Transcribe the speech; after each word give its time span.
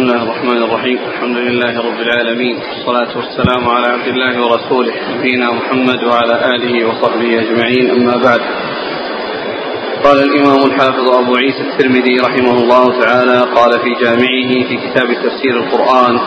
بسم 0.00 0.08
الله 0.08 0.22
الرحمن 0.22 0.62
الرحيم. 0.62 0.98
الحمد 1.12 1.36
لله 1.36 1.72
رب 1.78 2.00
العالمين. 2.00 2.56
والصلاة 2.56 3.16
والسلام 3.16 3.68
على 3.68 3.86
عبد 3.86 4.08
الله 4.08 4.34
ورسوله 4.44 4.92
نبينا 5.14 5.52
محمد 5.52 6.04
وعلى 6.04 6.34
آله 6.54 6.88
وصحبه 6.88 7.30
أجمعين. 7.42 7.90
أما 7.90 8.16
بعد. 8.16 8.40
قال 10.04 10.18
الإمام 10.22 10.60
الحافظ 10.70 11.06
أبو 11.08 11.36
عيسى 11.36 11.60
الترمذي 11.60 12.16
رحمه 12.20 12.56
الله 12.62 12.84
تعالى 13.04 13.38
قال 13.56 13.72
في 13.80 13.90
جامعه 14.04 14.50
في 14.68 14.76
كتاب 14.84 15.08
تفسير 15.24 15.54
القرآن 15.62 16.18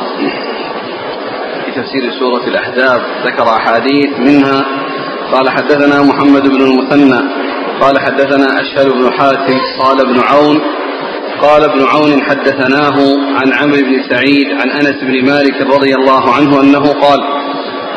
في 1.65 1.71
تفسير 1.71 2.11
سورة 2.19 2.47
الأحزاب 2.47 3.01
ذكر 3.25 3.47
أحاديث 3.57 4.19
منها. 4.19 4.65
قال 5.33 5.49
حدثنا 5.49 6.01
محمد 6.01 6.47
بن 6.47 6.61
المثنى 6.61 7.21
قال 7.81 7.99
حدثنا 7.99 8.47
أشهل 8.61 8.89
بن 8.89 9.13
حاتم 9.17 9.57
قال 9.79 9.97
ابن 10.01 10.19
عون 10.19 10.61
قال 11.43 11.63
ابن 11.63 11.85
عون 11.85 12.21
حدثناه 12.21 12.97
عن 13.39 13.53
عمرو 13.53 13.77
بن 13.77 14.03
سعيد 14.09 14.47
عن 14.61 14.69
أنس 14.69 14.95
بن 15.01 15.25
مالك 15.25 15.61
رضي 15.61 15.95
الله 15.95 16.33
عنه 16.33 16.61
أنه 16.61 16.93
قال 16.93 17.19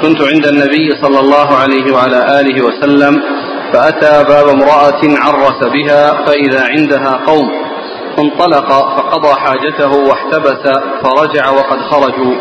كنت 0.02 0.22
عند 0.22 0.46
النبي 0.46 0.90
صلى 1.02 1.20
الله 1.20 1.54
عليه 1.56 1.94
وعلى 1.94 2.40
آله 2.40 2.64
وسلم 2.64 3.22
فأتى 3.72 4.24
باب 4.28 4.48
امرأة 4.48 5.00
عرس 5.04 5.60
بها 5.74 6.24
فإذا 6.26 6.64
عندها 6.64 7.20
قوم 7.26 7.50
فانطلق 8.16 8.68
فقضى 8.68 9.40
حاجته 9.40 9.92
واحتبس 9.96 10.62
فرجع 11.02 11.50
وقد 11.50 11.78
خرجوا. 11.90 12.34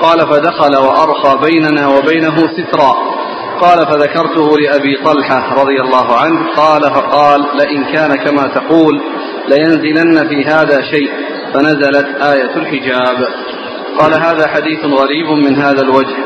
قال 0.00 0.18
فدخل 0.18 0.76
وأرخى 0.76 1.38
بيننا 1.50 1.88
وبينه 1.88 2.36
سترا. 2.56 2.96
قال 3.60 3.86
فذكرته 3.86 4.58
لأبي 4.58 4.96
طلحة 5.04 5.54
رضي 5.62 5.80
الله 5.80 6.16
عنه 6.16 6.46
قال 6.56 6.82
فقال 6.82 7.40
لئن 7.54 7.84
كان 7.84 8.14
كما 8.14 8.46
تقول 8.46 9.00
لينزلن 9.48 10.28
في 10.28 10.44
هذا 10.44 10.82
شيء 10.82 11.10
فنزلت 11.54 12.06
آية 12.22 12.56
الحجاب. 12.56 13.16
قال 13.98 14.14
هذا 14.14 14.48
حديث 14.48 14.84
غريب 14.84 15.26
من 15.26 15.56
هذا 15.56 15.82
الوجه. 15.82 16.16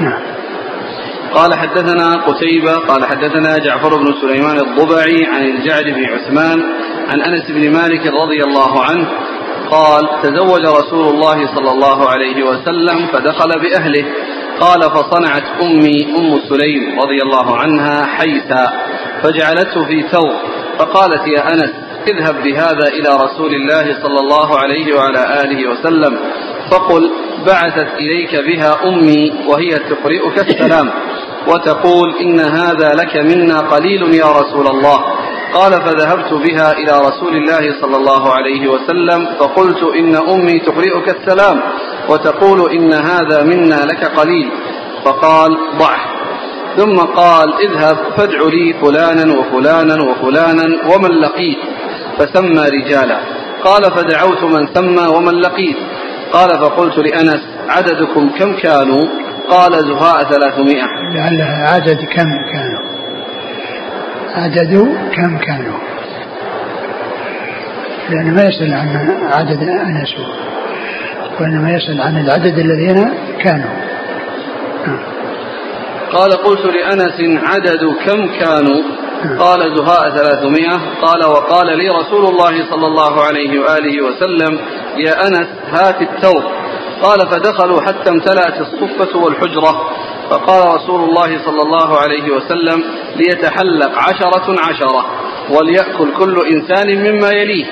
نعم. 0.00 0.38
قال 1.34 1.54
حدثنا 1.54 2.14
قتيبة 2.26 2.74
قال 2.74 3.04
حدثنا 3.04 3.58
جعفر 3.58 3.96
بن 3.96 4.14
سليمان 4.20 4.58
الضبعي 4.58 5.26
عن 5.26 5.44
الجعد 5.44 5.84
بن 5.84 6.04
عثمان 6.04 6.62
عن 7.08 7.20
أنس 7.20 7.50
بن 7.50 7.72
مالك 7.72 8.06
رضي 8.06 8.44
الله 8.44 8.84
عنه 8.84 9.08
قال 9.70 10.08
تزوج 10.22 10.60
رسول 10.60 11.08
الله 11.08 11.54
صلى 11.54 11.70
الله 11.70 12.08
عليه 12.08 12.44
وسلم 12.44 13.06
فدخل 13.12 13.48
بأهله. 13.60 14.04
قال 14.60 14.80
فصنعت 14.82 15.42
أمي 15.62 16.06
أم 16.18 16.40
سليم 16.48 17.00
رضي 17.00 17.22
الله 17.22 17.56
عنها 17.56 18.06
حيثا 18.06 18.72
فجعلته 19.22 19.84
في 19.84 20.02
ثوب 20.02 20.32
فقالت 20.78 21.26
يا 21.26 21.52
أنس 21.52 21.70
اذهب 22.08 22.42
بهذا 22.42 22.88
إلى 22.88 23.08
رسول 23.24 23.54
الله 23.54 23.84
صلى 24.02 24.20
الله 24.20 24.58
عليه 24.58 24.96
وعلى 24.96 25.40
آله 25.44 25.70
وسلم 25.70 26.18
فقل 26.70 27.10
بعثت 27.46 27.88
إليك 27.98 28.36
بها 28.36 28.76
أمي 28.88 29.32
وهي 29.46 29.78
تقرئك 29.78 30.38
السلام 30.38 30.90
وتقول 31.48 32.14
إن 32.20 32.40
هذا 32.40 32.88
لك 32.94 33.16
منا 33.16 33.60
قليل 33.60 34.14
يا 34.14 34.26
رسول 34.32 34.66
الله 34.66 35.04
قال 35.54 35.72
فذهبت 35.72 36.32
بها 36.32 36.72
إلى 36.72 36.92
رسول 37.08 37.36
الله 37.36 37.80
صلى 37.80 37.96
الله 37.96 38.32
عليه 38.32 38.68
وسلم 38.68 39.26
فقلت 39.40 39.82
إن 39.82 40.16
أمي 40.16 40.58
تقرئك 40.58 41.08
السلام 41.16 41.60
وتقول 42.08 42.70
إن 42.70 42.92
هذا 42.92 43.42
منا 43.42 43.84
لك 43.84 44.04
قليل. 44.04 44.50
فقال 45.04 45.50
ضعه 45.78 46.00
ثم 46.76 46.96
قال 46.96 47.54
اذهب 47.54 47.96
فادع 48.16 48.38
لي 48.52 48.74
فلانا 48.82 49.38
وفلانا 49.38 50.02
وفلانا 50.02 50.94
ومن 50.94 51.10
لقيت. 51.10 51.58
فسمى 52.18 52.62
رجالا. 52.68 53.18
قال 53.64 53.82
فدعوت 53.84 54.42
من 54.44 54.66
سمى 54.74 55.06
ومن 55.16 55.40
لقيت. 55.40 55.76
قال 56.32 56.50
فقلت 56.50 56.98
لأنس 56.98 57.40
عددكم 57.68 58.30
كم 58.38 58.52
كانوا؟ 58.56 59.08
قال 59.50 59.72
زهاء 59.72 60.24
ثلاثمائة. 60.24 60.86
لعلها 61.14 61.74
عدد 61.74 62.04
كم 62.04 62.30
كانوا؟ 62.52 62.82
عدد 64.34 64.98
كم 65.14 65.38
كانوا؟ 65.38 65.78
لأنه 68.10 68.34
ما 68.34 68.44
يسأل 68.44 68.72
عن 68.74 69.18
عدد 69.32 69.62
أنس. 69.62 70.14
وإنما 71.40 71.70
يسأل 71.70 72.00
عن 72.00 72.16
العدد 72.24 72.58
الذين 72.58 73.14
كانوا. 73.38 73.88
قال 76.12 76.32
قلت 76.32 76.66
لأنس 76.66 77.42
عدد 77.44 77.84
كم 78.06 78.26
كانوا؟ 78.40 78.82
قال 79.38 79.76
زهاء 79.76 80.10
ثلاثمائة. 80.10 80.78
قال 81.02 81.24
وقال 81.24 81.66
لي 81.78 81.88
رسول 81.88 82.24
الله 82.26 82.70
صلى 82.70 82.86
الله 82.86 83.24
عليه 83.24 83.60
وآله 83.60 84.02
وسلم 84.02 84.58
يا 84.96 85.26
أنس 85.26 85.46
هات 85.70 86.02
التوب. 86.02 86.42
قال 87.02 87.18
فدخلوا 87.30 87.80
حتى 87.80 88.10
امتلأت 88.10 88.60
الصفة 88.60 89.18
والحجرة. 89.18 89.90
فقال 90.30 90.74
رسول 90.74 91.08
الله 91.08 91.44
صلى 91.44 91.62
الله 91.62 91.98
عليه 91.98 92.30
وسلم 92.30 92.84
ليتحلق 93.16 93.98
عشرة 93.98 94.56
عشرة 94.68 95.06
وليأكل 95.50 96.12
كل 96.18 96.36
إنسان 96.46 97.12
مما 97.12 97.28
يليه. 97.28 97.66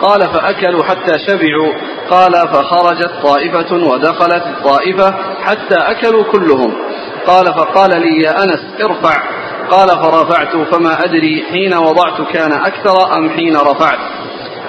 قال 0.00 0.20
فأكلوا 0.20 0.84
حتى 0.84 1.18
شبعوا. 1.26 1.72
قال 2.10 2.32
فخرجت 2.32 3.10
طائفة 3.22 3.76
ودخلت 3.76 4.42
الطائفة 4.46 5.14
حتى 5.42 5.74
أكلوا 5.74 6.24
كلهم. 6.24 6.74
قال 7.26 7.46
فقال 7.46 7.90
لي 7.90 8.22
يا 8.22 8.44
أنس 8.44 8.64
ارفع. 8.82 9.22
قال 9.70 9.88
فرفعت 9.88 10.56
فما 10.56 11.04
أدري 11.04 11.44
حين 11.50 11.74
وضعت 11.74 12.32
كان 12.32 12.52
أكثر 12.52 13.16
أم 13.18 13.30
حين 13.30 13.56
رفعت. 13.56 13.98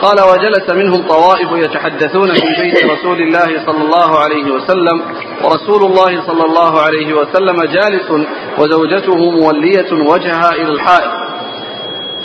قال 0.01 0.17
وجلس 0.21 0.69
منهم 0.69 1.07
طوائف 1.07 1.49
يتحدثون 1.51 2.33
في 2.33 2.47
بيت 2.61 2.85
رسول 2.85 3.21
الله 3.21 3.65
صلى 3.65 3.83
الله 3.83 4.19
عليه 4.19 4.51
وسلم. 4.51 5.01
ورسول 5.43 5.83
الله 5.91 6.21
صلى 6.27 6.43
الله 6.45 6.81
عليه 6.81 7.13
وسلم 7.13 7.55
جالس 7.63 8.11
وزوجته 8.57 9.15
مولية 9.15 10.11
وجهها 10.11 10.51
إلى 10.51 10.71
الحائط. 10.71 11.28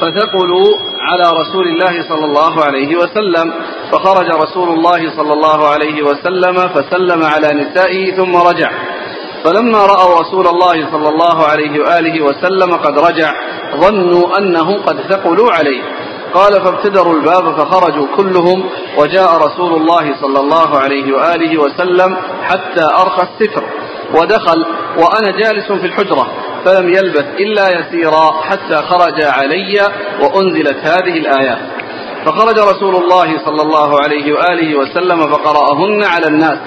فثقلوا 0.05 0.69
على 1.01 1.41
رسول 1.41 1.69
الله 1.69 2.09
صلى 2.09 2.25
الله 2.25 2.65
عليه 2.65 2.97
وسلم 2.97 3.55
فخرج 3.93 4.29
رسول 4.43 4.69
الله 4.69 5.17
صلى 5.17 5.33
الله 5.33 5.69
عليه 5.69 6.03
وسلم 6.03 6.69
فسلم 6.69 7.25
على 7.25 7.49
نسائه 7.55 8.17
ثم 8.17 8.37
رجع. 8.37 8.71
فلما 9.45 9.79
رأوا 9.79 10.21
رسول 10.21 10.47
الله 10.47 10.91
صلى 10.91 11.09
الله 11.09 11.45
عليه 11.45 11.81
وآله 11.81 12.25
وسلم 12.25 12.73
قد 12.73 12.99
رجع 12.99 13.33
ظنوا 13.77 14.39
أنهم 14.39 14.83
قد 14.83 15.01
ثقلوا 15.11 15.53
عليه. 15.53 15.83
قال 16.35 16.53
فابتدروا 16.53 17.15
الباب 17.15 17.59
فخرجوا 17.59 18.07
كلهم 18.17 18.65
وجاء 18.99 19.37
رسول 19.37 19.73
الله 19.73 20.21
صلى 20.21 20.41
الله 20.41 20.79
عليه 20.79 21.17
وآله 21.17 21.59
وسلم 21.59 22.17
حتى 22.43 22.85
أرخى 22.85 23.23
الستر 23.23 23.65
ودخل 24.15 24.65
وأنا 24.99 25.31
جالس 25.31 25.73
في 25.73 25.87
الحجرة. 25.87 26.27
فلم 26.65 26.89
يلبث 26.89 27.27
إلا 27.41 27.69
يسيرا 27.79 28.43
حتى 28.43 28.77
خرج 28.77 29.23
علي 29.23 29.81
وأنزلت 30.21 30.77
هذه 30.77 31.19
الآيات. 31.19 31.59
فخرج 32.25 32.59
رسول 32.59 32.97
الله 32.97 33.39
صلى 33.45 33.63
الله 33.63 34.01
عليه 34.03 34.33
وآله 34.33 34.79
وسلم 34.79 35.21
فقرأهن 35.33 36.05
على 36.05 36.27
الناس. 36.27 36.59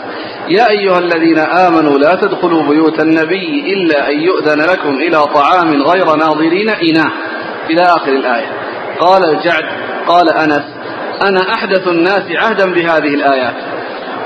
يا 0.49 0.69
أيها 0.69 0.99
الذين 0.99 1.39
آمنوا 1.39 1.97
لا 1.97 2.15
تدخلوا 2.15 2.63
بيوت 2.63 2.99
النبي 2.99 3.73
إلا 3.73 4.09
أن 4.09 4.19
يؤذن 4.19 4.61
لكم 4.61 4.89
إلى 4.89 5.25
طعام 5.25 5.81
غير 5.81 6.15
ناظرين 6.15 6.69
إناه 6.69 7.11
إلى 7.69 7.81
آخر 7.81 8.11
الآية. 8.11 8.51
قال 8.99 9.25
الجعد 9.25 9.65
قال 10.07 10.29
أنس 10.29 10.63
أنا 11.21 11.53
أحدث 11.53 11.87
الناس 11.87 12.23
عهدا 12.31 12.73
بهذه 12.73 13.13
الآيات. 13.15 13.55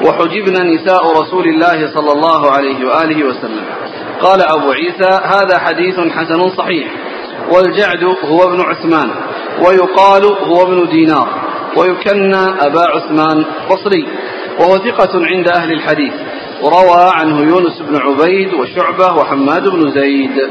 وحجبنا 0.06 0.64
نساء 0.64 1.22
رسول 1.22 1.48
الله 1.48 1.94
صلى 1.94 2.12
الله 2.12 2.52
عليه 2.52 2.88
وآله 2.88 3.24
وسلم. 3.24 3.66
قال 4.24 4.42
أبو 4.42 4.72
عيسى 4.72 5.20
هذا 5.24 5.60
حديث 5.60 6.00
حسن 6.00 6.50
صحيح. 6.58 6.88
والجعد 7.52 8.04
هو 8.04 8.44
ابن 8.44 8.62
عثمان 8.62 9.10
ويقال 9.66 10.26
هو 10.26 10.64
ابن 10.64 10.90
دينار 10.90 11.30
ويكنى 11.78 12.46
أبا 12.60 12.82
عثمان 12.82 13.46
بصري 13.72 14.08
وهو 14.60 14.78
ثقة 14.78 15.26
عند 15.26 15.48
أهل 15.48 15.72
الحديث. 15.72 16.14
وروى 16.62 17.12
عنه 17.14 17.40
يونس 17.40 17.82
بن 17.82 17.98
عبيد 17.98 18.54
وشعبة 18.54 19.14
وحماد 19.14 19.68
بن 19.68 19.92
زيد. 19.92 20.50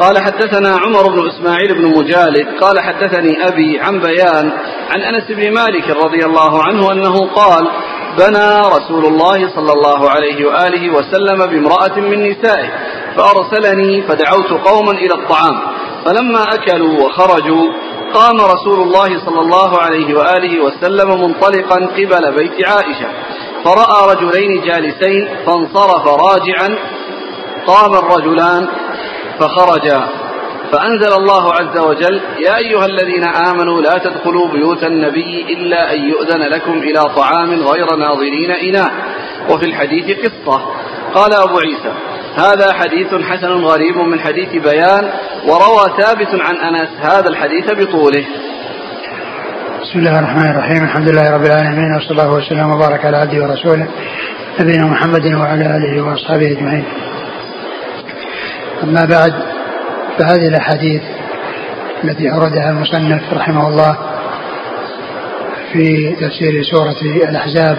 قال 0.00 0.18
حدثنا 0.18 0.76
عمر 0.76 1.08
بن 1.08 1.28
إسماعيل 1.28 1.74
بن 1.74 1.98
مجالد 1.98 2.46
قال 2.60 2.80
حدثني 2.80 3.48
أبي 3.48 3.80
عن 3.80 4.00
بيان 4.00 4.52
عن 4.90 5.00
أنس 5.00 5.24
بن 5.28 5.54
مالك 5.54 5.90
رضي 6.04 6.26
الله 6.26 6.62
عنه 6.62 6.92
أنه 6.92 7.26
قال 7.26 7.68
بنى 8.18 8.60
رسول 8.76 9.06
الله 9.06 9.48
صلى 9.54 9.72
الله 9.72 10.10
عليه 10.10 10.46
وآله 10.46 10.94
وسلم 10.96 11.38
بامرأة 11.46 11.96
من 11.96 12.30
نسائه 12.30 12.68
فأرسلني 13.16 14.02
فدعوت 14.02 14.50
قوما 14.68 14.92
إلى 14.92 15.14
الطعام 15.14 15.60
فلما 16.04 16.42
أكلوا 16.54 17.04
وخرجوا 17.04 17.72
قام 18.14 18.36
رسول 18.40 18.80
الله 18.80 19.08
صلى 19.26 19.40
الله 19.40 19.78
عليه 19.78 20.18
وآله 20.18 20.64
وسلم 20.64 21.08
منطلقا 21.22 21.76
قبل 21.76 22.32
بيت 22.36 22.68
عائشة 22.68 23.08
فرأى 23.64 24.14
رجلين 24.14 24.60
جالسين 24.60 25.28
فانصرف 25.46 26.06
راجعا 26.06 26.78
قام 27.66 27.94
الرجلان 27.94 28.68
فخرجا. 29.40 30.08
فأنزل 30.72 31.12
الله 31.12 31.52
عز 31.52 31.78
وجل 31.78 32.20
يا 32.38 32.56
أيها 32.56 32.86
الذين 32.86 33.24
آمنوا 33.24 33.82
لا 33.82 33.98
تدخلوا 33.98 34.48
بيوت 34.52 34.84
النبي 34.84 35.46
إلا 35.52 35.92
أن 35.94 36.00
يؤذن 36.00 36.42
لكم 36.42 36.72
إلى 36.72 37.00
طعام 37.16 37.50
غير 37.50 37.96
ناظرين 37.96 38.50
إناه. 38.50 38.90
وفي 39.50 39.66
الحديث 39.66 40.18
قصة. 40.18 40.60
قال 41.14 41.34
أبو 41.34 41.58
عيسى 41.58 41.92
هذا 42.36 42.72
حديث 42.72 43.14
حسن 43.14 43.52
غريب 43.52 43.96
من 43.96 44.20
حديث 44.20 44.48
بيان 44.48 45.10
وروى 45.48 45.84
ثابت 45.98 46.40
عن 46.40 46.56
أنس 46.56 46.88
هذا 47.00 47.28
الحديث 47.28 47.70
بطوله. 47.70 48.24
بسم 49.82 49.98
الله 49.98 50.18
الرحمن 50.18 50.50
الرحيم 50.50 50.84
الحمد 50.84 51.08
لله 51.08 51.34
رب 51.34 51.44
العالمين 51.44 51.96
وصلى 51.96 52.10
الله 52.10 52.32
وسلم 52.32 52.70
وبارك 52.70 53.04
على 53.04 53.16
عبده 53.16 53.42
ورسوله 53.42 53.88
نبينا 54.60 54.86
محمد 54.86 55.26
وعلى 55.34 55.64
آله 55.76 56.02
وأصحابه 56.02 56.46
أجمعين. 56.46 56.84
أما 58.82 59.04
بعد 59.04 59.34
فهذه 60.18 60.48
الأحاديث 60.48 61.02
التي 62.04 62.32
أوردها 62.32 62.70
المصنف 62.70 63.32
رحمه 63.32 63.68
الله 63.68 63.96
في 65.72 66.16
تفسير 66.20 66.62
سورة 66.62 66.96
الأحزاب 67.28 67.78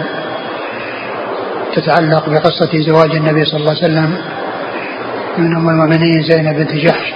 تتعلق 1.74 2.28
بقصة 2.28 2.80
زواج 2.80 3.16
النبي 3.16 3.44
صلى 3.44 3.60
الله 3.60 3.70
عليه 3.70 3.84
وسلم 3.84 4.16
من 5.38 5.56
أم 5.56 5.68
المؤمنين 5.68 6.22
زينب 6.22 6.56
بنت 6.56 6.72
جحش 6.72 7.14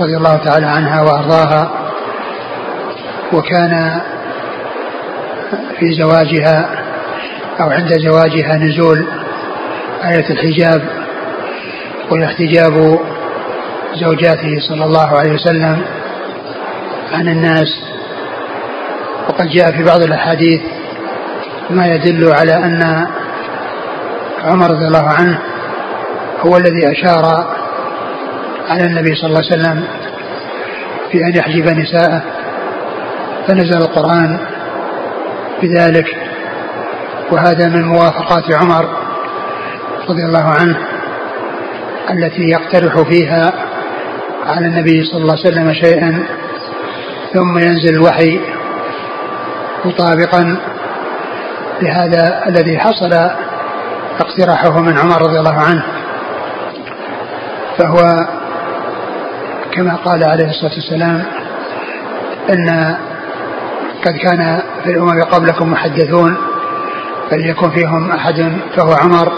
رضي 0.00 0.16
الله 0.16 0.36
تعالى 0.36 0.66
عنها 0.66 1.02
وأرضاها 1.02 1.70
وكان 3.32 4.00
في 5.78 5.92
زواجها 5.92 6.68
أو 7.60 7.70
عند 7.70 7.98
زواجها 7.98 8.56
نزول 8.56 9.06
آية 10.04 10.30
الحجاب 10.30 10.82
واحتجاب 12.10 12.98
زوجاته 14.00 14.60
صلى 14.68 14.84
الله 14.84 15.18
عليه 15.18 15.32
وسلم 15.32 15.84
عن 17.12 17.28
الناس. 17.28 17.82
وقد 19.28 19.48
جاء 19.48 19.72
في 19.72 19.84
بعض 19.84 20.02
الأحاديث 20.02 20.60
ما 21.70 21.86
يدل 21.86 22.32
على 22.32 22.54
أن 22.54 23.06
عمر 24.44 24.70
رضي 24.70 24.86
الله 24.86 25.08
عنه 25.08 25.40
هو 26.40 26.56
الذي 26.56 26.92
أشار 26.92 27.46
على 28.68 28.84
النبي 28.84 29.14
صلى 29.14 29.26
الله 29.26 29.42
عليه 29.50 29.62
وسلم 29.62 29.84
في 31.12 31.24
أن 31.24 31.36
يحجب 31.36 31.78
نساءه. 31.78 32.22
فنزل 33.48 33.76
القرآن 33.76 34.38
بذلك. 35.62 36.16
وهذا 37.30 37.68
من 37.68 37.84
موافقات 37.84 38.52
عمر 38.54 38.88
رضي 40.08 40.24
الله 40.24 40.44
عنه 40.60 40.76
التي 42.10 42.42
يقترح 42.42 43.08
فيها 43.08 43.52
على 44.46 44.66
النبي 44.66 45.04
صلى 45.04 45.22
الله 45.22 45.36
عليه 45.38 45.48
وسلم 45.48 45.72
شيئا 45.72 46.26
ثم 47.32 47.58
ينزل 47.58 47.94
الوحي 47.94 48.40
مطابقا 49.84 50.56
لهذا 51.82 52.42
الذي 52.48 52.78
حصل 52.78 53.12
اقتراحه 54.20 54.80
من 54.80 54.98
عمر 54.98 55.22
رضي 55.22 55.38
الله 55.38 55.60
عنه. 55.60 55.84
فهو 57.78 58.26
كما 59.72 59.94
قال 59.96 60.24
عليه 60.24 60.48
الصلاة 60.48 60.74
والسلام 60.74 61.22
إن 62.50 62.96
قد 64.06 64.16
كان 64.16 64.62
في 64.84 64.90
الأمم 64.90 65.22
قبلكم 65.22 65.70
محدثون 65.72 66.36
فليكن 67.30 67.70
فيهم 67.70 68.10
أحد 68.10 68.52
فهو 68.76 68.92
عمر 68.92 69.32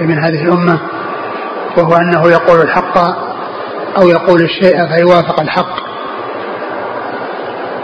من 0.00 0.18
هذه 0.18 0.42
الأمة 0.42 0.78
وهو 1.76 1.94
أنه 1.96 2.30
يقول 2.30 2.60
الحق 2.60 3.27
أو 3.96 4.08
يقول 4.08 4.42
الشيء 4.42 4.86
فيوافق 4.86 5.40
الحق. 5.40 5.88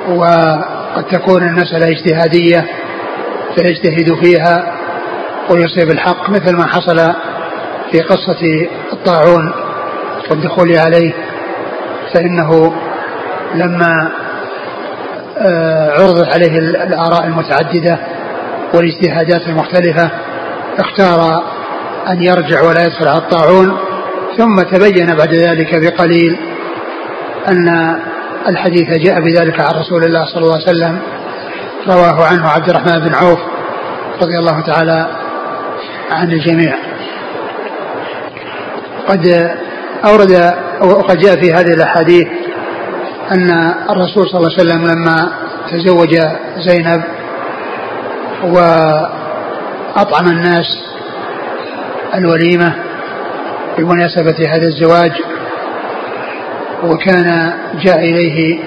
وقد 0.08 1.04
تكون 1.10 1.42
المسألة 1.42 1.88
اجتهادية 1.88 2.66
فيجتهد 3.56 4.24
فيها 4.24 4.74
ويصيب 5.50 5.90
الحق 5.90 6.30
مثل 6.30 6.56
ما 6.56 6.66
حصل 6.66 7.12
في 7.92 8.00
قصة 8.00 8.68
الطاعون 8.92 9.52
والدخول 10.30 10.76
عليه. 10.78 11.12
فإنه 12.14 12.74
لما 13.54 14.10
آه، 15.38 15.90
عرضت 15.90 16.34
عليه 16.34 16.58
الآراء 16.58 17.26
المتعددة 17.26 17.98
والاجتهادات 18.74 19.48
المختلفة 19.48 20.10
اختار 20.78 21.42
أن 22.08 22.22
يرجع 22.22 22.62
ولا 22.62 22.82
يدخل 22.82 23.08
على 23.08 23.18
الطاعون 23.18 23.78
ثم 24.38 24.62
تبين 24.62 25.14
بعد 25.14 25.34
ذلك 25.34 25.74
بقليل 25.74 26.36
أن 27.48 27.96
الحديث 28.48 28.88
جاء 28.90 29.20
بذلك 29.20 29.60
عن 29.60 29.80
رسول 29.80 30.04
الله 30.04 30.26
صلى 30.26 30.42
الله 30.42 30.54
عليه 30.54 30.64
وسلم 30.64 30.98
رواه 31.88 32.26
عنه 32.26 32.48
عبد 32.48 32.68
الرحمن 32.68 32.98
بن 32.98 33.14
عوف 33.14 33.38
رضي 34.22 34.38
الله 34.38 34.60
تعالى 34.60 35.08
عن 36.10 36.32
الجميع. 36.32 36.74
قد 39.08 39.50
أورد 40.04 40.54
وقد 40.80 41.18
جاء 41.18 41.36
في 41.36 41.52
هذه 41.52 41.74
الأحاديث 41.74 42.26
أن 43.32 43.74
الرسول 43.90 44.28
صلى 44.28 44.40
الله 44.40 44.52
عليه 44.58 44.62
وسلم 44.62 44.86
لما 44.86 45.32
تزوج 45.70 46.18
زينب 46.58 47.02
وأطعم 48.44 50.26
الناس 50.26 50.66
الوليمة 52.14 52.83
بمناسبة 53.78 54.48
هذا 54.48 54.66
الزواج 54.66 55.12
وكان 56.84 57.52
جاء 57.84 57.98
إليه 57.98 58.58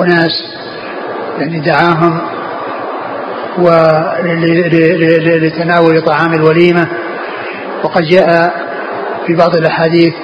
أناس 0.00 0.54
يعني 1.38 1.60
دعاهم 1.60 2.20
لتناول 5.42 6.02
طعام 6.02 6.34
الوليمة 6.34 6.88
وقد 7.84 8.02
جاء 8.02 8.54
في 9.26 9.34
بعض 9.34 9.56
الأحاديث 9.56 10.14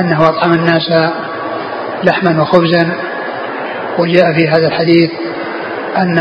أنه 0.00 0.28
أطعم 0.28 0.52
الناس 0.52 0.92
لحما 2.04 2.42
وخبزا 2.42 2.96
وجاء 3.98 4.32
في 4.32 4.48
هذا 4.48 4.66
الحديث 4.66 5.10
أن 5.96 6.18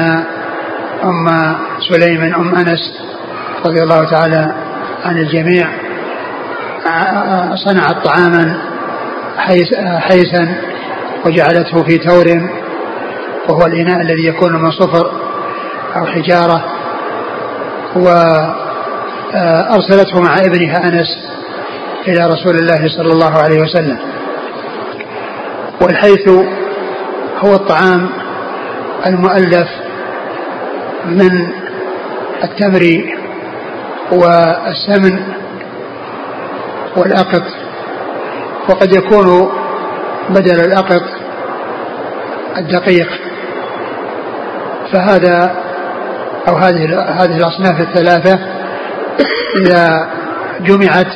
أم 1.03 1.55
سليم 1.89 2.21
أم 2.23 2.55
أنس 2.55 2.99
رضي 3.65 3.83
الله 3.83 4.03
تعالى 4.03 4.55
عن 5.05 5.17
الجميع 5.17 5.67
صنعت 7.55 8.05
طعاما 8.05 8.57
حيسا 9.99 10.55
وجعلته 11.25 11.83
في 11.83 11.97
تور 11.97 12.25
وهو 13.49 13.65
الإناء 13.65 14.01
الذي 14.01 14.27
يكون 14.27 14.53
من 14.61 14.71
صفر 14.71 15.11
أو 15.95 16.05
حجارة 16.05 16.65
وأرسلته 19.35 20.21
مع 20.21 20.35
ابنها 20.39 20.87
أنس 20.87 21.07
إلى 22.07 22.27
رسول 22.27 22.55
الله 22.55 22.87
صلى 22.97 23.11
الله 23.13 23.37
عليه 23.37 23.59
وسلم. 23.61 23.97
والحيث 25.81 26.29
هو 27.45 27.55
الطعام 27.55 28.09
المؤلف 29.07 29.67
من 31.05 31.47
التمر 32.43 33.03
والسمن 34.11 35.23
والأقط 36.97 37.43
وقد 38.69 38.95
يكون 38.95 39.51
بدل 40.29 40.59
الأقط 40.59 41.01
الدقيق. 42.57 43.09
فهذا 44.93 45.55
أو 46.47 46.55
هذه 46.55 46.99
هذه 47.09 47.37
الأصناف 47.37 47.81
الثلاثة 47.81 48.39
إذا 49.61 50.07
جمعت 50.61 51.07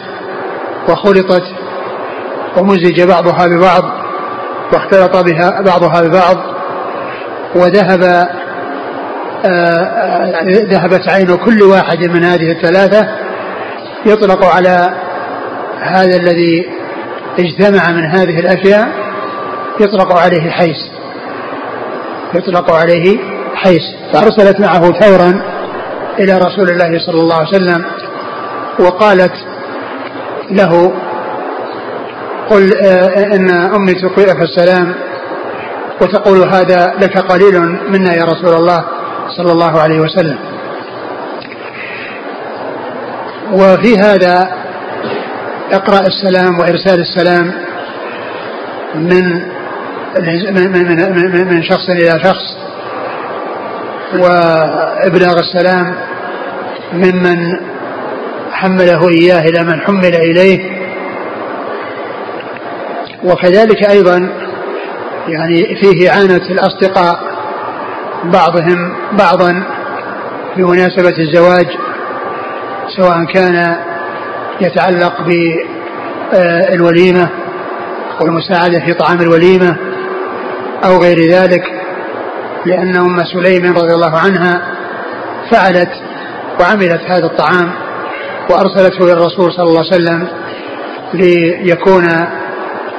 وخلطت 0.90 1.44
ومزج 2.58 3.02
بعضها 3.02 3.48
ببعض 3.48 3.84
واختلط 4.74 5.18
بها 5.18 5.62
بعضها 5.62 6.02
ببعض 6.02 6.38
وذهب 7.56 8.04
آه، 9.46 9.50
آه، 9.50 10.44
ذهبت 10.44 11.10
عين 11.10 11.38
كل 11.38 11.64
واحد 11.64 12.04
من 12.04 12.24
هذه 12.24 12.52
الثلاثة 12.52 13.08
يطلق 14.06 14.46
على 14.46 14.94
هذا 15.86 16.18
الذي 16.18 16.66
اجتمع 17.40 17.92
من 17.92 18.04
هذه 18.04 18.40
الأشياء 18.40 18.88
يطلق 19.80 20.18
عليه 20.18 20.50
حيس 20.50 20.92
يطلق 22.34 22.72
عليه 22.72 23.18
حيس. 23.56 23.82
فأرسلت 24.14 24.60
معه 24.60 24.92
ثورا 24.92 25.42
إلى 26.20 26.38
رسول 26.38 26.70
الله 26.70 27.00
صلى 27.06 27.22
الله 27.22 27.36
عليه 27.36 27.48
وسلم 27.48 27.86
وقالت 28.80 29.34
له 30.52 30.94
قل 32.50 32.74
آه، 32.78 33.36
إن 33.36 33.50
أمي 33.50 33.94
تقرئك 33.94 34.42
السلام 34.42 34.96
وتقول 36.02 36.50
هذا 36.50 36.94
لك 37.02 37.18
قليل 37.18 37.62
منا 37.62 38.14
يا 38.14 38.24
رسول 38.24 38.54
الله 38.54 38.86
صلى 39.38 39.52
الله 39.52 39.82
عليه 39.82 40.00
وسلم. 40.00 40.38
وفي 43.54 43.98
هذا 43.98 44.65
اقرأ 45.72 46.08
السلام 46.08 46.60
وإرسال 46.60 47.00
السلام 47.00 47.54
من 48.96 49.42
من 50.54 50.72
من, 50.72 51.48
من 51.48 51.64
شخص 51.64 51.90
إلى 51.90 52.20
شخص 52.24 52.58
وإبلاغ 54.14 55.40
السلام 55.40 55.96
ممن 56.94 57.60
حمله 58.52 59.10
إياه 59.10 59.40
إلى 59.40 59.64
من 59.64 59.82
حمل 59.82 60.16
إليه. 60.16 60.76
وكذلك 63.24 63.90
أيضا 63.90 64.30
يعني 65.28 65.76
فيه 65.76 66.10
إعانة 66.10 66.42
الأصدقاء 66.50 67.20
بعضهم 68.24 68.94
بعضا 69.12 69.64
بمناسبة 70.58 71.18
الزواج 71.20 71.68
سواء 72.98 73.26
كان 73.26 73.78
يتعلق 74.62 75.22
بالوليمة 76.32 77.30
والمساعدة 78.22 78.80
في 78.80 78.94
طعام 78.94 79.22
الوليمة 79.22 79.78
أو 80.86 80.98
غير 81.02 81.32
ذلك 81.32 81.64
لأن 82.66 82.96
أم 82.98 83.24
سليم 83.34 83.74
رضي 83.74 83.94
الله 83.94 84.18
عنها 84.18 84.62
فعلت 85.52 85.90
وعملت 86.60 87.02
هذا 87.08 87.26
الطعام 87.26 87.72
وأرسلته 88.50 89.04
إلى 89.04 89.14
الرسول 89.14 89.54
صلى 89.54 89.66
الله 89.66 89.80
عليه 89.80 89.96
وسلم 89.96 90.28
ليكون 91.14 92.06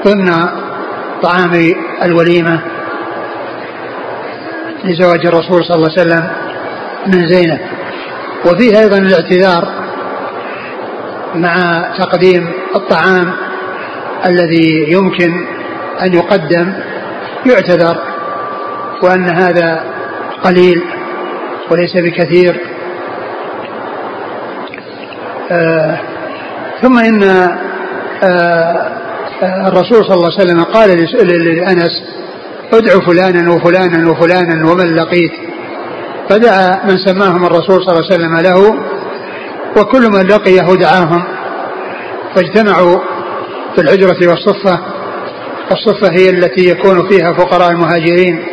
ضمن 0.05 0.33
طعام 1.23 1.75
الوليمة 2.03 2.61
لزواج 4.85 5.27
الرسول 5.27 5.65
صلى 5.65 5.77
الله 5.77 5.89
عليه 5.99 6.01
وسلم 6.03 6.31
من 7.07 7.29
زينب. 7.29 7.59
وفيه 8.47 8.79
أيضا 8.81 8.99
الاعتذار 8.99 9.86
مع 11.37 11.85
تقديم 11.99 12.53
الطعام 12.77 13.33
الذي 14.27 14.93
يمكن 14.93 15.47
أن 16.03 16.15
يقدم 16.15 16.73
يعتذر 17.47 17.97
وأن 19.03 19.25
هذا 19.25 19.85
قليل 20.45 20.83
وليس 21.71 21.97
بكثير. 21.97 22.61
آه 25.51 25.99
ثم 26.83 26.99
إن 26.99 27.23
آه 28.23 28.93
الرسول 29.43 30.05
صلى 30.05 30.15
الله 30.15 30.31
عليه 30.39 30.45
وسلم 30.45 30.63
قال 30.63 30.89
لأنس 31.57 31.91
ادعو 32.73 33.01
فلانا 33.01 33.51
وفلانا 33.53 34.11
وفلانا 34.11 34.71
ومن 34.71 34.95
لقيت. 34.97 35.33
فدعا 36.31 36.85
من 36.85 36.97
سماهم 36.99 37.45
الرسول 37.45 37.85
صلى 37.85 37.93
الله 37.93 38.05
عليه 38.05 38.15
وسلم 38.15 38.37
له 38.37 38.86
وكل 39.77 40.03
من 40.11 40.27
لقيه 40.27 40.75
دعاهم 40.75 41.23
فاجتمعوا 42.35 42.99
في 43.75 43.81
الحجرة 43.81 44.29
والصفة. 44.31 44.81
الصفة 45.73 46.11
هي 46.13 46.31
التي 46.31 46.69
يكون 46.69 47.09
فيها 47.09 47.33
فقراء 47.33 47.71
المهاجرين. 47.71 48.45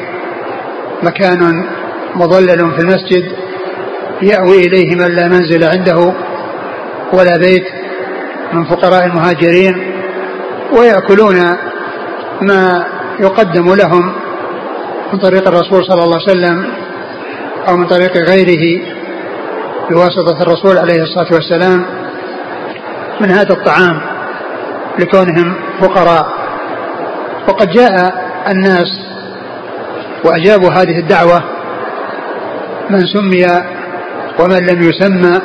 مكان 1.04 1.66
مظلل 2.16 2.72
في 2.76 2.80
المسجد 2.82 3.32
يأوي 4.22 4.68
إليه 4.68 4.96
من 4.96 5.16
لا 5.16 5.28
منزل 5.28 5.64
عنده 5.64 6.14
ولا 7.14 7.38
بيت 7.38 7.66
من 8.54 8.66
فقراء 8.66 9.06
المهاجرين 9.06 9.94
ويأكلون 10.78 11.36
ما 12.42 12.86
يقدم 13.20 13.74
لهم 13.74 14.14
من 15.14 15.20
طريق 15.20 15.48
الرسول 15.48 15.86
صلى 15.86 16.04
الله 16.04 16.20
عليه 16.20 16.32
وسلم 16.32 16.66
أو 17.70 17.78
من 17.78 17.88
طريق 17.88 18.18
غيره. 18.18 18.82
بواسطة 19.90 20.42
الرسول 20.42 20.78
عليه 20.78 21.04
الصلاة 21.04 21.34
والسلام 21.34 21.86
من 23.22 23.30
هذا 23.30 23.54
الطعام 23.54 24.02
لكونهم 25.00 25.56
فقراء. 25.82 26.28
وقد 27.48 27.70
جاء 27.72 28.14
الناس 28.52 28.88
وأجابوا 30.26 30.70
هذه 30.70 31.00
الدعوة 31.00 31.44
من 32.90 33.00
سمي 33.00 33.46
ومن 34.40 34.58
لم 34.58 34.82
يسمى. 34.82 35.42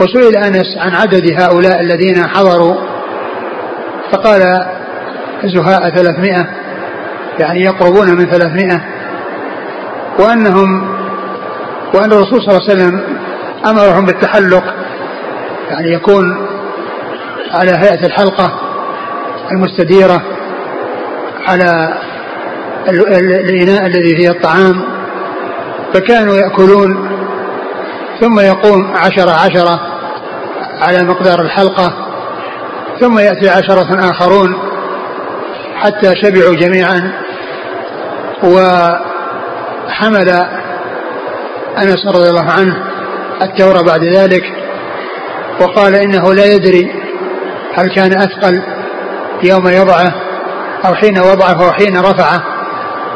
وسئل 0.00 0.36
أنس 0.36 0.78
عن 0.78 0.94
عدد 0.94 1.42
هؤلاء 1.42 1.80
الذين 1.80 2.26
حضروا 2.28 2.74
فقال 4.12 4.66
زهاء 5.44 5.90
ثلاثمائة 5.90 6.46
يعني 7.38 7.60
يقربون 7.60 8.10
من 8.10 8.30
ثلاثمائة 8.30 8.80
وأنهم 10.18 10.96
وأن 11.94 12.12
الرسول 12.12 12.42
صلى 12.42 12.48
الله 12.48 12.70
عليه 12.70 12.74
وسلم 12.74 13.15
أمرهم 13.64 14.06
بالتحلق 14.06 14.64
يعني 15.70 15.92
يكون 15.92 16.46
على 17.54 17.70
هيئة 17.70 18.06
الحلقة 18.06 18.60
المستديرة 19.52 20.22
على 21.48 21.94
الإناء 23.18 23.86
الذي 23.86 24.16
فيه 24.16 24.30
الطعام 24.30 24.84
فكانوا 25.94 26.34
يأكلون 26.34 27.08
ثم 28.20 28.40
يقوم 28.40 28.92
عشرة 28.96 29.30
عشرة 29.30 29.80
على 30.80 31.02
مقدار 31.02 31.40
الحلقة 31.40 31.92
ثم 33.00 33.18
يأتي 33.18 33.48
عشرة 33.48 34.10
آخرون 34.10 34.58
حتى 35.76 36.16
شبعوا 36.22 36.54
جميعا 36.54 37.12
وحمل 38.42 40.28
أنس 41.78 42.06
رضي 42.06 42.30
الله 42.30 42.50
عنه 42.50 42.76
التوراة 43.42 43.82
بعد 43.82 44.04
ذلك 44.04 44.42
وقال 45.60 45.94
إنه 45.94 46.34
لا 46.34 46.44
يدري 46.44 46.90
هل 47.74 47.94
كان 47.94 48.12
أثقل 48.12 48.62
يوم 49.42 49.68
يضعه 49.68 50.14
أو 50.86 50.94
حين 50.94 51.18
وضعه 51.18 51.66
أو 51.66 51.72
حين 51.72 51.98
رفعه 51.98 52.42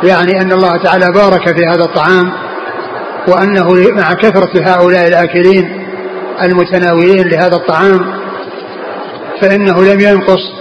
يعني 0.03 0.41
أن 0.41 0.53
الله 0.53 0.77
تعالى 0.77 1.07
بارك 1.15 1.57
في 1.57 1.67
هذا 1.67 1.85
الطعام 1.85 2.33
وأنه 3.29 3.69
مع 3.91 4.13
كثرة 4.13 4.51
هؤلاء 4.65 5.09
الآكلين 5.09 5.87
المتناولين 6.43 7.29
لهذا 7.29 7.57
الطعام 7.57 8.21
فإنه 9.41 9.85
لم 9.85 10.01
ينقص 10.01 10.53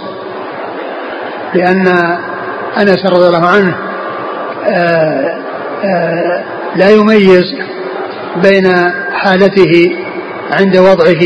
لأن 1.54 1.88
أنس 2.76 3.06
رضي 3.06 3.26
الله 3.26 3.46
عنه 3.46 3.76
آآ 4.66 5.38
آآ 5.84 6.44
لا 6.76 6.90
يميز 6.90 7.44
بين 8.36 8.66
حالته 9.12 9.96
عند 10.50 10.76
وضعه 10.76 11.22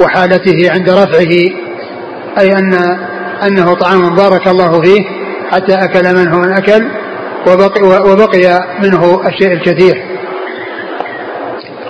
وحالته 0.00 0.70
عند 0.70 0.90
رفعه 0.90 1.32
أي 2.38 2.52
أن 2.52 2.74
أنه 3.46 3.74
طعام 3.74 4.14
بارك 4.14 4.48
الله 4.48 4.80
فيه 4.80 5.04
حتى 5.50 5.74
أكل 5.74 6.14
منه 6.14 6.38
من 6.38 6.52
أكل 6.52 6.84
وبقي, 7.46 7.82
وبقي 7.82 8.64
منه 8.82 9.20
الشيء 9.26 9.52
الكثير. 9.52 10.04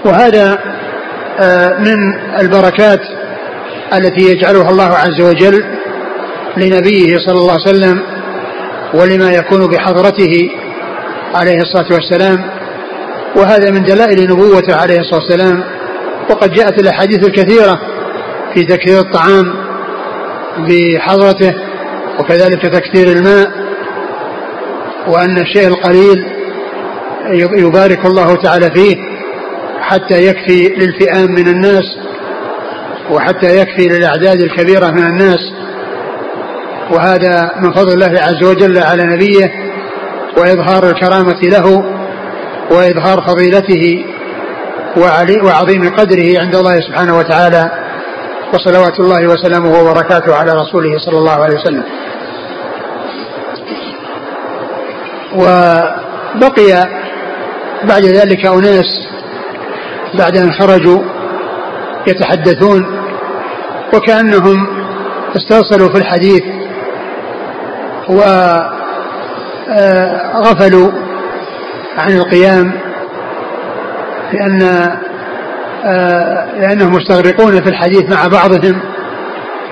وهذا 0.04 0.58
من 1.78 1.96
البركات 2.40 3.00
التي 3.94 4.32
يجعلها 4.32 4.70
الله 4.70 4.88
عز 4.94 5.20
وجل 5.20 5.64
لنبيه 6.56 7.18
صلى 7.26 7.38
الله 7.38 7.52
عليه 7.52 7.62
وسلم 7.70 8.02
ولما 8.94 9.32
يكون 9.32 9.66
بحضرته 9.66 10.50
عليه 11.34 11.56
الصلاة 11.56 11.92
والسلام. 11.92 12.59
وهذا 13.36 13.70
من 13.70 13.82
دلائل 13.82 14.30
نبوته 14.30 14.76
عليه 14.76 15.00
الصلاة 15.00 15.20
والسلام. 15.20 15.64
وقد 16.30 16.52
جاءت 16.52 16.80
الأحاديث 16.80 17.26
الكثيرة 17.26 17.80
في 18.54 18.64
تكثير 18.64 19.00
الطعام 19.00 19.44
بحضرته 20.58 21.54
وكذلك 22.20 22.62
تكثير 22.62 23.06
الماء 23.16 23.50
وأن 25.06 25.38
الشيء 25.38 25.68
القليل 25.68 26.24
يبارك 27.58 28.06
الله 28.06 28.36
تعالى 28.42 28.70
فيه 28.70 28.96
حتى 29.80 30.26
يكفي 30.26 30.68
للفئام 30.68 31.30
من 31.30 31.48
الناس 31.48 31.84
وحتى 33.10 33.60
يكفي 33.60 33.88
للأعداد 33.88 34.40
الكبيرة 34.40 34.90
من 34.90 35.06
الناس. 35.06 35.52
وهذا 36.90 37.52
من 37.60 37.72
فضل 37.72 37.92
الله 37.92 38.20
عز 38.20 38.44
وجل 38.44 38.78
على 38.78 39.02
نبيه 39.04 39.52
وإظهار 40.36 40.90
الكرامة 40.90 41.40
له. 41.42 41.99
وإظهار 42.70 43.20
فضيلته 43.20 44.04
وعظيم 45.44 45.94
قدره 45.96 46.40
عند 46.40 46.54
الله 46.54 46.80
سبحانه 46.80 47.18
وتعالى 47.18 47.70
وصلوات 48.54 49.00
الله 49.00 49.26
وسلامه 49.26 49.80
وبركاته 49.80 50.34
على 50.34 50.52
رسوله 50.52 50.98
صلى 50.98 51.18
الله 51.18 51.32
عليه 51.32 51.56
وسلم. 51.56 51.84
وبقي 55.36 56.88
بعد 57.88 58.04
ذلك 58.04 58.46
أناس 58.46 59.08
بعد 60.14 60.36
أن 60.36 60.52
خرجوا 60.52 61.02
يتحدثون 62.06 62.86
وكأنهم 63.94 64.66
استوصلوا 65.36 65.88
في 65.88 65.98
الحديث 65.98 66.42
وغفلوا 70.38 70.90
عن 72.00 72.12
القيام 72.12 72.72
لأن 74.32 74.90
لأنهم 76.60 76.92
مستغرقون 76.92 77.62
في 77.62 77.68
الحديث 77.68 78.02
مع 78.16 78.26
بعضهم 78.26 78.80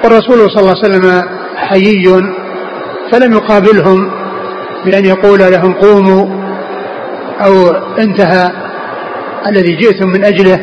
والرسول 0.04 0.50
صلى 0.50 0.60
الله 0.60 0.74
عليه 0.84 0.96
وسلم 0.96 1.22
حيي 1.56 2.22
فلم 3.12 3.32
يقابلهم 3.32 4.10
بأن 4.84 5.04
يقول 5.04 5.38
لهم 5.38 5.72
قوموا 5.72 6.26
أو 7.40 7.70
انتهى 7.98 8.52
الذي 9.46 9.76
جئتم 9.76 10.08
من 10.08 10.24
أجله 10.24 10.60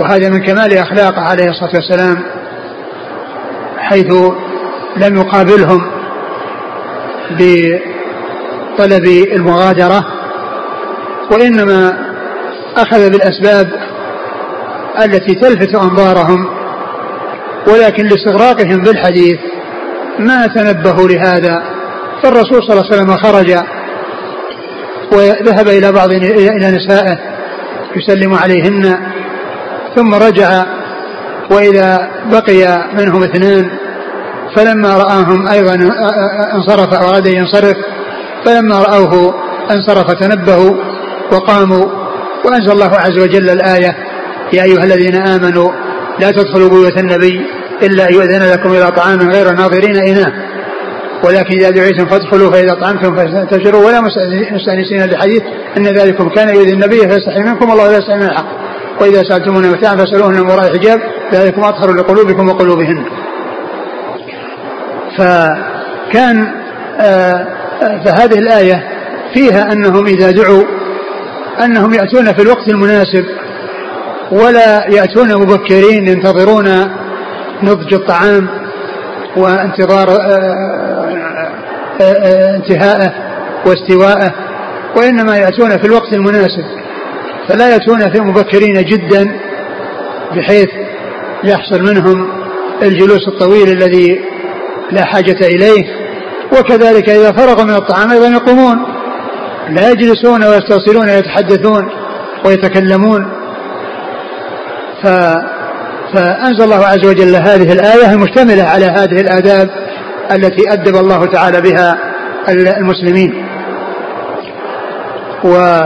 وهذا 0.00 0.28
من 0.28 0.42
كمال 0.42 0.78
أخلاقه 0.78 1.22
عليه 1.22 1.44
الصلاة 1.44 1.70
والسلام 1.74 2.22
حيث 3.78 4.14
لم 4.96 5.16
يقابلهم 5.16 5.82
بطلب 7.30 9.04
المغادرة 9.32 10.15
وإنما 11.30 11.98
أخذ 12.76 13.10
بالأسباب 13.10 13.72
التي 15.04 15.34
تلفت 15.34 15.74
أنظارهم 15.74 16.48
ولكن 17.68 18.04
لاستغراقهم 18.06 18.82
بالحديث 18.82 19.38
ما 20.18 20.46
تنبهوا 20.46 21.08
لهذا. 21.08 21.76
فالرسول 22.22 22.62
صلى 22.62 22.72
الله 22.72 22.84
عليه 22.84 22.96
وسلم 22.96 23.16
خرج 23.16 23.50
وذهب 25.12 25.68
إلى 25.68 25.92
بعض 25.92 26.10
إلى 26.12 26.70
نسائه 26.70 27.18
يسلم 27.96 28.34
عليهن 28.34 28.98
ثم 29.96 30.14
رجع 30.14 30.64
وإذا 31.50 32.10
بقي 32.30 32.84
منهم 32.98 33.22
اثنان 33.22 33.70
فلما 34.56 34.96
رآهم 34.96 35.48
أيضا 35.48 35.74
انصرف 36.54 36.94
أراد 36.94 37.26
أن 37.26 37.34
ينصرف 37.34 37.76
فلما 38.44 38.82
رأوه 38.82 39.34
انصرف 39.70 40.10
تنبهوا 40.12 40.76
وقاموا. 41.32 41.84
وأنزل 42.44 42.72
الله 42.72 42.96
عز 42.96 43.18
وجل 43.18 43.50
الآية. 43.50 43.96
يا 44.52 44.62
أيها 44.62 44.84
الذين 44.84 45.16
آمنوا 45.16 45.70
لا 46.20 46.30
تدخلوا 46.30 46.68
بيوت 46.68 46.98
النبي 46.98 47.46
إلا 47.82 48.08
أن 48.08 48.14
يؤذن 48.14 48.52
لكم 48.52 48.72
إلى 48.72 48.92
طعام 48.92 49.30
غير 49.30 49.50
ناظرين 49.50 49.96
إناه 49.96 50.32
ولكن 51.24 51.58
إذا 51.58 51.70
دعيتم 51.70 52.06
فادخلوا 52.06 52.50
فإذا 52.50 52.74
طعمتم 52.74 53.16
فانتشروا 53.16 53.86
ولا 53.86 54.00
مستأنسين 54.50 55.04
لحديث 55.04 55.42
إن 55.76 55.86
ذلكم 55.86 56.28
كان 56.28 56.48
يؤذي 56.48 56.72
النبي 56.72 57.08
فيستحي 57.08 57.40
منكم 57.40 57.70
والله 57.70 57.90
لا 57.90 57.98
يستحي 57.98 58.16
من 58.16 58.22
الحق. 58.22 58.46
وإذا 59.00 59.22
سألتمون 59.22 59.70
متاعا 59.70 59.96
فاسألوهن 59.96 60.40
من 60.40 60.50
وراء 60.50 60.66
الحجاب 60.66 61.00
ذلكم 61.32 61.64
أطهر 61.64 61.92
لقلوبكم 61.92 62.48
وقلوبهن. 62.48 63.04
فكان 65.18 66.46
آه، 67.00 67.46
فهذه 68.04 68.38
الآية 68.38 68.82
فيها 69.34 69.72
أنهم 69.72 70.06
إذا 70.06 70.30
دعوا 70.30 70.62
أنهم 71.64 71.94
يأتون 71.94 72.32
في 72.32 72.42
الوقت 72.42 72.68
المناسب 72.68 73.24
ولا 74.32 74.86
يأتون 74.88 75.34
مبكرين 75.34 76.08
ينتظرون 76.08 76.68
نضج 77.62 77.94
الطعام 77.94 78.48
وانتظار 79.36 80.08
آه، 80.10 80.94
آه، 82.00 82.02
آه، 82.02 82.56
انتهائه 82.56 83.12
واستواءه 83.66 84.34
وإنما 84.96 85.36
يأتون 85.36 85.78
في 85.78 85.84
الوقت 85.84 86.12
المناسب. 86.12 86.64
فلا 87.48 87.70
يأتون 87.70 88.12
في 88.12 88.20
مبكرين 88.20 88.84
جدا 88.84 89.36
بحيث 90.36 90.68
يحصل 91.44 91.82
منهم 91.82 92.28
الجلوس 92.82 93.28
الطويل 93.28 93.68
الذي 93.68 94.20
لا 94.90 95.04
حاجة 95.04 95.46
إليه. 95.46 95.84
وكذلك 96.58 97.08
إذا 97.08 97.32
فرغوا 97.32 97.64
من 97.64 97.74
الطعام 97.74 98.10
أيضا 98.10 98.28
يقومون. 98.28 98.95
لا 99.70 99.90
يجلسون 99.90 100.44
ويستوصلون 100.44 101.08
ويتحدثون 101.10 101.90
ويتكلمون. 102.44 103.32
ف 105.02 105.06
فأنزل 106.14 106.64
الله 106.64 106.86
عز 106.86 107.06
وجل 107.06 107.36
هذه 107.36 107.72
الآية 107.72 108.12
المشتملة 108.12 108.62
على 108.62 108.86
هذه 108.86 109.20
الآداب 109.20 109.70
التي 110.32 110.72
أدب 110.72 110.96
الله 110.96 111.26
تعالى 111.26 111.60
بها 111.60 111.98
المسلمين. 112.48 113.46
و 115.44 115.80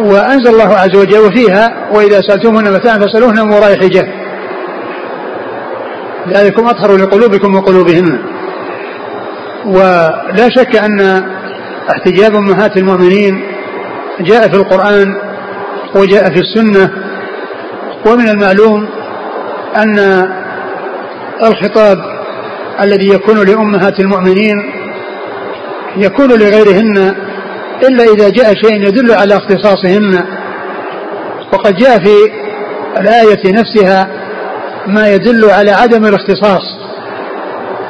وأنزل 0.00 0.50
الله 0.50 0.74
عز 0.74 0.96
وجل 0.96 1.18
وفيها 1.18 1.88
وإذا 1.94 2.20
سألتمهن 2.20 2.72
متاعا 2.72 2.98
فاسألوهن 2.98 3.46
من 3.46 3.52
وراء 3.52 3.76
حجاب 3.76 4.08
ذلكم 6.28 6.66
أطهر 6.66 6.96
لقلوبكم 6.96 7.54
وقلوبهن. 7.54 8.18
ولا 9.66 10.48
شك 10.56 10.76
أن 10.76 11.22
احتجاب 11.90 12.34
أمهات 12.34 12.76
المؤمنين 12.76 13.42
جاء 14.20 14.48
في 14.48 14.56
القرآن 14.56 15.06
وجاء 15.94 16.24
في 16.24 16.40
السنة 16.40 16.90
ومن 18.06 18.28
المعلوم 18.28 18.88
أن 19.76 19.98
الخطاب 21.42 21.98
الذي 22.80 23.08
يكون 23.08 23.46
لأمهات 23.46 24.00
المؤمنين 24.00 24.56
يكون 25.96 26.28
لغيرهن 26.28 27.14
إلا 27.88 28.04
إذا 28.04 28.28
جاء 28.28 28.54
شيء 28.54 28.88
يدل 28.88 29.12
على 29.12 29.36
اختصاصهن. 29.36 30.24
وقد 31.52 31.76
جاء 31.76 31.98
في 31.98 32.14
الآية 33.00 33.52
نفسها 33.52 34.08
ما 34.86 35.08
يدل 35.14 35.50
على 35.50 35.70
عدم 35.70 36.04
الاختصاص 36.04 36.62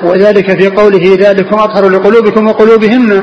وذلك 0.02 0.62
في 0.62 0.68
قوله 0.68 1.16
ذلكم 1.20 1.58
أطهر 1.58 1.88
لقلوبكم 1.88 2.46
وقلوبهن. 2.46 3.22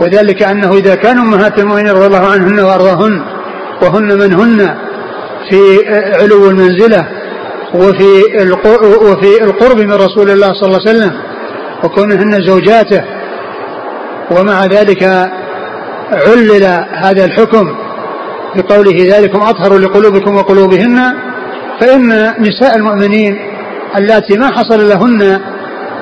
وذلك 0.00 0.42
أنه 0.42 0.72
إذا 0.72 0.94
كان 0.94 1.18
أمهات 1.18 1.58
المؤمنين 1.58 1.90
رضي 1.90 2.06
الله 2.06 2.26
عنهن 2.26 2.60
وأرضاهن 2.60 3.22
وهن 3.82 4.18
من 4.18 4.32
هن 4.32 4.74
في 5.50 5.60
علو 6.22 6.50
المنزلة 6.50 7.08
وفي 7.74 8.22
وفي 9.02 9.44
القرب 9.44 9.76
من 9.76 9.92
رسول 9.92 10.30
الله 10.30 10.52
صلى 10.52 10.66
الله 10.66 10.80
عليه 10.86 10.90
وسلم 10.90 11.12
وكونهن 11.84 12.42
زوجاته. 12.42 13.04
ومع 14.30 14.66
ذلك 14.66 15.02
علل 16.12 16.84
هذا 16.94 17.24
الحكم 17.24 17.76
بقوله 18.56 19.16
ذلكم 19.16 19.42
أطهر 19.42 19.78
لقلوبكم 19.78 20.36
وقلوبهن 20.36 21.14
فإن 21.80 22.34
نساء 22.40 22.76
المؤمنين 22.76 23.38
اللاتي 23.98 24.38
ما 24.38 24.46
حصل 24.46 24.88
لهن 24.88 25.40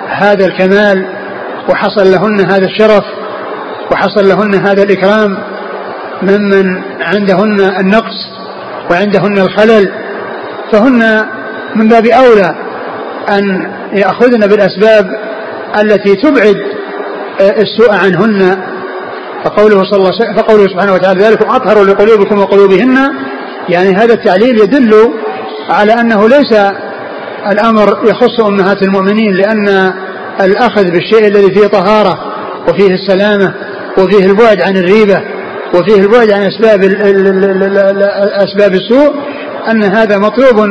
هذا 0.09 0.46
الكمال 0.46 1.06
وحصل 1.68 2.12
لهن 2.12 2.40
هذا 2.40 2.66
الشرف 2.66 3.04
وحصل 3.96 4.28
لهن 4.28 4.54
هذا 4.54 4.82
الإكرام 4.82 5.38
ممن 6.22 6.82
عندهن 7.00 7.61
النقص 7.80 8.28
وعندهن 8.90 9.38
الخلل 9.38 9.90
فهن 10.72 11.26
من 11.76 11.88
باب 11.88 12.06
أولى 12.06 12.54
أن 13.28 13.70
يأخذن 13.92 14.46
بالأسباب 14.46 15.11
التي 15.80 16.14
تبعد 16.14 16.56
السوء 17.40 17.94
عنهن. 17.94 18.59
فقوله 19.44 19.85
صلى 19.85 19.98
الله 19.98 20.11
عليه 20.20 20.42
فقوله 20.42 20.68
سبحانه 20.68 20.94
وتعالى 20.94 21.24
ذلك 21.24 21.42
أطهر 21.42 21.85
لقلوبكم 21.85 22.38
وقلوبهن. 22.38 22.98
يعني 23.68 23.88
هذا 23.96 24.14
التعليل 24.14 24.59
يدل 24.61 25.14
على 25.70 25.92
أنه 25.92 26.28
ليس 26.28 26.52
الأمر 27.52 27.98
يخص 28.09 28.40
أمهات 28.40 28.82
المؤمنين 28.82 29.35
لأن 29.35 29.92
الأخذ 30.40 30.90
بالشيء 30.90 31.26
الذي 31.26 31.54
فيه 31.54 31.66
طهارة 31.66 32.18
وفيه 32.68 32.94
السلامة 32.94 33.54
وفيه 33.98 34.26
البعد 34.26 34.62
عن 34.62 34.76
الريبة 34.76 35.22
وفيه 35.74 36.00
البعد 36.00 36.30
عن 36.30 36.40
أسباب 36.40 36.85
أسباب 38.44 38.74
السوء 38.74 39.14
أن 39.70 39.85
هذا 39.85 40.18
مطلوب 40.18 40.66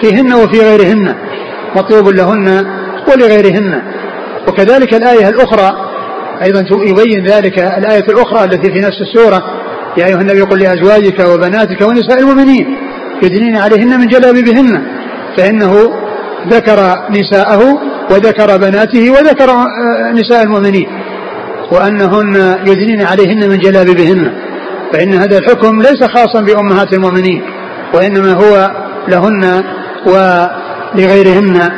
فيهن 0.00 0.32
وفي 0.32 0.60
غيرهن 0.60 1.14
مطلوب 1.76 2.08
لهن 2.08 2.66
ولغيرهن. 3.08 3.82
وكذلك 4.48 4.94
الآية 4.94 5.28
الأخرى 5.28 5.88
أيضا 6.42 6.64
يبين 6.72 7.26
ذلك 7.26 7.58
الآية 7.58 8.04
الأخرى 8.08 8.44
التي 8.44 8.72
في 8.72 8.80
نفس 8.80 9.00
السورة 9.00 9.42
يا 9.96 10.06
أيها 10.06 10.20
النبي 10.20 10.40
قل 10.40 10.58
لأزواجك 10.58 11.20
وبناتك 11.28 11.80
ونساء 11.80 12.18
المؤمنين 12.18 12.76
يدنين 13.22 13.56
عليهن 13.56 14.00
من 14.00 14.06
جلابيبهن 14.06 14.82
فإنه 15.36 15.74
ذكر 16.48 16.94
نساءه 17.10 17.80
وذكر 18.10 18.56
بناته 18.56 19.10
وذكر 19.10 19.50
آه، 19.50 20.12
نساء 20.12 20.42
المؤمنين. 20.42 20.88
وأنهن 21.72 22.58
يدنين 22.66 23.02
عليهن 23.02 23.48
من 23.48 23.58
جلابيبهن. 23.58 24.32
فإن 24.92 25.14
هذا 25.14 25.38
الحكم 25.38 25.82
ليس 25.82 26.04
خاصا 26.04 26.40
بأمهات 26.40 26.92
المؤمنين 26.92 27.42
وإنما 27.94 28.32
هو 28.32 28.70
لهن 29.08 29.64
ولغيرهن. 30.06 31.70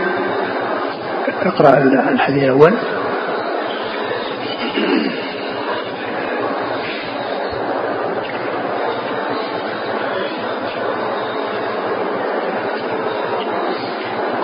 اقرأ 1.42 1.79
الحديث 2.12 2.42
الأول. 2.42 2.72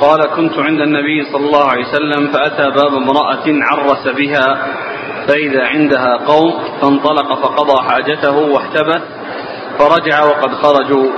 قال 0.00 0.20
كنت 0.36 0.58
عند 0.58 0.80
النبي 0.80 1.24
صلى 1.32 1.46
الله 1.46 1.64
عليه 1.70 1.84
وسلم 1.86 2.32
فأتى 2.32 2.70
باب 2.70 2.94
امرأة 3.02 3.46
عرس 3.46 4.08
بها 4.16 4.75
فإذا 5.28 5.64
عندها 5.64 6.16
قوم 6.26 6.52
فانطلق 6.82 7.34
فقضى 7.34 7.88
حاجته 7.88 8.36
واحتبس 8.36 9.00
فرجع 9.78 10.24
وقد 10.24 10.54
خرجوا. 10.54 11.10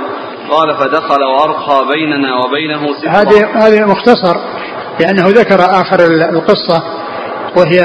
قال 0.50 0.76
فدخل 0.76 1.22
وأرخى 1.24 1.88
بيننا 1.94 2.36
وبينه 2.36 2.80
هذه 3.08 3.66
هذه 3.66 3.84
مختصر 3.84 4.36
لأنه 5.00 5.26
ذكر 5.28 5.60
آخر 5.60 6.06
القصة 6.30 6.82
وهي 7.56 7.80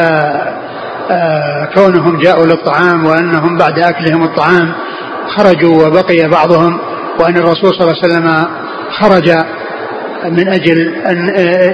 آه، 1.12 1.70
كونهم 1.76 2.20
جاءوا 2.20 2.46
للطعام 2.46 3.06
وأنهم 3.06 3.58
بعد 3.58 3.80
أكلهم 3.80 4.24
الطعام 4.24 4.74
خرجوا 5.28 5.88
وبقي 5.88 6.30
بعضهم 6.30 6.80
وأن 7.20 7.38
الرسول 7.38 7.74
صلى 7.74 7.82
الله 7.82 8.04
عليه 8.04 8.14
وسلم 8.14 8.48
خرج 9.00 9.30
من 10.26 10.48
أجل 10.48 10.96
أن 10.96 11.34
آه، 11.38 11.72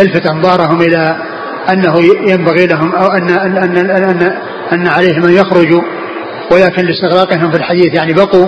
يلفت 0.00 0.26
أنظارهم 0.26 0.80
إلى 0.80 1.16
أنه 1.72 1.94
ينبغي 2.30 2.66
لهم 2.66 2.94
أو 2.94 3.06
أن 3.06 3.30
أن 3.30 3.56
أن, 3.56 3.90
أن, 3.90 4.32
أن 4.72 4.86
عليهم 4.86 5.24
أن 5.24 5.32
يخرجوا 5.32 5.82
ولكن 6.52 6.82
لاستغراقهم 6.82 7.50
في 7.50 7.56
الحديث 7.56 7.94
يعني 7.94 8.12
بقوا 8.12 8.46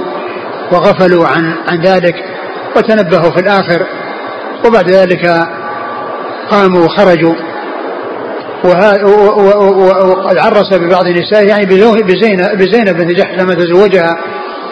وغفلوا 0.72 1.26
عن 1.26 1.52
عن 1.68 1.80
ذلك 1.80 2.14
وتنبهوا 2.76 3.30
في 3.30 3.40
الآخر 3.40 3.86
وبعد 4.66 4.90
ذلك 4.90 5.48
قاموا 6.50 6.84
وخرجوا. 6.84 7.34
وقد 8.64 10.38
عرس 10.38 10.74
ببعض 10.74 11.06
النساء 11.06 11.46
يعني 11.46 11.66
بزينب 12.02 12.58
بزينب 12.58 12.96
بنت 12.96 13.10
جحش 13.10 13.34
لما 13.38 13.54
تزوجها 13.54 14.16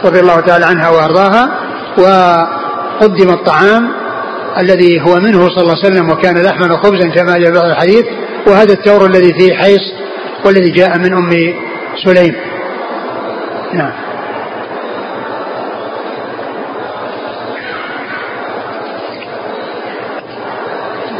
رضي 0.04 0.20
الله 0.20 0.40
تعالى 0.40 0.64
عنها 0.64 0.88
وأرضاها 0.88 1.50
وقدم 1.98 3.30
الطعام 3.30 3.88
الذي 4.58 5.00
هو 5.00 5.14
منه 5.14 5.48
صلى 5.48 5.62
الله 5.62 5.74
عليه 5.84 5.94
وسلم 5.94 6.10
وكان 6.10 6.42
لحما 6.42 6.74
وخبزا 6.74 7.08
كما 7.08 7.38
جاء 7.38 7.52
بعض 7.52 7.64
الحديث. 7.64 8.04
وهذا 8.46 8.72
التور 8.72 9.06
الذي 9.06 9.32
فيه 9.32 9.54
حيص 9.54 9.94
والذي 10.44 10.70
جاء 10.70 10.98
من 10.98 11.12
أم 11.12 11.30
سليم. 12.04 12.34
نعم. 13.72 13.92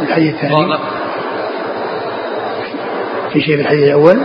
الحديث 0.01 0.33
الثاني. 0.33 0.77
في 3.33 3.41
شيء 3.41 3.55
في 3.55 3.61
الحديث 3.61 3.83
الأول؟ 3.83 4.21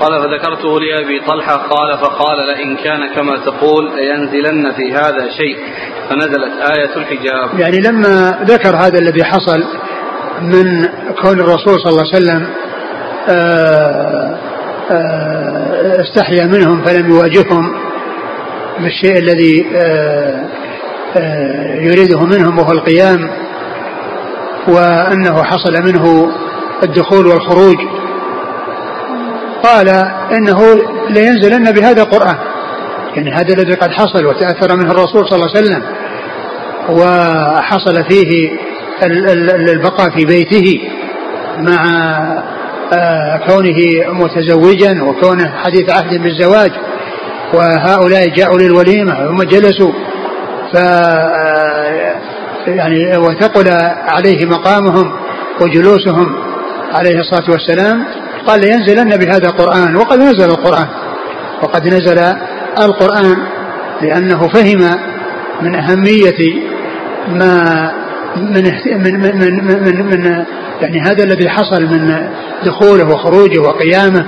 قال 0.00 0.22
فذكرته 0.22 0.80
لأبي 0.80 1.20
طلحة 1.28 1.56
قال 1.56 1.98
فقال 1.98 2.46
لئن 2.46 2.76
كان 2.76 3.14
كما 3.14 3.36
تقول 3.36 3.96
لينزلن 3.96 4.72
في 4.72 4.92
هذا 4.92 5.28
شيء. 5.30 5.56
فنزلت 6.10 6.52
آية 6.76 6.96
الحجاب. 6.96 7.60
يعني 7.60 7.80
لما 7.80 8.38
ذكر 8.44 8.76
هذا 8.76 8.98
الذي 8.98 9.24
حصل 9.24 9.64
من 10.42 10.88
كون 11.22 11.40
الرسول 11.40 11.80
صلى 11.80 11.90
الله 11.90 12.04
عليه 12.14 12.16
وسلم 12.16 12.46
آه، 13.28 14.38
آه، 14.90 16.02
استحيا 16.02 16.44
منهم 16.44 16.84
فلم 16.84 17.10
يواجههم 17.10 17.72
بالشيء 18.78 19.18
الذي 19.18 19.66
آه، 19.76 20.44
يريده 21.80 22.20
منهم 22.24 22.58
وهو 22.58 22.72
القيام 22.72 23.30
وأنه 24.68 25.42
حصل 25.42 25.82
منه 25.82 26.32
الدخول 26.82 27.26
والخروج. 27.26 27.76
قال 29.62 29.88
إنه 30.32 30.58
لينزلن 31.10 31.72
بهذا 31.72 32.02
القرآن 32.02 32.36
يعني 33.16 33.30
هذا 33.30 33.54
الذي 33.54 33.74
قد 33.74 33.90
حصل 33.90 34.26
وتأثر 34.26 34.76
منه 34.76 34.90
الرسول 34.90 35.28
صلى 35.28 35.36
الله 35.36 35.50
عليه 35.56 35.60
وسلم 35.60 35.82
وحصل 36.88 38.04
فيه 38.04 38.50
البقاء 39.02 40.10
في 40.10 40.24
بيته 40.24 40.80
مع 41.58 41.84
آه، 42.92 43.40
كونه 43.48 43.76
متزوجا 44.12 45.02
وكونه 45.02 45.52
حديث 45.64 45.90
عهد 45.90 46.22
بالزواج 46.22 46.70
وهؤلاء 47.54 48.28
جاءوا 48.28 48.58
للوليمة 48.58 49.14
ثم 49.14 49.42
جلسوا 49.42 49.92
ف 50.72 50.76
آه، 50.76 52.14
يعني 52.66 53.16
وثقل 53.16 53.68
عليه 54.08 54.46
مقامهم 54.46 55.12
وجلوسهم 55.60 56.36
عليه 56.92 57.20
الصلاة 57.20 57.50
والسلام. 57.50 58.04
قال 58.46 58.60
لينزلن 58.60 59.16
بهذا 59.16 59.48
القرآن 59.48 59.96
وقد 59.96 60.18
نزل 60.18 60.50
القرآن 60.50 60.86
وقد 61.62 61.88
نزل 61.88 62.18
القرآن 62.78 63.36
لأنه 64.02 64.48
فهم 64.48 64.98
من 65.62 65.74
أهمية 65.74 66.54
ما 67.28 67.92
من 68.36 68.64
من 68.86 69.20
من 69.20 69.38
من, 69.38 69.84
من, 69.84 70.06
من 70.06 70.44
يعني 70.80 71.00
هذا 71.00 71.24
الذي 71.24 71.48
حصل 71.48 71.82
من 71.82 72.28
دخوله 72.64 73.04
وخروجه 73.04 73.58
وقيامه 73.58 74.26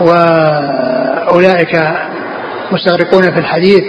وأولئك 0.00 1.80
مستغرقون 2.72 3.22
في 3.22 3.38
الحديث 3.38 3.84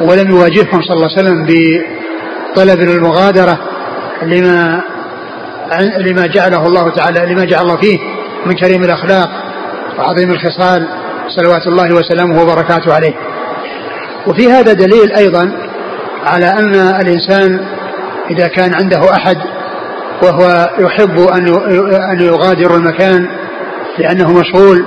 ولم 0.00 0.30
يواجههم 0.30 0.82
صلى 0.82 0.94
الله 0.94 1.08
عليه 1.16 1.22
وسلم 1.22 1.46
بطلب 1.46 2.80
المغادرة 2.80 3.58
لما 4.22 4.80
لما 5.98 6.26
جعله 6.26 6.66
الله 6.66 6.90
تعالى 6.90 7.34
لما 7.34 7.44
جعل 7.44 7.62
الله 7.62 7.76
فيه 7.76 7.98
من 8.46 8.54
كريم 8.54 8.84
الأخلاق 8.84 9.30
وعظيم 9.98 10.30
الخصال 10.30 10.88
صلوات 11.28 11.66
الله 11.66 11.94
وسلامه 11.94 12.42
وبركاته 12.42 12.94
عليه. 12.94 13.14
وفي 14.26 14.52
هذا 14.52 14.72
دليل 14.72 15.12
أيضا 15.12 15.52
على 16.26 16.46
أن 16.46 16.74
الإنسان 16.74 17.60
إذا 18.30 18.48
كان 18.48 18.74
عنده 18.74 19.12
أحد 19.12 19.36
وهو 20.22 20.70
يحب 20.78 21.18
أن 22.12 22.20
يغادر 22.20 22.76
المكان 22.76 23.28
لأنه 23.98 24.32
مشغول 24.32 24.86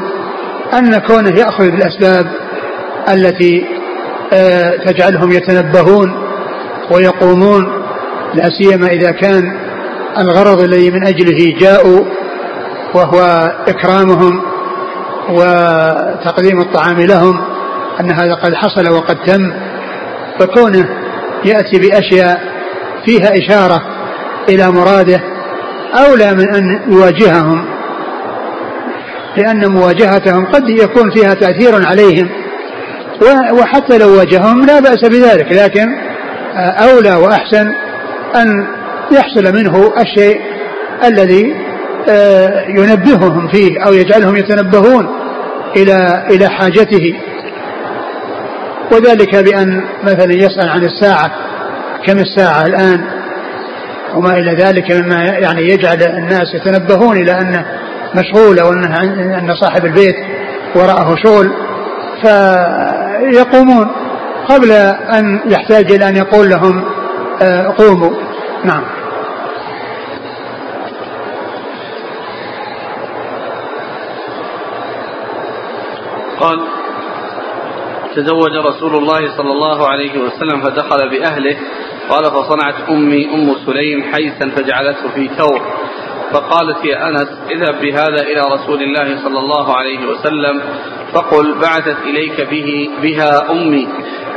أن 0.73 0.97
كونه 0.97 1.39
يأخذ 1.39 1.71
بالأسباب 1.71 2.25
التي 3.13 3.65
آه، 4.34 4.75
تجعلهم 4.86 5.32
يتنبهون 5.32 6.13
ويقومون 6.91 7.67
لا 8.34 8.49
سيما 8.62 8.88
إذا 8.88 9.12
كان 9.12 9.43
الغرض 10.17 10.62
الذي 10.62 10.91
من 10.91 11.08
أجله 11.08 11.60
جاءوا 11.60 12.06
وهو 12.93 13.51
إكرامهم 13.67 14.41
وتقديم 15.30 16.62
الطعام 16.62 17.01
لهم 17.01 17.41
أن 17.99 18.12
هذا 18.12 18.34
قد 18.34 18.54
حصل 18.54 18.89
وقد 18.89 19.17
تم 19.25 19.54
فكونه 20.39 20.89
يأتي 21.45 21.80
بأشياء 21.80 22.41
فيها 23.06 23.30
إشارة 23.38 23.82
إلى 24.50 24.72
مراده 24.72 25.22
أولى 26.08 26.34
من 26.34 26.56
أن 26.56 26.80
يواجههم 26.92 27.66
لأن 29.38 29.72
مواجهتهم 29.72 30.46
قد 30.46 30.70
يكون 30.70 31.12
فيها 31.12 31.34
تأثير 31.34 31.86
عليهم 31.86 32.30
وحتى 33.52 33.98
لو 33.98 34.18
واجههم 34.18 34.66
لا 34.66 34.80
بأس 34.80 35.06
بذلك 35.10 35.52
لكن 35.52 35.88
أولى 36.58 37.16
وأحسن 37.16 37.72
أن 38.36 38.68
يحصل 39.12 39.56
منه 39.56 39.94
الشيء 40.02 40.42
الذي 41.04 41.56
آه، 42.10 42.66
ينبههم 42.68 43.48
فيه 43.48 43.86
أو 43.86 43.94
يجعلهم 43.94 44.36
يتنبهون 44.36 45.08
إلى 45.76 46.28
إلى 46.30 46.48
حاجته. 46.50 47.14
وذلك 48.92 49.36
بأن 49.36 49.84
مثلا 50.04 50.34
يسأل 50.34 50.70
عن 50.70 50.84
الساعة 50.84 51.32
كم 52.06 52.20
الساعة 52.20 52.66
الآن 52.66 53.22
وما 54.16 54.34
إلى 54.34 54.56
ذلك 54.56 54.92
مما 54.92 55.24
يعني 55.24 55.62
يجعل 55.62 56.04
الناس 56.04 56.54
يتنبهون 56.54 57.18
إلى 57.18 57.32
أنه 57.32 57.66
مشغول 58.16 58.60
أو 58.60 58.70
أن 58.70 59.56
صاحب 59.62 59.86
البيت 59.86 60.16
وراءه 60.76 61.16
شغل 61.16 61.52
فيقومون 62.22 63.92
قبل 64.50 64.72
أن 65.18 65.42
يحتاج 65.46 65.92
إلى 65.92 66.10
أن 66.10 66.16
يقول 66.16 66.50
لهم 66.50 66.84
آه، 67.42 67.74
قوموا. 67.78 68.12
نعم. 68.64 68.84
قال 76.40 76.60
تزوج 78.16 78.52
رسول 78.66 78.96
الله 78.96 79.38
صلى 79.38 79.52
الله 79.52 79.88
عليه 79.88 80.20
وسلم 80.20 80.62
فدخل 80.62 81.10
بأهله 81.10 81.58
قال 82.10 82.24
فصنعت 82.24 82.90
أمي 82.90 83.26
أم 83.34 83.56
سليم 83.66 84.04
حيثا 84.04 84.50
فجعلته 84.50 85.10
في 85.16 85.30
ثور 85.38 85.62
فقالت 86.34 86.86
يا 86.86 87.10
أنس 87.10 87.30
اذهب 87.50 87.82
بهذا 87.82 88.22
إلى 88.22 88.42
رسول 88.54 88.84
الله 88.84 89.24
صلى 89.24 89.40
الله 89.40 89.76
عليه 89.76 90.06
وسلم 90.06 90.62
فقل 91.14 91.54
بعثت 91.54 91.98
إليك 92.04 92.42
به 92.42 92.90
بها 93.02 93.52
أمي 93.52 93.88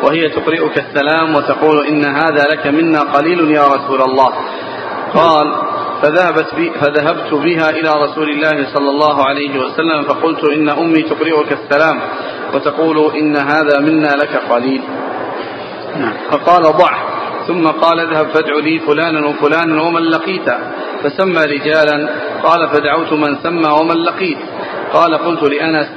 وهي 0.03 0.29
تقرئك 0.29 0.79
السلام 0.79 1.35
وتقول 1.35 1.87
إن 1.87 2.05
هذا 2.05 2.45
لك 2.53 2.67
منا 2.67 3.01
قليل 3.01 3.51
يا 3.51 3.67
رسول 3.67 4.03
الله. 4.03 4.31
قال 5.15 5.57
فذهبت 6.03 6.55
بي 6.55 6.71
فذهبت 6.71 7.35
بها 7.35 7.71
إلى 7.71 7.93
رسول 8.05 8.31
الله 8.31 8.67
صلى 8.75 8.91
الله 8.91 9.25
عليه 9.25 9.59
وسلم 9.59 10.03
فقلت 10.03 10.45
إن 10.45 10.69
أمي 10.69 11.03
تقرئك 11.03 11.53
السلام 11.53 12.01
وتقول 12.55 13.15
إن 13.17 13.37
هذا 13.37 13.81
منا 13.81 14.09
لك 14.09 14.37
قليل. 14.51 14.83
فقال 16.31 16.63
ضع. 16.63 17.14
ثم 17.47 17.67
قال 17.67 18.01
اذهب 18.01 18.29
فادع 18.29 18.57
لي 18.63 18.79
فلانا 18.79 19.27
وفلانا 19.27 19.83
ومن 19.83 20.03
لقيت. 20.03 20.49
فسمى 21.03 21.45
رجالا 21.45 22.09
قال 22.43 22.69
فدعوت 22.69 23.13
من 23.13 23.37
سمى 23.43 23.69
ومن 23.81 23.97
لقيت. 24.05 24.39
قال 24.93 25.15
قلت 25.15 25.43
لأنس 25.43 25.89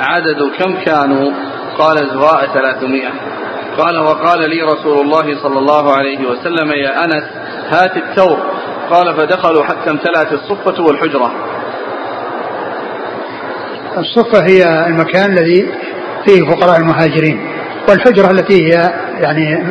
عدد 0.00 0.42
كم 0.58 0.74
كانوا؟ 0.84 1.32
قال 1.78 1.96
زواء 1.96 2.46
ثلاثمائة. 2.54 3.10
قال 3.78 3.98
وقال 3.98 4.50
لي 4.50 4.62
رسول 4.62 5.00
الله 5.00 5.42
صلى 5.42 5.58
الله 5.58 5.92
عليه 5.92 6.26
وسلم 6.26 6.72
يا 6.72 7.04
أنس 7.04 7.24
هات 7.70 7.96
التور 7.96 8.38
قال 8.90 9.14
فدخلوا 9.16 9.64
حتى 9.64 9.90
امتلأت 9.90 10.32
الصفة 10.32 10.84
والحجرة. 10.84 11.32
الصفة 13.98 14.46
هي 14.46 14.86
المكان 14.86 15.32
الذي 15.32 15.74
فيه 16.24 16.42
فقراء 16.42 16.76
المهاجرين 16.76 17.48
والحجرة 17.88 18.30
التي 18.30 18.66
هي 18.66 18.92
يعني 19.20 19.66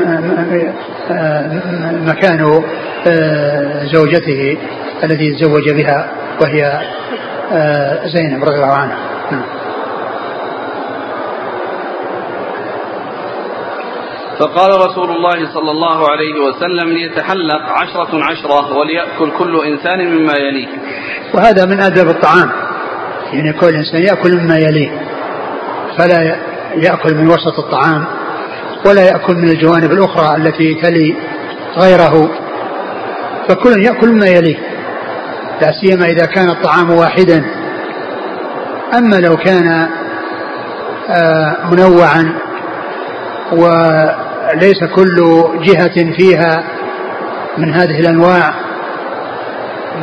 مكان 2.07 2.63
آه، 3.07 3.85
زوجته 3.93 4.57
الذي 5.03 5.35
تزوج 5.35 5.69
بها 5.69 6.11
وهي 6.41 6.81
آه، 7.53 8.07
زينب 8.07 8.43
رضي 8.43 8.55
الله 8.55 8.73
عنها. 8.73 8.97
نعم. 9.31 9.43
فقال 14.39 14.89
رسول 14.89 15.09
الله 15.11 15.53
صلى 15.53 15.71
الله 15.71 16.11
عليه 16.11 16.33
وسلم 16.39 16.93
ليتحلق 16.93 17.69
عشرة 17.69 18.23
عشرة 18.23 18.77
وليأكل 18.77 19.31
كل 19.37 19.65
إنسان 19.65 20.07
مما 20.07 20.33
يليه. 20.37 20.67
وهذا 21.33 21.65
من 21.65 21.79
أدب 21.79 22.09
الطعام. 22.09 22.51
يعني 23.33 23.53
كل 23.53 23.75
إنسان 23.75 24.01
يأكل 24.01 24.37
مما 24.37 24.57
يليه. 24.57 24.89
فلا 25.97 26.37
يأكل 26.75 27.15
من 27.15 27.27
وسط 27.27 27.59
الطعام. 27.59 28.20
ولا 28.85 29.05
يأكل 29.05 29.35
من 29.35 29.49
الجوانب 29.49 29.91
الأخرى 29.91 30.37
التي 30.37 30.81
تلي 30.81 31.15
غيره. 31.77 32.29
فكل 33.49 33.83
يأكل 33.83 34.11
مما 34.11 34.27
يليه 34.27 34.57
لا 35.61 35.71
سيما 35.81 36.05
إذا 36.05 36.25
كان 36.25 36.49
الطعام 36.49 36.91
واحدا. 36.91 37.45
أما 38.97 39.15
لو 39.15 39.37
كان 39.37 39.87
آه، 41.09 41.57
منوعا 41.71 42.33
وليس 43.51 44.83
كل 44.95 45.43
جهة 45.61 46.13
فيها 46.17 46.63
من 47.57 47.73
هذه 47.73 47.99
الأنواع 47.99 48.53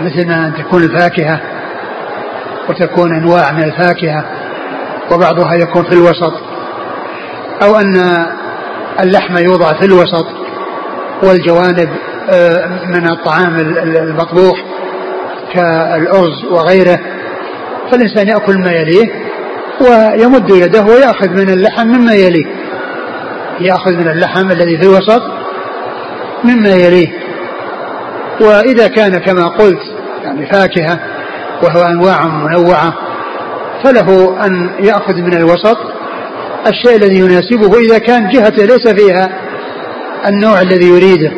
مثل 0.05 0.29
ما 0.29 0.47
أن 0.47 0.55
تكون 0.55 0.83
الفاكهة 0.83 1.41
وتكون 2.69 3.15
أنواع 3.15 3.53
من 3.53 3.63
الفاكهة 3.65 4.25
وبعضها 5.13 5.55
يكون 5.55 5.85
في 5.85 5.93
الوسط 5.93 6.33
أو 7.63 7.77
أن 7.77 8.27
اللحم 9.01 9.37
يوضع 9.37 9.73
في 9.73 9.85
الوسط 9.85 10.27
والجوانب 11.23 11.89
آه، 12.31 12.67
من 12.87 13.11
الطعام 13.11 13.57
المطبوخ 13.87 14.59
كالأرز 15.53 16.45
وغيره. 16.51 16.99
فالإنسان 17.91 18.29
يأكل 18.29 18.59
ما 18.59 18.73
يليه 18.73 19.09
ويمد 19.81 20.51
يده 20.51 20.83
ويأخذ 20.83 21.29
من 21.29 21.51
اللحم 21.51 21.87
مما 21.87 22.15
يليه. 22.15 22.47
يأخذ 23.61 23.93
من 23.93 24.09
اللحم 24.09 24.51
الذي 24.51 24.79
في 24.79 24.83
الوسط 24.83 25.23
مما 26.45 26.71
يليه. 26.71 27.09
وإذا 28.41 28.89
كان 28.89 29.19
كما 29.19 29.49
قلت 29.49 29.83
يعني 30.25 30.47
فاكهة 30.47 30.99
وهو 31.63 31.83
أنواع 31.83 32.27
منوعة 32.27 32.95
فله 33.85 34.37
أن 34.47 34.71
يأخذ 34.81 35.15
من 35.15 35.35
الوسط 35.35 35.79
الشيء 36.67 36.97
الذي 36.97 37.19
يناسبه 37.19 37.79
إذا 37.79 37.99
كان 37.99 38.29
جهته 38.29 38.65
ليس 38.65 38.89
فيها 38.89 39.29
النوع 40.27 40.61
الذي 40.61 40.87
يريده. 40.89 41.33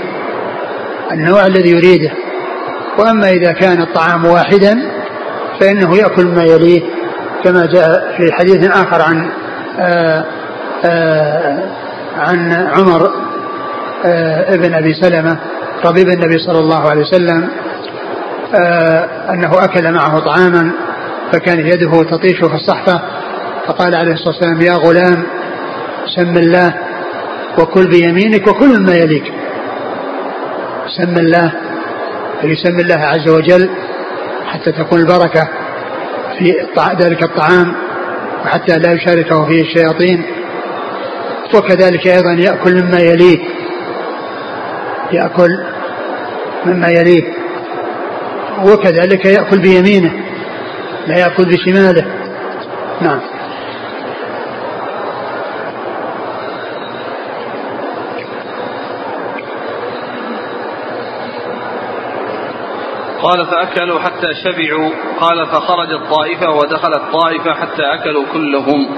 النوع 1.13 1.47
الذي 1.47 1.71
يريده. 1.71 2.11
وأما 2.99 3.31
إذا 3.31 3.53
كان 3.53 3.83
الطعام 3.83 4.25
واحدا 4.25 4.79
فإنه 5.61 5.97
يأكل 5.97 6.27
ما 6.27 6.45
يليه 6.45 6.83
كما 7.45 7.67
جاء 7.67 8.15
في 8.17 8.33
حديث 8.33 8.71
آخر 8.71 9.03
عن 9.03 9.31
آآ 9.79 10.25
آآ 10.85 11.71
عن 12.19 12.53
عمر 12.53 13.11
ابن 14.55 14.75
أبي 14.75 14.95
سلمة 14.95 15.39
طبيب 15.85 16.09
النبي 16.09 16.39
صلى 16.39 16.59
الله 16.59 16.91
عليه 16.91 17.01
وسلم 17.01 17.49
أنه 19.31 19.65
أكل 19.65 19.93
معه 19.93 20.19
طعاما 20.19 20.73
فكانت 21.33 21.75
يده 21.75 22.03
تطيش 22.03 22.39
في 22.39 22.55
الصحفة 22.55 23.01
فقال 23.67 23.95
عليه 23.95 24.13
الصلاة 24.13 24.29
والسلام 24.29 24.61
يا 24.61 24.73
غلام 24.73 25.27
سم 26.17 26.37
الله 26.37 26.75
وكل 27.59 27.87
بيمينك 27.91 28.47
وكل 28.47 28.81
ما 28.81 28.95
يليك. 28.95 29.33
سم 30.97 31.15
الله 31.19 31.53
فيسمي 32.41 32.83
الله 32.83 33.01
عز 33.01 33.29
وجل 33.29 33.71
حتى 34.47 34.73
تكون 34.73 35.01
البركة 35.01 35.49
في 36.39 36.55
ذلك 37.01 37.23
الطعام 37.23 37.75
وحتى 38.45 38.79
لا 38.79 38.93
يشاركه 38.93 39.45
فيه 39.47 39.63
الشياطين. 39.63 40.25
وكذلك 41.55 42.07
أيضا 42.07 42.33
يأكل 42.33 42.85
مما 42.85 42.99
يليه 42.99 43.39
يأكل 45.13 45.51
مما 46.67 46.89
يليه 46.89 47.25
وكذلك 48.65 49.25
يأكل 49.25 49.59
بيمينه 49.59 50.13
لا 51.07 51.19
يأكل 51.19 51.45
بشماله. 51.45 52.05
نعم. 53.01 53.21
قال 63.23 63.47
فأكلوا 63.47 64.01
حتى 64.01 64.35
شبعوا. 64.45 64.91
قال 65.21 65.47
فخرجت 65.47 66.01
طائفة 66.11 66.51
ودخلت 66.51 67.03
طائفة 67.13 67.55
حتى 67.55 67.83
أكلوا 67.83 68.25
كلهم. 68.33 68.97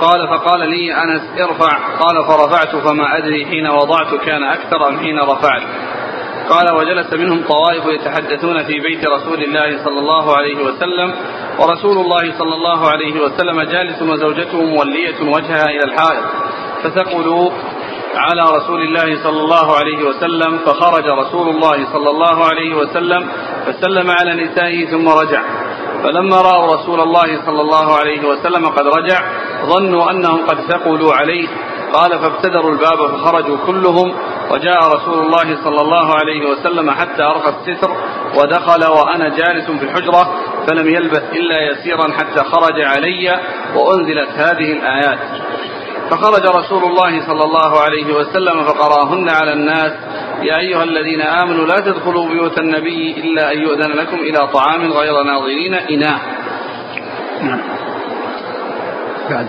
قال 0.00 0.28
فقال 0.28 0.70
لي 0.70 0.94
أنس 0.94 1.22
ارفع. 1.40 1.78
قال 1.98 2.24
فرفعت 2.28 2.76
فما 2.76 3.18
أدري 3.18 3.46
حين 3.46 3.66
وضعت 3.66 4.14
كان 4.14 4.42
أكثر 4.42 4.90
من 4.90 4.98
حين 4.98 5.18
رفعت. 5.18 5.62
قال 6.50 6.74
وجلس 6.74 7.12
منهم 7.12 7.44
طوائف 7.48 7.86
يتحدثون 7.86 8.64
في 8.64 8.80
بيت 8.80 9.08
رسول 9.08 9.42
الله 9.42 9.84
صلى 9.84 9.98
الله 9.98 10.36
عليه 10.36 10.56
وسلم. 10.56 11.14
ورسول 11.58 11.98
الله 11.98 12.38
صلى 12.38 12.54
الله 12.54 12.90
عليه 12.90 13.20
وسلم 13.20 13.62
جالس 13.62 14.02
وزوجته 14.02 14.62
مولية 14.62 15.34
وجهها 15.34 15.64
إلى 15.64 15.84
الحائط. 15.84 16.24
فثقلوا 16.82 17.50
على 18.16 18.42
رسول 18.56 18.82
الله 18.82 19.22
صلى 19.22 19.40
الله 19.40 19.76
عليه 19.76 20.04
وسلم 20.08 20.58
فخرج 20.58 21.04
رسول 21.04 21.48
الله 21.48 21.92
صلى 21.92 22.10
الله 22.10 22.44
عليه 22.44 22.74
وسلم 22.74 23.28
فسلم 23.66 24.10
على 24.10 24.44
نسائه 24.44 24.86
ثم 24.86 25.08
رجع. 25.08 25.42
فلما 26.02 26.36
رأوا 26.36 26.74
رسول 26.74 27.00
الله 27.00 27.46
صلى 27.46 27.60
الله 27.60 27.96
عليه 27.96 28.28
وسلم 28.28 28.66
قد 28.66 28.86
رجع 28.86 29.20
ظنوا 29.66 30.10
أنهم 30.10 30.46
قد 30.46 30.60
ثقلوا 30.60 31.14
عليه. 31.14 31.48
قال 31.92 32.18
فابتدروا 32.18 32.70
الباب 32.70 33.06
فخرجوا 33.06 33.56
كلهم. 33.66 34.14
وجاء 34.50 34.78
رسول 34.78 35.18
الله 35.26 35.64
صلى 35.64 35.80
الله 35.80 36.14
عليه 36.14 36.50
وسلم 36.50 36.90
حتى 36.90 37.22
أرخى 37.22 37.48
الستر 37.48 37.90
ودخل 38.36 38.90
وأنا 38.90 39.28
جالس 39.28 39.70
في 39.70 39.84
الحجرة 39.84 40.34
فلم 40.66 40.88
يلبث 40.88 41.22
إلا 41.32 41.70
يسيرا 41.70 42.12
حتى 42.12 42.44
خرج 42.44 42.80
علي 42.80 43.40
وأنزلت 43.74 44.28
هذه 44.28 44.72
الآيات. 44.72 45.18
فخرج 46.10 46.46
رسول 46.46 46.84
الله 46.84 47.26
صلى 47.26 47.44
الله 47.44 47.80
عليه 47.80 48.14
وسلم 48.14 48.64
فقراهن 48.64 49.28
على 49.28 49.52
الناس. 49.52 49.92
يا 50.42 50.58
أيها 50.58 50.84
الذين 50.84 51.20
آمنوا 51.20 51.66
لا 51.66 51.80
تدخلوا 51.80 52.28
بيوت 52.28 52.58
النبي 52.58 53.14
إلا 53.16 53.52
أن 53.52 53.58
يؤذن 53.58 53.92
لكم 53.92 54.16
إلى 54.16 54.48
طعام 54.52 54.92
غير 54.92 55.22
ناظرين 55.22 55.74
إناء. 55.74 56.20
نعم. 57.42 57.60
بعد. 59.30 59.46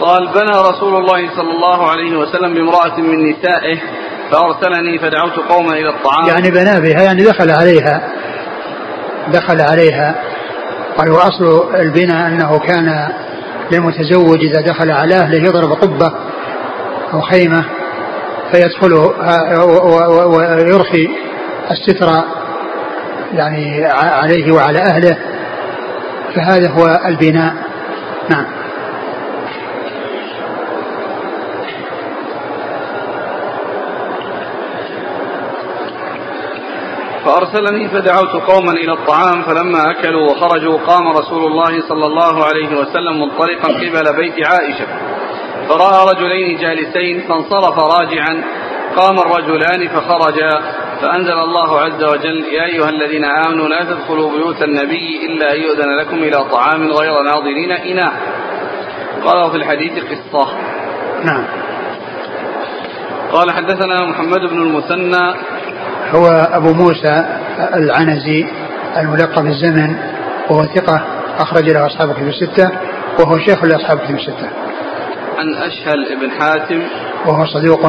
قال 0.00 0.28
بنى 0.28 0.60
رسول 0.70 0.96
الله 0.96 1.36
صلى 1.36 1.50
الله 1.50 1.90
عليه 1.90 2.16
وسلم 2.16 2.54
بامرأة 2.54 3.00
من 3.00 3.30
نسائه 3.30 3.78
فأرسلني 4.30 4.98
فدعوت 4.98 5.38
قوما 5.48 5.72
إلى 5.72 5.88
الطعام. 5.88 6.26
يعني 6.28 6.50
بنى 6.50 6.80
بها 6.80 7.02
يعني 7.02 7.22
دخل 7.22 7.50
عليها. 7.50 8.19
دخل 9.28 9.60
عليها. 9.60 10.14
قال 10.98 11.10
وأصل 11.10 11.74
البناء 11.74 12.28
أنه 12.28 12.58
كان 12.58 13.08
للمتزوج 13.72 14.38
إذا 14.38 14.60
دخل 14.60 14.90
على 14.90 15.14
أهله 15.14 15.38
يضرب 15.38 15.72
قبة 15.72 16.12
أو 17.12 17.20
خيمة 17.20 17.64
فيدخل 18.52 18.92
ويرخي 20.26 21.08
الستر 21.70 22.24
يعني 23.32 23.84
عليه 23.86 24.52
وعلى 24.52 24.78
أهله. 24.78 25.16
فهذا 26.34 26.70
هو 26.70 27.00
البناء. 27.06 27.54
نعم. 28.30 28.59
فأرسلني 37.24 37.88
فدعوت 37.88 38.42
قوما 38.50 38.72
إلى 38.72 38.92
الطعام 38.92 39.42
فلما 39.42 39.90
أكلوا 39.90 40.30
وخرجوا 40.30 40.78
قام 40.78 41.08
رسول 41.08 41.44
الله 41.44 41.80
صلى 41.88 42.06
الله 42.06 42.44
عليه 42.44 42.76
وسلم 42.76 43.20
منطلقا 43.20 43.68
قبل 43.68 44.16
بيت 44.16 44.46
عائشة. 44.46 44.86
فرأى 45.68 46.14
رجلين 46.14 46.58
جالسين 46.58 47.20
فانصرف 47.28 47.78
راجعا. 47.78 48.44
قام 48.96 49.18
الرجلان 49.18 49.88
فخرجا. 49.88 50.50
فأنزل 51.00 51.38
الله 51.38 51.80
عز 51.80 52.04
وجل 52.04 52.44
يا 52.44 52.64
أيها 52.64 52.88
الذين 52.88 53.24
آمنوا 53.24 53.68
لا 53.68 53.84
تدخلوا 53.84 54.30
بيوت 54.30 54.62
النبي 54.62 55.26
إلا 55.26 55.54
أن 55.54 55.60
يؤذن 55.60 55.96
لكم 56.00 56.16
إلى 56.16 56.44
طعام 56.50 56.92
غير 56.92 57.22
ناظرين 57.22 57.72
إناء 57.72 58.12
قالوا 59.24 59.50
في 59.50 59.56
الحديث 59.56 59.92
قصة. 59.92 60.48
نعم. 61.24 61.44
قال 63.32 63.50
حدثنا 63.50 64.04
محمد 64.04 64.40
بن 64.40 64.62
المثنى 64.62 65.34
هو 66.14 66.26
أبو 66.52 66.72
موسى 66.72 67.24
العنزي 67.74 68.46
الملقب 68.96 69.44
بالزمن 69.44 69.96
وهو 70.50 70.62
ثقة 70.62 71.02
أخرج 71.38 71.70
له 71.70 71.86
أصحاب 71.86 72.12
كتب 72.12 72.28
الستة 72.28 72.70
وهو 73.18 73.38
شيخ 73.38 73.64
لأصحاب 73.64 73.98
كتب 73.98 74.14
الستة. 74.14 74.48
عن 75.38 75.54
أشهل 75.54 76.20
بن 76.20 76.30
حاتم 76.30 76.82
وهو 77.26 77.44
صدوق 77.46 77.80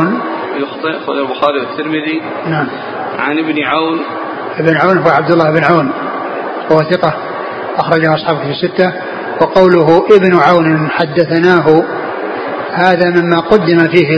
يخطئ 0.58 0.98
أخرج 0.98 1.18
البخاري 1.18 1.60
والترمذي. 1.60 2.22
نعم. 2.48 2.68
عن 3.20 3.40
ابن 3.40 3.64
عون 3.64 4.00
ابن 4.60 4.78
عون 4.78 4.98
هو 4.98 5.10
عبد 5.10 5.32
الله 5.32 5.52
بن 5.52 5.64
عون 5.64 5.92
وهو 6.70 6.80
ثقة 6.80 7.14
أخرجه 7.78 8.16
أصحاب 8.16 8.38
كتب 8.38 8.50
الستة 8.50 8.94
وقوله 9.42 10.06
ابن 10.16 10.36
عون 10.36 10.90
حدثناه 10.90 11.84
هذا 12.74 13.10
مما 13.10 13.40
قدم 13.40 13.88
فيه 13.88 14.18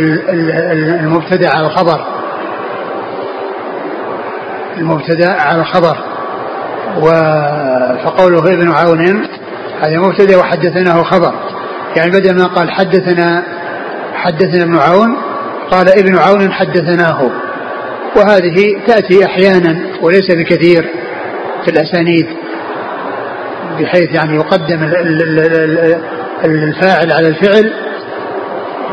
المبتدع 1.00 1.50
على 1.50 1.68
الخبر 1.68 2.23
المبتدأ 4.78 5.32
على 5.42 5.62
الخبر 5.62 5.98
فقوله 8.06 8.54
ابن 8.54 8.72
عون 8.72 9.28
هذا 9.82 9.98
مبتدأ 9.98 10.38
وحدثناه 10.38 11.04
خبر. 11.04 11.34
يعني 11.96 12.12
بدل 12.12 12.38
ما 12.38 12.46
قال 12.46 12.72
حدثنا 12.72 13.44
حدثنا 14.16 14.64
ابن 14.64 14.78
عون 14.78 15.18
قال 15.72 16.00
ابن 16.00 16.18
عون 16.18 16.52
حدثناه. 16.52 17.32
وهذه 18.16 18.86
تأتي 18.88 19.26
أحيانا 19.26 19.80
وليس 20.02 20.32
بكثير 20.32 20.90
في 21.66 21.72
الأسانيد 21.72 22.28
بحيث 23.80 24.16
يعني 24.16 24.36
يقدم 24.36 24.84
الفاعل 26.46 27.12
على 27.12 27.28
الفعل. 27.28 27.74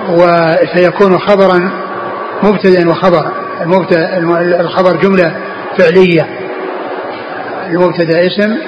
وسيكون 0.08 1.18
خبرا 1.18 1.70
مبتدأ 2.42 2.88
وخبر. 2.88 3.32
الخبر 4.60 4.96
جملة 4.96 5.36
فعلية. 5.78 6.26
المبتدا 7.66 8.26
اسم 8.26 8.58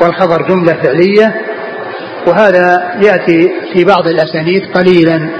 والخبر 0.00 0.42
جملة 0.48 0.72
فعلية. 0.72 1.40
وهذا 2.26 2.98
يأتي 3.02 3.52
في 3.72 3.84
بعض 3.84 4.06
الأسانيد 4.06 4.62
قليلا 4.74 5.30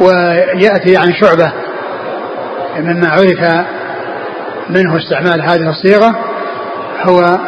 ويأتي 0.00 0.96
عن 0.96 1.12
شعبة 1.12 1.52
مما 2.78 3.08
عرف 3.08 3.66
منه 4.70 4.96
استعمال 4.96 5.42
هذه 5.42 5.70
الصيغة 5.70 6.16
هو 7.02 7.38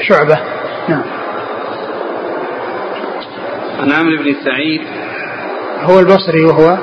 شعبة. 0.00 0.38
نعم. 0.88 1.02
عن 3.80 3.92
عمرو 3.92 4.22
بن 4.24 4.34
سعيد. 4.44 4.80
هو 5.82 6.00
البصري 6.00 6.44
وهو 6.44 6.78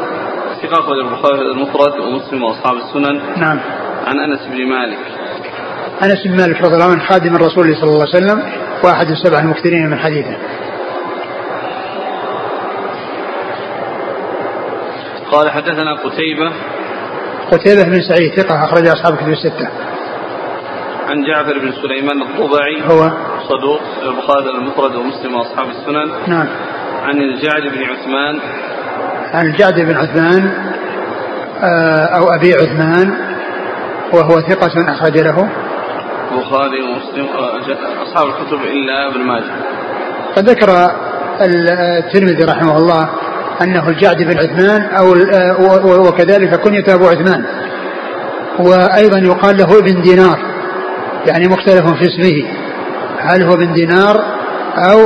ثقة 0.62 0.94
البخاري 0.94 1.42
المفرد 1.42 2.00
ومسلم 2.00 2.44
وأصحاب 2.44 2.76
السنن. 2.78 3.22
نعم. 3.38 3.60
عن 4.08 4.20
أنس 4.20 4.40
بن 4.52 4.66
مالك 4.68 4.98
أنس 6.04 6.28
بن 6.28 6.38
مالك 6.38 6.62
رضي 6.62 6.74
الله 6.74 6.92
عنه 6.92 7.06
خادم 7.06 7.36
الرسول 7.36 7.76
صلى 7.76 7.90
الله 7.90 8.08
عليه 8.14 8.26
وسلم 8.26 8.44
وأحد 8.84 9.10
السبع 9.10 9.40
المكثرين 9.40 9.90
من 9.90 10.00
حديثه 10.00 10.38
قال 15.32 15.52
حدثنا 15.52 15.94
قتيبة 15.94 16.52
قتيبة 17.52 17.84
بن 17.84 18.02
سعيد 18.02 18.34
ثقة 18.34 18.66
أخرج 18.66 18.88
أصحاب 18.88 19.16
كتب 19.18 19.30
الستة. 19.30 19.70
عن 21.08 21.24
جعفر 21.24 21.60
بن 21.60 21.72
سليمان 21.72 22.22
الضبعي 22.22 22.82
هو 22.84 23.12
صدوق 23.50 23.82
البخاري 24.04 24.50
المفرد 24.50 24.96
ومسلم 24.96 25.36
وأصحاب 25.36 25.68
السنن. 25.70 26.12
نعم. 26.28 26.48
عن 27.04 27.18
الجعد 27.20 27.62
بن 27.62 27.84
عثمان. 27.84 28.40
عن 29.34 29.46
الجعد 29.46 29.80
بن 29.80 29.98
عثمان 29.98 30.54
آه، 31.64 32.06
أو 32.06 32.30
أبي 32.30 32.54
عثمان 32.54 33.14
وهو 34.14 34.42
ثقة 34.42 34.92
أخرج 34.92 35.18
له. 35.18 35.50
البخاري 36.32 36.82
ومسلم 36.82 37.26
آه، 37.26 38.04
أصحاب 38.04 38.28
الكتب 38.28 38.62
إلا 38.62 39.08
ابن 39.08 39.20
ماجه. 39.20 39.52
قد 40.36 40.50
ذكر 40.50 40.70
الترمذي 41.42 42.44
رحمه 42.44 42.78
الله 42.78 43.10
أنه 43.62 43.90
الجعد 43.90 44.24
بن 44.24 44.38
عثمان 44.38 44.82
أو 44.82 45.16
آه، 45.16 45.86
وكذلك 45.86 46.60
كنية 46.60 46.84
أبو 46.88 47.08
عثمان 47.08 47.46
وأيضا 48.60 49.18
يقال 49.18 49.58
له 49.58 49.80
ابن 49.80 50.02
دينار 50.02 50.40
يعني 51.28 51.48
مختلف 51.48 51.88
في 51.88 52.04
اسمه 52.04 52.44
هل 53.20 53.44
هو 53.44 53.54
ابن 53.54 53.74
دينار 53.74 54.16
أو 54.78 55.00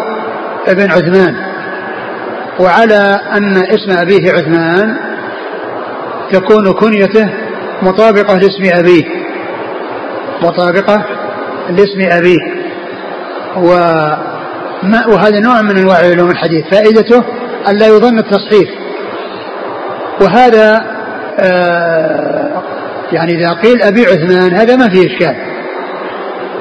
ابن 0.68 0.92
عثمان 0.92 1.36
وعلى 2.60 3.20
أن 3.34 3.58
اسم 3.58 3.98
أبيه 4.02 4.32
عثمان 4.32 4.98
تكون 6.32 6.74
كنيته 6.74 7.30
مطابقة 7.84 8.34
لاسم 8.34 8.78
أبيه. 8.80 9.04
مطابقة 10.41 11.06
لاسم 11.69 12.02
أبيه. 12.12 12.39
وهذا 15.08 15.39
نوع 15.39 15.62
من 15.62 15.78
أنواع 15.78 15.98
علوم 15.98 16.30
الحديث. 16.32 16.65
فائدته 16.72 17.24
أن 17.67 17.76
لا 17.76 17.88
يظن 17.88 18.19
التصحيف 18.19 18.69
وهذا 20.22 20.82
آه 21.39 22.63
يعني 23.12 23.34
إذا 23.36 23.50
قيل 23.54 23.82
أبي 23.82 24.06
عثمان 24.06 24.54
هذا 24.54 24.76
ما 24.76 24.89
فيه 24.89 25.08
إشكال. 25.08 25.36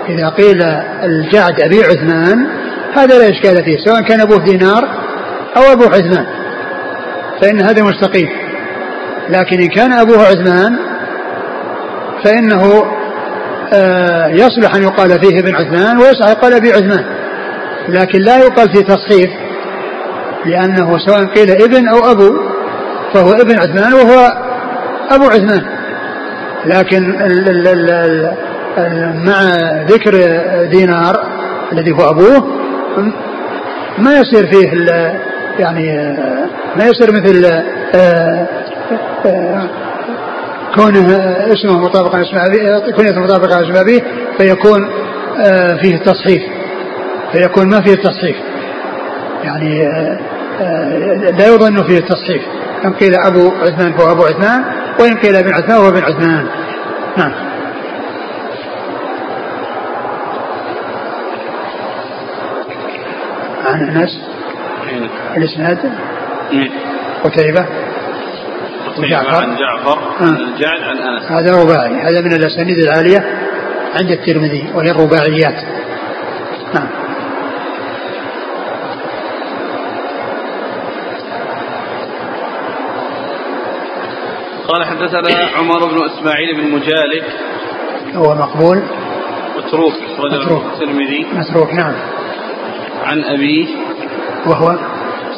إذا 0.08 0.28
قيل 0.28 0.62
الجعد 1.02 1.60
أبي 1.60 1.84
عثمان 1.84 2.46
هذا 2.94 3.18
لا 3.18 3.30
إشكال 3.30 3.64
فيه 3.64 3.76
سواء 3.84 4.02
كان 4.02 4.20
أبوه 4.20 4.44
دينار 4.44 4.88
أو 5.56 5.72
أبوه 5.72 5.88
عثمان. 5.88 6.26
فإن 7.42 7.60
هذا 7.60 7.82
مستقيم. 7.82 8.28
لكن 9.28 9.60
إن 9.60 9.68
كان 9.68 9.92
أبوه 9.92 10.26
عثمان 10.26 10.78
فإنه 12.24 12.84
آه 13.74 14.28
يصلح 14.28 14.74
أن 14.74 14.82
يقال 14.82 15.20
فيه 15.20 15.40
ابن 15.40 15.54
عثمان 15.54 15.98
ويصلح 15.98 16.28
يقال 16.28 16.54
أبي 16.54 16.72
عثمان. 16.72 17.04
لكن 17.88 18.18
لا 18.18 18.38
يقال 18.38 18.70
في 18.70 18.82
تصحيف 18.82 19.30
لأنه 20.46 20.98
سواء 20.98 21.24
قيل 21.24 21.50
ابن 21.50 21.88
أو 21.88 22.10
أبو 22.10 22.30
فهو 23.14 23.32
ابن 23.32 23.58
عثمان 23.58 23.92
وهو 23.92 24.32
أبو 25.10 25.24
عثمان. 25.24 25.62
لكن 26.66 27.22
ال 27.22 27.48
ال 27.48 27.68
ال 27.68 28.32
مع 29.26 29.42
ذكر 29.88 30.12
دينار 30.70 31.16
الذي 31.72 31.92
هو 31.92 32.10
أبوه 32.10 32.62
ما 33.98 34.18
يصير 34.18 34.46
فيه 34.46 34.70
يعني 35.58 36.16
ما 36.76 36.84
يصير 36.84 37.12
مثل 37.12 37.44
آه، 37.94 38.46
آه، 39.26 39.68
كونه 40.74 41.16
اسمه 41.52 41.78
مطابقا 41.78 42.22
اسم 42.22 42.36
أبيه 42.36 42.92
كنية 42.92 43.18
مطابقة 43.18 43.62
اسم 43.62 43.76
أبيه 43.76 44.02
فيكون 44.38 44.90
آه، 45.40 45.74
فيه 45.74 45.96
تصحيف 45.96 46.42
فيكون 47.32 47.68
ما 47.68 47.80
فيه 47.80 47.94
تصحيف 47.94 48.36
يعني 49.44 49.88
لا 51.38 51.46
يظن 51.46 51.82
فيه 51.82 51.98
التصحيف 51.98 52.42
إن 52.84 52.92
قيل 52.92 53.14
أبو 53.14 53.50
عثمان 53.62 53.92
فهو 53.92 54.12
أبو 54.12 54.22
عثمان 54.22 54.64
وإن 55.00 55.16
قيل 55.16 55.36
ابن 55.36 55.52
عثمان 55.52 55.78
فهو 55.78 55.88
ابن 55.88 56.02
عثمان. 56.02 56.46
نعم. 57.16 57.32
عن 63.66 63.88
أنس؟ 63.88 64.20
الإسناد؟ 65.36 65.78
قتيبة؟ 67.24 67.66
وجعفر 68.98 69.42
عن 69.42 69.56
جعفر 69.56 69.98
عن 70.20 70.36
الجعد 70.36 70.82
عن 70.82 70.96
أنس. 70.96 71.32
هذا 71.32 71.62
رباعي 71.62 72.02
هذا 72.02 72.20
من 72.20 72.32
الأسانيد 72.32 72.78
العالية 72.78 73.18
عند 73.94 74.10
الترمذي 74.10 74.70
وهي 74.74 74.90
الرباعيات. 74.90 75.64
نعم. 76.74 76.88
قال 84.68 84.84
حدثنا 84.84 85.48
عمر 85.58 85.84
بن 85.84 86.04
إسماعيل 86.04 86.56
بن 86.56 86.70
مجالد. 86.70 87.24
هو 88.14 88.34
مقبول. 88.34 88.82
متروك 89.56 89.94
متروك. 90.18 90.62
الترمذي. 90.72 91.26
متروك 91.32 91.74
نعم. 91.74 91.94
عن 93.04 93.24
أبيه. 93.24 93.66
وهو 94.46 94.78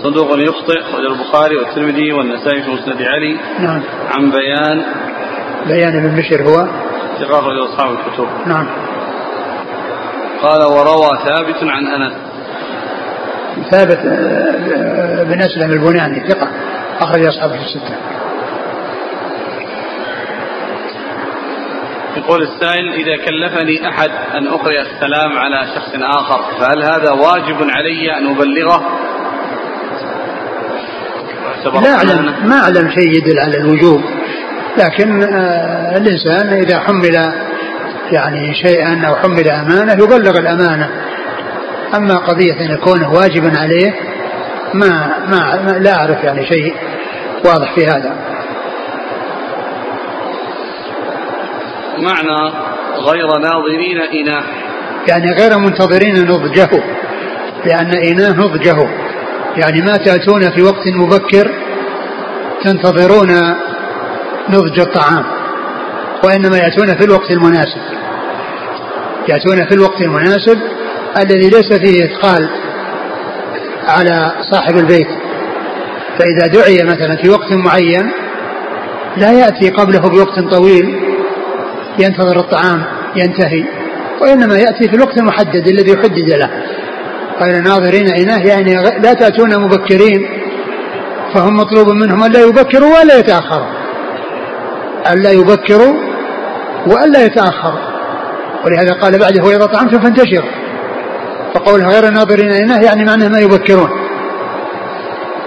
صدوق 0.05 0.39
يخطئ 0.39 0.83
خرج 0.93 1.05
البخاري 1.05 1.57
والترمذي 1.57 2.13
والنسائي 2.13 2.63
في 2.63 2.71
مسند 2.71 3.03
علي. 3.03 3.39
نعم. 3.59 3.83
عن 4.11 4.31
بيان. 4.31 4.83
بيان 5.67 6.03
بن 6.03 6.17
بشر 6.17 6.43
هو؟ 6.43 6.67
ثقة 7.19 7.39
أخرج 7.39 7.59
أصحاب 7.59 7.91
الكتب. 7.91 8.29
نعم. 8.47 8.67
قال 10.43 10.63
وروى 10.63 11.19
ثابت 11.25 11.63
عن 11.63 11.87
أنس. 11.87 12.13
ثابت 13.71 13.99
آه، 13.99 15.23
بن 15.23 15.43
أسلم 15.43 15.73
البناني 15.73 16.29
ثقة 16.29 16.49
أخرج 17.01 17.27
أصحابه 17.27 17.55
الستة. 17.55 17.95
يقول 22.17 22.43
السائل 22.43 22.93
إذا 22.93 23.17
كلفني 23.17 23.89
أحد 23.89 24.11
أن 24.35 24.47
أقرأ 24.47 24.81
السلام 24.81 25.39
على 25.39 25.67
شخص 25.75 25.93
آخر 25.95 26.43
فهل 26.59 26.83
هذا 26.83 27.11
واجب 27.11 27.71
علي 27.71 28.19
أن 28.19 28.27
أبلغه؟ 28.27 29.04
لا 31.65 31.95
أعلم 31.95 32.35
ما 32.45 32.59
أعلم 32.63 32.91
شيء 32.91 33.13
يدل 33.13 33.39
على 33.41 33.57
الوجوب. 33.57 34.03
لكن 34.79 35.23
آه، 35.23 35.97
الإنسان 35.97 36.49
إذا 36.49 36.81
حمل 36.81 37.33
يعني 38.13 38.55
شيئا 38.55 39.03
أو 39.07 39.17
حمل 39.17 39.49
أمانة 39.49 39.93
يبلغ 39.93 40.39
الأمانة. 40.39 40.91
أما 41.95 42.17
قضية 42.17 42.53
أن 42.53 42.71
يكون 42.71 43.05
واجبا 43.05 43.59
عليه 43.59 43.95
ما, 44.75 45.11
ما, 45.29 45.63
ما 45.63 45.79
لا 45.79 45.97
أعرف 45.97 46.25
يعني 46.25 46.47
شيء 46.47 46.75
واضح 47.45 47.75
في 47.75 47.87
هذا. 47.87 48.17
معنى 51.99 52.53
غير 52.99 53.27
ناظرين 53.27 54.01
إناه 54.13 54.43
يعني 55.09 55.33
غير 55.33 55.59
منتظرين 55.59 56.25
نضجه 56.25 56.83
لأن 57.67 57.95
إناه 57.95 58.31
نضجه. 58.31 59.04
يعني 59.57 59.81
ما 59.81 59.97
تأتون 59.97 60.51
في 60.51 60.63
وقت 60.63 60.89
مبكر 60.89 61.51
تنتظرون 62.65 63.31
نضج 64.51 64.81
الطعام 64.81 65.25
وإنما 66.25 66.59
يأتون 66.59 66.97
في 66.97 67.05
الوقت 67.05 67.31
المناسب. 67.31 67.81
يأتون 69.29 69.67
في 69.67 69.75
الوقت 69.75 70.01
المناسب 70.01 70.59
الذي 71.17 71.51
ليس 71.51 71.73
فيه 71.73 72.05
إثقال 72.05 72.49
على 73.89 74.33
صاحب 74.51 74.77
البيت. 74.77 75.09
فإذا 76.19 76.47
دعي 76.47 76.85
مثلا 76.85 77.17
في 77.23 77.31
وقت 77.31 77.53
معين 77.53 78.11
لا 79.17 79.33
يأتي 79.33 79.71
قبله 79.71 80.01
بوقت 80.01 80.39
طويل 80.55 80.95
ينتظر 81.99 82.41
الطعام 82.41 82.85
ينتهي 83.17 83.65
وإنما 84.21 84.59
يأتي 84.59 84.89
في 84.89 84.97
الوقت 84.97 85.19
المحدد 85.19 85.69
الذي 85.69 85.97
حدد 85.97 86.31
له. 86.31 86.51
قال 87.41 87.63
ناظرين 87.63 88.09
إناه 88.09 88.39
يعني 88.39 88.75
لا 89.03 89.13
تأتون 89.13 89.59
مبكرين 89.59 90.29
فهم 91.35 91.57
مطلوب 91.57 91.89
منهم 91.89 92.23
أن 92.23 92.33
لا 92.33 92.41
يبكروا 92.41 92.99
ولا 92.99 93.19
يتأخروا. 93.19 93.67
أن 95.13 95.23
لا 95.23 95.31
يبكروا 95.31 95.95
وألا 96.87 97.25
يتأخروا. 97.25 97.95
ولهذا 98.65 98.93
قال 98.93 99.19
بعده 99.19 99.45
وإذا 99.45 99.67
طعمتم 99.67 100.01
فانتشروا. 100.01 100.51
فقولها 101.55 101.89
غير 101.89 102.11
ناظرين 102.11 102.53
إناه 102.53 102.81
يعني 102.81 103.05
معناه 103.05 103.29
ما 103.29 103.39
يبكرون. 103.39 103.91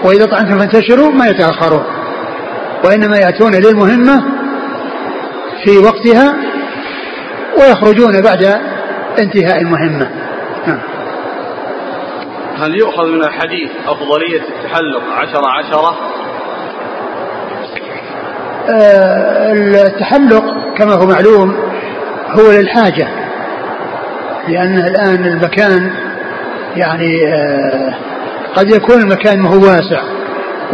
وإذا 0.03 0.25
طعمتم 0.25 0.59
فانتشروا 0.59 1.11
ما 1.11 1.27
يتأخرون. 1.27 1.83
وإنما 2.85 3.17
يأتون 3.17 3.55
للمهمة 3.55 4.23
في 5.63 5.77
وقتها 5.77 6.35
ويخرجون 7.59 8.21
بعد 8.21 8.59
انتهاء 9.19 9.61
المهمة. 9.61 10.09
نعم. 10.67 10.96
هل 12.59 12.75
يؤخذ 12.75 13.05
من 13.07 13.23
الحديث 13.23 13.71
أفضلية 13.87 14.41
التحلق 14.41 15.03
عشرة 15.17 15.47
عشرة؟ 15.47 15.97
آه 18.69 19.53
التحلق 19.87 20.43
كما 20.77 20.93
هو 20.93 21.05
معلوم 21.05 21.55
هو 22.29 22.51
للحاجة 22.51 23.07
لأن 24.47 24.77
الآن 24.77 25.25
المكان 25.25 25.91
يعني 26.75 27.27
آه 27.27 27.93
قد 28.55 28.69
يكون 28.69 29.01
المكان 29.01 29.39
ما 29.39 29.49
هو 29.49 29.63
واسع 29.65 30.01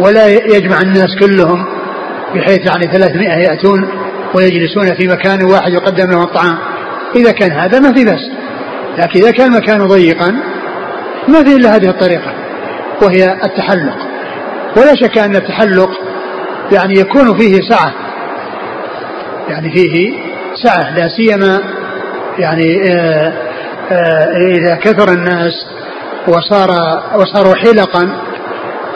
ولا 0.00 0.26
يجمع 0.26 0.80
الناس 0.80 1.16
كلهم 1.20 1.64
بحيث 2.34 2.66
يعني 2.66 2.86
300 2.86 3.28
يأتون 3.28 3.88
ويجلسون 4.34 4.94
في 4.94 5.08
مكان 5.08 5.44
واحد 5.44 5.72
يقدم 5.72 6.10
لهم 6.10 6.22
الطعام. 6.22 6.58
إذا 7.16 7.32
كان 7.32 7.52
هذا 7.52 7.80
ما 7.80 7.92
في 7.92 8.04
بس 8.04 8.20
لكن 8.98 9.20
إذا 9.20 9.30
كان 9.30 9.54
المكان 9.54 9.86
ضيقا 9.86 10.53
ما 11.28 11.44
في 11.44 11.56
إلا 11.56 11.76
هذه 11.76 11.88
الطريقة 11.88 12.32
وهي 13.02 13.32
التحلق. 13.44 13.96
ولا 14.76 14.94
شك 14.94 15.18
أن 15.18 15.36
التحلق 15.36 15.90
يعني 16.72 16.94
يكون 16.94 17.38
فيه 17.38 17.60
سعة 17.70 17.92
يعني 19.48 19.70
فيه 19.72 20.12
سعة 20.64 20.96
لا 20.96 21.08
سيما 21.08 21.60
يعني 22.38 22.90
آآ 22.90 22.92
آه، 22.92 23.32
آآ 23.90 23.94
آه، 23.94 24.56
إذا 24.58 24.74
كثر 24.74 25.12
الناس 25.12 25.66
وصار 26.28 26.70
وصاروا 27.16 27.54
حلقا 27.54 28.16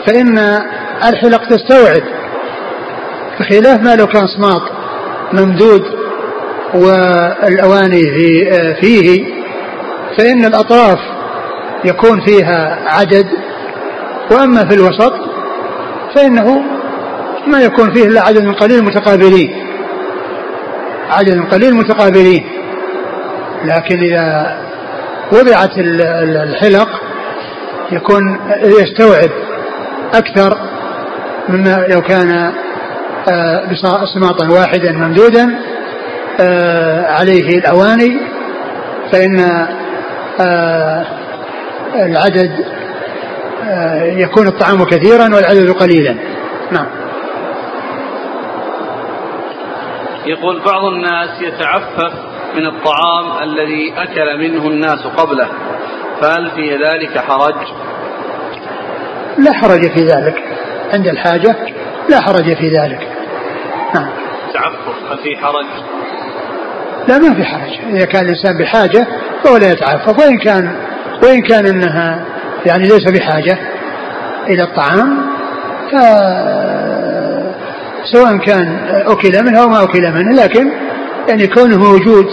فإن 0.07 0.37
الحلق 1.09 1.45
تستوعب. 1.45 2.03
بخلاف 3.39 3.81
ما 3.81 3.95
لو 3.95 4.07
كان 4.07 4.27
صماط 4.27 4.61
ممدود 5.33 5.83
والأواني 6.73 8.01
في 8.01 8.51
آه، 8.51 8.73
فيه 8.73 9.25
فإن 10.17 10.45
الأطراف 10.45 10.99
يكون 11.85 12.21
فيها 12.25 12.79
عدد 12.87 13.27
وأما 14.31 14.69
في 14.69 14.75
الوسط 14.75 15.13
فإنه 16.15 16.63
ما 17.47 17.61
يكون 17.61 17.93
فيه 17.93 18.07
إلا 18.07 18.21
عدد 18.21 18.47
قليل 18.47 18.83
متقابلين. 18.83 19.65
عدد 21.09 21.41
قليل 21.51 21.75
متقابلين. 21.75 22.43
لكن 23.65 23.99
إذا 23.99 24.57
وضعت 25.31 25.71
الحلق 25.77 27.01
يكون 27.91 28.39
يستوعب 28.63 29.29
أكثر 30.13 30.57
مما 31.49 31.85
لو 31.89 32.01
كان 32.01 32.51
آه، 33.31 33.65
بسماطا 34.01 34.49
واحدا 34.49 34.91
ممدودا 34.91 35.55
آه، 36.39 37.11
عليه 37.11 37.57
الأواني 37.57 38.19
فإن 39.11 39.39
آه، 40.41 41.05
العدد 41.95 42.65
يكون 44.19 44.47
الطعام 44.47 44.83
كثيرا 44.83 45.35
والعدد 45.35 45.69
قليلا. 45.69 46.15
نعم. 46.71 46.87
يقول 50.25 50.61
بعض 50.65 50.85
الناس 50.85 51.41
يتعفف 51.41 52.13
من 52.55 52.65
الطعام 52.65 53.43
الذي 53.43 53.93
أكل 53.97 54.37
منه 54.39 54.67
الناس 54.67 54.99
قبله 54.99 55.49
فهل 56.21 56.51
في 56.51 56.75
ذلك 56.75 57.17
حرج؟ 57.17 57.55
لا 59.37 59.53
حرج 59.53 59.91
في 59.91 60.05
ذلك. 60.05 60.43
عند 60.93 61.07
الحاجة 61.07 61.55
لا 62.09 62.21
حرج 62.21 62.55
في 62.55 62.69
ذلك. 62.69 63.07
نعم. 63.95 64.09
تعفف 64.53 65.11
هل 65.11 65.17
في 65.17 65.37
حرج؟ 65.37 65.65
لا 67.07 67.17
ما 67.17 67.35
في 67.35 67.43
حرج. 67.43 67.95
إذا 67.95 68.05
كان 68.05 68.25
الإنسان 68.25 68.57
بحاجة 68.57 69.07
فهو 69.43 69.57
لا 69.57 69.71
يتعفف 69.71 70.19
وإن 70.19 70.37
كان 70.37 70.75
وإن 71.23 71.41
كان 71.41 71.65
أنها 71.65 72.25
يعني 72.65 72.83
ليس 72.83 73.11
بحاجة 73.11 73.57
إلى 74.47 74.63
الطعام 74.63 75.17
ف 75.91 75.95
سواء 78.03 78.37
كان 78.37 78.79
أكل 79.07 79.43
منه 79.43 79.61
أو 79.61 79.69
ما 79.69 79.83
أكل 79.83 80.11
منه 80.11 80.43
لكن 80.43 80.71
يعني 81.29 81.47
كونه 81.47 81.77
موجود 81.77 82.25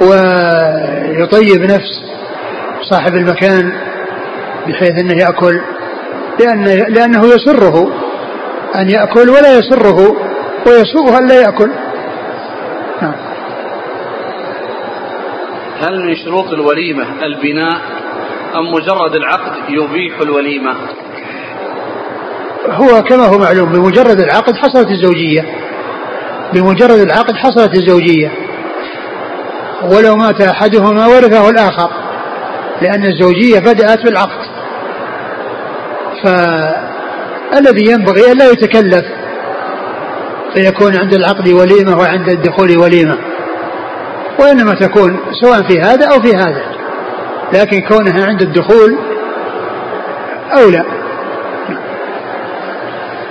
ويطيب 0.00 1.62
نفس 1.62 2.02
صاحب 2.90 3.14
المكان 3.14 3.72
بحيث 4.68 4.98
أنه 4.98 5.14
يأكل 5.14 5.60
لأن 6.40 6.64
لأنه 6.94 7.26
يسره 7.26 7.92
أن 8.76 8.90
يأكل 8.90 9.30
ولا 9.30 9.58
يسره 9.58 10.16
ويسوءه 10.66 11.18
أن 11.18 11.28
لا 11.28 11.40
يأكل 11.40 11.70
نعم. 13.02 13.14
هل 15.80 16.06
من 16.06 16.16
شروط 16.16 16.52
الوليمة 16.52 17.04
البناء 17.24 17.97
أم 18.56 18.72
مجرد 18.72 19.14
العقد 19.14 19.52
يبيح 19.68 20.20
الوليمة؟ 20.20 20.74
هو 22.70 23.02
كما 23.02 23.26
هو 23.26 23.38
معلوم 23.38 23.72
بمجرد 23.72 24.20
العقد 24.20 24.56
حصلت 24.56 24.88
الزوجية. 24.90 25.44
بمجرد 26.52 26.98
العقد 26.98 27.34
حصلت 27.34 27.74
الزوجية. 27.74 28.32
ولو 29.82 30.16
مات 30.16 30.40
أحدهما 30.40 31.06
ورثه 31.06 31.50
الآخر 31.50 31.90
لأن 32.82 33.04
الزوجية 33.04 33.58
بدأت 33.58 34.04
بالعقد. 34.04 34.48
فالذي 36.24 37.90
ينبغي 37.90 38.32
أن 38.32 38.38
لا 38.38 38.50
يتكلف 38.50 39.04
فيكون 40.54 40.96
عند 40.96 41.14
العقد 41.14 41.48
وليمة 41.48 41.98
وعند 41.98 42.28
الدخول 42.28 42.78
وليمة. 42.78 43.18
وإنما 44.40 44.74
تكون 44.74 45.20
سواء 45.42 45.62
في 45.62 45.80
هذا 45.80 46.06
أو 46.06 46.20
في 46.20 46.36
هذا. 46.36 46.77
لكن 47.52 47.80
كونها 47.80 48.26
عند 48.26 48.42
الدخول 48.42 48.98
أولى. 50.52 50.84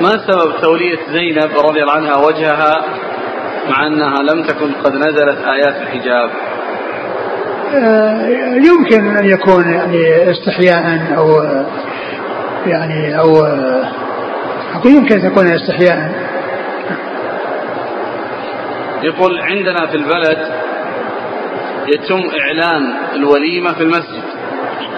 ما 0.02 0.10
سبب 0.10 0.62
تولية 0.62 0.98
زينب 1.12 1.52
رضي 1.58 1.82
الله 1.82 1.94
عنها 1.94 2.18
وجهها 2.18 2.86
مع 3.70 3.88
أنها 3.88 4.22
لم 4.34 4.44
تكن 4.44 4.72
قد 4.84 4.94
نزلت 4.94 5.38
آيات 5.48 5.76
الحجاب؟ 5.82 6.30
آه، 7.76 8.28
يمكن 8.56 9.18
أن 9.18 9.26
يكون 9.26 9.74
يعني 9.74 10.32
استحياء 10.32 11.16
أو 11.18 11.44
يعني 12.66 13.20
أو 13.20 13.46
أقول 14.76 14.92
يمكن 14.94 15.16
أن 15.20 15.32
تكون 15.32 15.48
استحياء. 15.48 16.28
يقول 19.04 19.40
عندنا 19.42 19.88
في 19.88 19.98
البلد 19.98 20.38
يتم 21.88 22.22
إعلان 22.40 22.94
الوليمة 23.16 23.74
في 23.74 23.84
المسجد. 23.84 24.24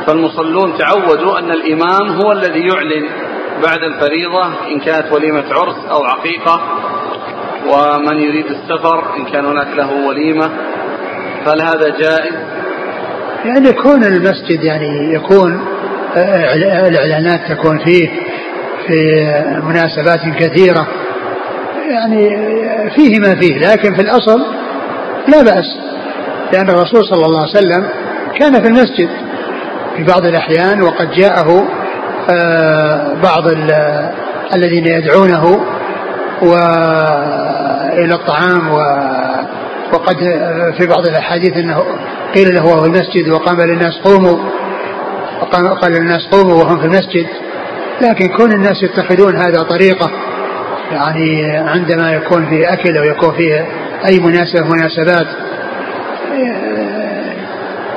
فالمصلون 0.07 0.77
تعودوا 0.77 1.39
أن 1.39 1.51
الإمام 1.51 2.21
هو 2.21 2.31
الذي 2.31 2.59
يعلن 2.59 3.05
بعد 3.63 3.83
الفريضة 3.83 4.47
إن 4.71 4.79
كانت 4.79 5.11
وليمة 5.11 5.43
عرس 5.51 5.85
أو 5.91 6.03
عقيقة 6.03 6.61
ومن 7.67 8.19
يريد 8.19 8.45
السفر 8.45 9.15
إن 9.17 9.25
كان 9.25 9.45
هناك 9.45 9.67
له 9.75 10.07
وليمة. 10.07 10.49
فهل 11.45 11.61
هذا 11.61 11.89
جائز؟ 11.89 12.33
يعني 13.45 13.69
يكون 13.69 14.03
المسجد 14.03 14.63
يعني 14.63 15.13
يكون 15.13 15.65
آه، 16.15 16.87
الإعلانات 16.87 17.51
تكون 17.51 17.77
فيه 17.77 18.09
في 18.87 19.23
مناسبات 19.63 20.19
كثيرة. 20.39 20.87
يعني 21.89 22.29
فيه 22.89 23.19
ما 23.19 23.35
فيه 23.35 23.57
لكن 23.71 23.95
في 23.95 24.01
الأصل 24.01 24.39
لا 25.27 25.43
بأس. 25.43 25.88
لأن 26.53 26.69
الرسول 26.69 27.05
صلى 27.05 27.25
الله 27.25 27.39
عليه 27.39 27.51
وسلم 27.51 27.89
كان 28.39 28.53
في 28.53 28.67
المسجد 28.67 29.09
في 29.97 30.03
بعض 30.03 30.25
الأحيان 30.25 30.81
وقد 30.81 31.11
جاءه 31.11 31.67
آه، 32.31 33.13
بعض 33.23 33.47
الذين 34.55 34.87
يدعونه 34.87 35.65
وإلى 36.41 38.13
الطعام 38.13 38.73
وقد 39.93 40.15
في 40.77 40.87
بعض 40.87 41.07
الأحاديث 41.07 41.57
أنه 41.57 41.83
قيل 42.35 42.55
له 42.55 42.65
وهو 42.65 42.81
في 42.81 42.87
المسجد 42.87 43.29
وقام 43.29 43.61
للناس 43.61 43.97
قوموا 44.03 44.37
وقال 45.41 45.91
للناس 45.91 46.27
قوموا 46.31 46.63
وهم 46.63 46.79
في 46.79 46.85
المسجد. 46.85 47.27
لكن 48.01 48.27
كون 48.27 48.51
الناس 48.51 48.83
يتخذون 48.83 49.35
هذا 49.35 49.61
طريقة 49.63 50.11
يعني 50.91 51.57
عندما 51.57 52.13
يكون 52.13 52.49
فيه 52.49 52.73
أكل 52.73 52.97
أو 52.97 53.03
يكون 53.03 53.31
فيه 53.31 53.67
أي 54.05 54.19
مناسبة 54.19 54.67
مناسبات 54.67 55.27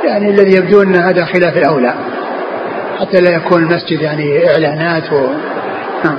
يعني 0.04 0.30
الذي 0.30 0.56
يبدو 0.56 0.82
أن 0.82 0.94
هذا 0.94 1.24
خلاف 1.24 1.56
الأولى. 1.56 1.94
حتى 3.00 3.20
لا 3.20 3.30
يكون 3.30 3.62
المسجد 3.62 4.00
يعني 4.00 4.50
إعلانات 4.50 5.12
و... 5.12 5.26
نعم. 6.04 6.18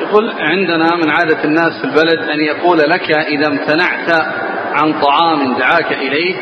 يقول 0.00 0.30
عندنا 0.40 0.96
من 0.96 1.10
عادة 1.10 1.44
الناس 1.44 1.78
في 1.78 1.84
البلد 1.84 2.18
أن 2.18 2.40
يقول 2.40 2.78
لك 2.78 3.10
إذا 3.10 3.46
امتنعت 3.46 4.26
عن 4.74 4.92
طعام 5.00 5.58
دعاك 5.58 5.92
إليه 5.92 6.36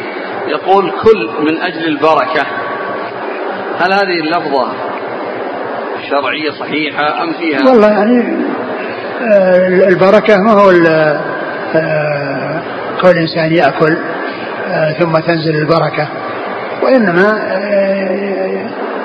يقول 0.49 0.91
كل 0.91 1.31
من 1.41 1.61
أجل 1.61 1.89
البركة. 1.89 2.47
هل 3.79 3.93
هذه 3.93 4.21
اللفظة 4.21 4.73
شرعية 6.11 6.51
صحيحة 6.51 7.23
أم 7.23 7.33
فيها؟ 7.33 7.71
والله 7.71 7.89
يعني 7.89 8.37
آه، 9.23 9.89
البركة 9.89 10.37
ما 10.37 10.53
هو 10.53 10.71
آه، 10.71 12.30
كل 13.03 13.19
إنسان 13.19 13.53
يأكل 13.53 13.97
آه، 14.69 14.93
ثم 14.93 15.19
تنزل 15.19 15.57
البركة. 15.57 16.09
وإنما 16.83 17.41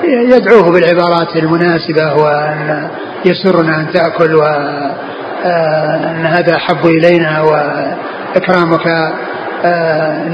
يدعوه 0.04 0.72
بالعبارات 0.72 1.36
المناسبة 1.36 2.14
وأن 2.14 2.88
يسرنا 3.24 3.80
أن 3.80 3.92
تأكل 3.92 4.34
وأن 4.34 6.26
هذا 6.26 6.56
أحب 6.56 6.86
إلينا 6.86 7.40
وإكرامك 7.42 8.86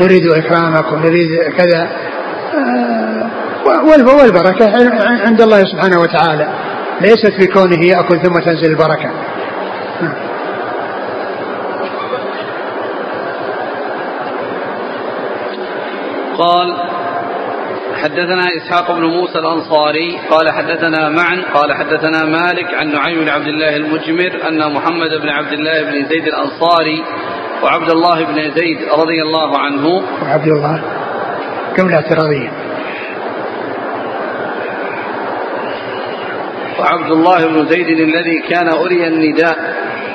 نريد 0.00 0.26
إكرامك 0.26 0.92
ونريد 0.92 1.28
كذا. 1.58 1.88
والبركة 4.22 4.72
عند 5.26 5.40
الله 5.40 5.64
سبحانه 5.64 6.00
وتعالى. 6.00 6.48
ليست 7.00 7.32
في 7.40 7.46
كونه 7.46 7.86
يأكل 7.86 8.18
ثم 8.20 8.38
تنزل 8.40 8.70
البركة. 8.70 9.10
قال 16.42 16.68
حدثنا 18.02 18.44
إسحاق 18.56 18.92
بن 18.92 19.04
موسى 19.04 19.38
الأنصاري 19.38 20.18
قال 20.30 20.46
حدثنا 20.52 21.08
معا 21.08 21.36
قال 21.54 21.74
حدثنا 21.74 22.24
مالك 22.24 22.74
عن 22.74 22.92
نعيم 22.92 23.20
بن 23.20 23.28
عبد 23.28 23.46
الله 23.46 23.76
المجمر 23.76 24.48
أن 24.48 24.72
محمد 24.74 25.10
بن 25.22 25.28
عبد 25.28 25.52
الله 25.52 25.82
بن 25.82 26.08
زيد 26.08 26.26
الأنصاري 26.26 27.04
وعبد 27.62 27.90
الله 27.90 28.24
بن 28.24 28.50
زيد 28.56 28.78
رضي 28.98 29.22
الله 29.22 29.58
عنه. 29.58 29.86
وعبد 30.22 30.48
الله 30.48 30.82
جملة 31.76 31.94
اعتراضية 31.94 32.50
وعبد 36.78 37.10
الله 37.10 37.46
بن 37.46 37.66
زيد 37.66 37.88
الذي 37.88 38.38
كان 38.50 38.68
أري 38.68 39.06
النداء 39.06 39.56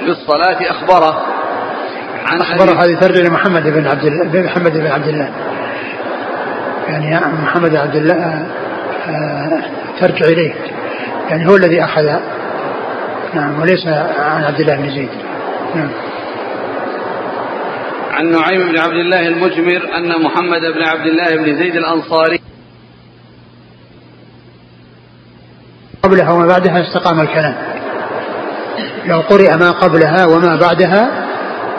بالصلاة 0.06 0.72
أخبره 0.72 1.26
عن 2.26 2.42
أخبره 2.42 2.84
هذه 2.84 3.00
ترجع 3.00 3.22
لمحمد 3.30 3.64
بن 3.64 3.88
عبد 3.88 4.06
الله 4.06 4.42
محمد 4.42 4.74
بن 4.74 4.88
عبد 4.88 5.08
الله. 5.08 5.30
يعني 6.88 7.20
محمد 7.44 7.76
عبد 7.76 7.96
الله 7.96 8.48
آه، 9.10 9.62
ترجع 10.00 10.26
إليه. 10.26 10.54
يعني 11.30 11.50
هو 11.50 11.56
الذي 11.56 11.84
أخذ 11.84 12.20
نعم 13.34 13.62
وليس 13.62 13.88
عن 14.20 14.44
عبد 14.44 14.60
الله 14.60 14.76
بن 14.76 14.90
زيد. 14.90 15.10
نعم. 15.76 15.90
عن 18.12 18.32
نعيم 18.32 18.72
بن 18.72 18.80
عبد 18.80 18.94
الله 18.94 19.28
المجمر 19.28 19.82
أن 19.98 20.22
محمد 20.24 20.62
بن 20.62 20.84
عبد 20.84 21.06
الله 21.06 21.36
بن 21.36 21.58
زيد 21.58 21.76
الأنصاري 21.76 22.40
قبلها 26.04 26.32
وما 26.32 26.48
بعدها 26.48 26.82
استقام 26.82 27.22
الكلام. 27.22 27.56
لو 29.06 29.20
قرئ 29.20 29.58
ما 29.58 29.72
قبلها 29.72 30.26
وما 30.26 30.56
بعدها 30.56 31.28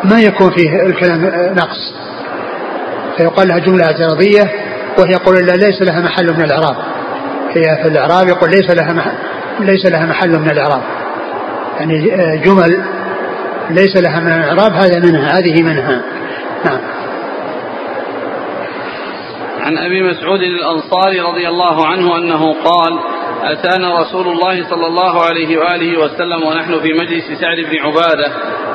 ما 0.04 0.20
يكون 0.20 0.50
فيه 0.50 0.82
الكلام 0.82 1.24
نقص. 1.54 1.94
فيقال 3.16 3.48
لها 3.48 3.58
جملة 3.58 3.84
اعتراضية 3.84 4.67
وهي 4.98 5.10
يقول 5.10 5.46
لا 5.46 5.52
ليس 5.52 5.82
لها 5.82 6.00
محل 6.00 6.26
من 6.26 6.44
الإعراب. 6.44 6.76
هي 7.50 7.82
في 7.82 7.88
الإعراب؟ 7.88 8.28
يقول 8.28 8.50
ليس 8.50 8.70
لها 8.70 8.92
محل 8.92 9.12
ليس 9.60 9.86
لها 9.86 10.06
محل 10.06 10.38
من 10.38 10.50
الإعراب. 10.50 10.82
يعني 11.78 11.98
جمل 12.44 12.84
ليس 13.70 13.96
لها 13.96 14.20
من 14.20 14.32
الإعراب 14.32 14.72
هذا 14.72 14.98
منها 14.98 15.38
هذه 15.38 15.62
منها. 15.62 16.02
نعم. 16.64 16.80
عن 19.60 19.78
أبي 19.78 20.02
مسعود 20.02 20.42
الأنصاري 20.42 21.20
رضي 21.20 21.48
الله 21.48 21.86
عنه 21.86 22.16
أنه 22.16 22.52
قال 22.52 22.98
أتانا 23.42 24.00
رسول 24.00 24.28
الله 24.28 24.70
صلى 24.70 24.86
الله 24.86 25.24
عليه 25.24 25.58
وآله 25.58 25.98
وسلم 25.98 26.42
ونحن 26.42 26.80
في 26.80 26.92
مجلس 26.92 27.24
سعد 27.40 27.56
بن 27.56 27.78
عبادة 27.78 28.32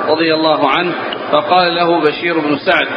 رضي 0.07 0.34
الله 0.34 0.69
عنه 0.69 0.91
فقال 1.32 1.76
له 1.76 2.01
بشير 2.01 2.39
بن 2.39 2.57
سعد 2.57 2.88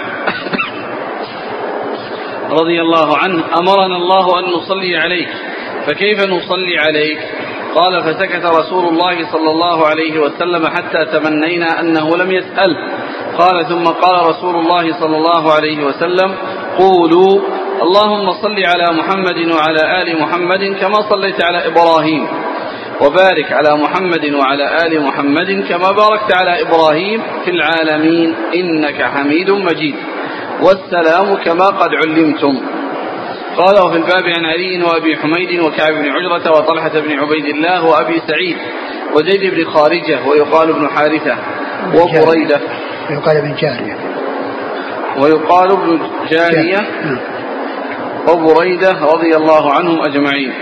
رضي 2.50 2.80
الله 2.80 3.18
عنه 3.18 3.44
أمرنا 3.58 3.96
الله 3.96 4.38
أن 4.38 4.44
نصلي 4.44 4.96
عليك. 4.96 5.28
فكيف 5.86 6.18
نصلي 6.18 6.78
عليك؟ 6.78 7.18
قال 7.74 8.02
فسكت 8.02 8.44
رسول 8.44 8.88
الله 8.88 9.32
صلى 9.32 9.50
الله 9.50 9.86
عليه 9.86 10.18
وسلم 10.18 10.66
حتى 10.66 11.04
تمنينا 11.04 11.80
أنه 11.80 12.16
لم 12.16 12.32
يسأل. 12.32 12.76
قال 13.38 13.66
ثم 13.66 13.84
قال 13.84 14.26
رسول 14.26 14.54
الله 14.56 15.00
صلى 15.00 15.16
الله 15.16 15.52
عليه 15.52 15.84
وسلم 15.84 16.34
قولوا 16.78 17.40
اللهم 17.82 18.32
صل 18.32 18.58
على 18.64 18.98
محمد 18.98 19.52
وعلى 19.52 20.02
آل 20.02 20.20
محمد 20.20 20.76
كما 20.80 21.00
صليت 21.10 21.44
على 21.44 21.66
إبراهيم. 21.66 22.28
وبارك 23.00 23.52
على 23.52 23.82
محمد 23.82 24.34
وعلى 24.34 24.86
آل 24.86 25.02
محمد 25.02 25.64
كما 25.68 25.92
باركت 25.92 26.32
على 26.36 26.62
إبراهيم 26.62 27.22
في 27.44 27.50
العالمين. 27.50 28.34
إنك 28.54 29.02
حميد 29.02 29.50
مجيد. 29.50 29.94
والسلام 30.62 31.34
كما 31.34 31.66
قد 31.66 31.90
علمتم. 31.94 32.60
قال 33.56 33.84
وفي 33.84 33.96
الباب 33.96 34.24
عن 34.36 34.44
علي 34.44 34.82
وابي 34.82 35.16
حميد 35.16 35.60
وكعب 35.60 35.92
بن 35.92 36.08
عجرة 36.08 36.52
وطلحة 36.52 37.00
بن 37.00 37.18
عبيد 37.18 37.46
الله 37.46 37.84
وأبي 37.84 38.22
سعيد 38.28 38.56
وزيد 39.14 39.54
بن 39.54 39.64
خارجة 39.64 40.18
ويقال 40.28 40.70
ابن 40.70 40.88
حارثة 40.88 41.36
وبريدة 41.94 42.60
ويقال 43.10 43.36
ابن 43.36 43.54
جارية. 43.54 43.96
ويقال 45.18 45.70
ابن 45.70 46.00
جارية 46.30 46.80
نعم. 47.04 47.18
وبريدة 48.28 48.92
رضي 48.92 49.36
الله 49.36 49.72
عنهم 49.72 49.98
أجمعين. 50.02 50.52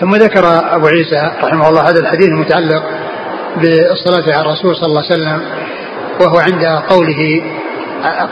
ثم 0.00 0.14
ذكر 0.14 0.44
أبو 0.74 0.86
عيسى 0.86 1.32
رحمه 1.42 1.68
الله 1.68 1.80
هذا 1.90 2.00
الحديث 2.00 2.28
المتعلق 2.28 2.82
بالصلاة 3.56 4.36
على 4.36 4.46
الرسول 4.46 4.76
صلى 4.76 4.86
الله 4.86 5.04
عليه 5.10 5.14
وسلم 5.14 5.42
وهو 6.20 6.38
عند 6.38 6.64
قوله 6.88 7.42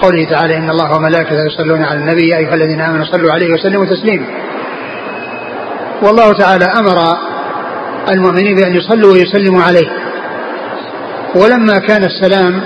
قوله 0.02 0.24
تعالى 0.24 0.56
إن 0.56 0.70
الله 0.70 0.96
وملائكته 0.96 1.46
يصلون 1.46 1.84
على 1.84 1.98
النبي 1.98 2.28
يا 2.28 2.36
أيها 2.36 2.54
الذين 2.54 2.80
آمنوا 2.80 3.04
صلوا 3.04 3.32
عليه 3.32 3.52
وسلموا 3.52 3.86
تسليما. 3.86 4.26
والله 6.02 6.32
تعالى 6.32 6.64
أمر 6.64 6.98
المؤمنين 8.08 8.56
بأن 8.56 8.74
يصلوا 8.74 9.12
ويسلموا 9.12 9.62
عليه. 9.62 9.88
ولما 11.34 11.78
كان 11.78 12.04
السلام 12.04 12.60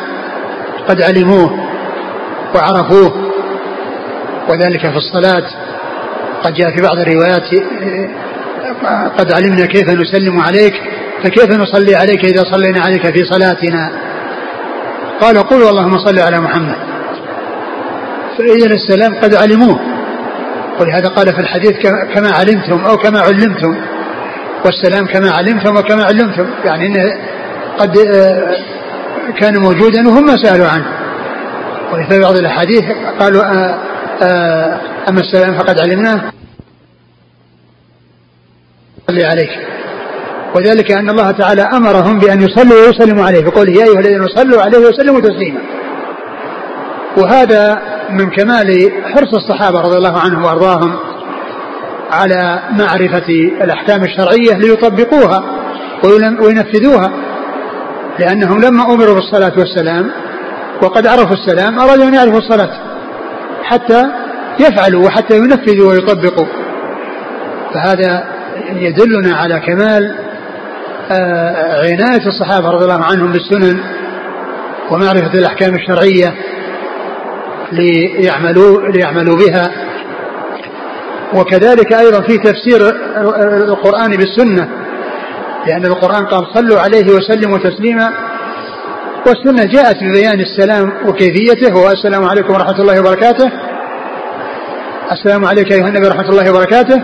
قد 0.89 1.03
علموه 1.03 1.59
وعرفوه 2.55 3.33
وذلك 4.49 4.81
في 4.81 4.97
الصلاة 4.97 5.47
قد 6.45 6.55
جاء 6.55 6.71
في 6.77 6.83
بعض 6.83 6.99
الروايات 6.99 7.49
قد 9.19 9.33
علمنا 9.33 9.67
كيف 9.67 9.89
نسلم 9.91 10.41
عليك 10.41 10.75
فكيف 11.23 11.51
نصلي 11.57 11.95
عليك 11.95 12.25
إذا 12.25 12.43
صلينا 12.53 12.81
عليك 12.81 13.07
في 13.11 13.25
صلاتنا؟ 13.25 13.93
قال 15.21 15.39
قولوا 15.39 15.71
اللهم 15.71 15.99
صل 15.99 16.19
على 16.19 16.41
محمد. 16.41 16.94
فإذا 18.39 18.75
السلام 18.75 19.15
قد 19.15 19.35
علموه. 19.35 19.81
ولهذا 20.81 21.09
قال 21.09 21.27
في 21.35 21.41
الحديث 21.41 21.73
كما 22.15 22.31
علمتم 22.31 22.85
أو 22.85 22.97
كما 22.97 23.21
علمتم. 23.21 23.77
والسلام 24.65 25.07
كما 25.07 25.31
علمتم 25.31 25.77
وكما 25.77 26.05
علمتم. 26.05 26.47
يعني 26.65 26.87
إن 26.87 27.19
قد 27.79 27.99
آه، 27.99 28.57
كان 29.41 29.59
موجودا 29.59 30.09
وهم 30.09 30.27
ما 30.27 30.37
سألوا 30.37 30.67
عنه. 30.67 30.87
وفي 31.93 32.21
بعض 32.21 32.37
الأحاديث 32.37 32.85
قالوا 33.21 33.43
آه، 33.43 33.79
آه، 34.23 34.81
أما 35.09 35.21
السلام 35.21 35.59
فقد 35.59 35.81
علمناه. 35.81 36.33
صلي 39.09 39.25
عليك. 39.25 39.51
وذلك 40.57 40.91
أن 40.93 41.11
الله 41.11 41.31
تعالى 41.31 41.63
أمرهم 41.63 42.19
بأن 42.19 42.43
يصلوا 42.43 42.87
ويسلموا 42.87 43.25
عليه. 43.25 43.45
بقوله 43.45 43.73
يا 43.73 43.85
أيها 43.85 44.01
الذين 44.01 44.27
صلوا 44.29 44.63
عليه 44.63 44.79
وسلموا 44.79 45.21
تسليما. 45.21 45.61
وهذا 47.17 47.83
من 48.11 48.31
كمال 48.31 48.93
حرص 49.15 49.35
الصحابة 49.35 49.81
رضي 49.81 49.97
الله 49.97 50.19
عنهم 50.19 50.45
وأرضاهم 50.45 50.97
على 52.13 52.61
معرفة 52.79 53.29
الأحكام 53.65 54.03
الشرعية 54.05 54.55
ليطبقوها 54.59 55.45
وينفذوها 56.41 57.13
لأنهم 58.19 58.61
لما 58.61 58.95
أمروا 58.95 59.15
بالصلاة 59.15 59.53
والسلام 59.59 60.11
وقد 60.83 61.07
عرفوا 61.07 61.37
السلام 61.37 61.79
أرادوا 61.79 62.05
أن 62.05 62.15
يعرفوا 62.15 62.39
الصلاة 62.39 62.71
حتى 63.63 64.05
يفعلوا 64.61 65.07
وحتى 65.07 65.37
ينفذوا 65.37 65.91
ويطبقوا. 65.91 66.47
فهذا 67.75 68.25
يدلنا 68.71 69.37
على 69.37 69.61
كمال 69.61 70.15
آه، 71.11 71.81
عناية 71.83 72.27
الصحابة 72.27 72.71
رضي 72.71 72.85
الله 72.85 73.05
عنهم 73.05 73.33
بالسنن 73.33 73.81
ومعرفة 74.91 75.39
الأحكام 75.39 75.75
الشرعية 75.75 76.35
ليعملوا 77.73 78.89
ليعملوا 78.89 79.37
بها. 79.37 79.73
وكذلك 81.35 81.93
أيضا 81.93 82.21
في 82.21 82.39
تفسير 82.39 82.81
القرآن 83.69 84.11
بالسنة 84.11 84.69
لأن 85.67 85.85
القرآن 85.85 86.27
قال 86.27 86.47
صلوا 86.55 86.81
عليه 86.81 87.13
وسلموا 87.13 87.59
تسليما 87.59 88.11
والسنة 89.27 89.65
جاءت 89.65 89.97
ببيان 90.03 90.41
السلام 90.41 90.93
وكيفيته 91.09 91.77
والسلام 91.77 92.25
عليكم 92.25 92.55
ورحمة 92.55 92.81
الله 92.81 93.01
وبركاته 93.01 93.51
السلام 95.13 95.45
عليك 95.45 95.73
أيها 95.73 95.89
النبي 95.89 96.07
ورحمة 96.07 96.29
الله 96.29 96.51
وبركاته 96.51 97.03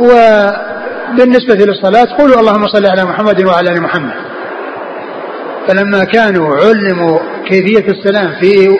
وبالنسبة 0.00 1.54
للصلاة 1.54 2.16
قولوا 2.18 2.40
اللهم 2.40 2.66
صل 2.68 2.86
على 2.86 3.04
محمد 3.04 3.44
وعلى 3.44 3.70
آل 3.70 3.82
محمد. 3.82 4.14
فلما 5.68 6.04
كانوا 6.04 6.56
علموا 6.56 7.18
كيفية 7.46 7.92
السلام 7.92 8.34
في 8.40 8.78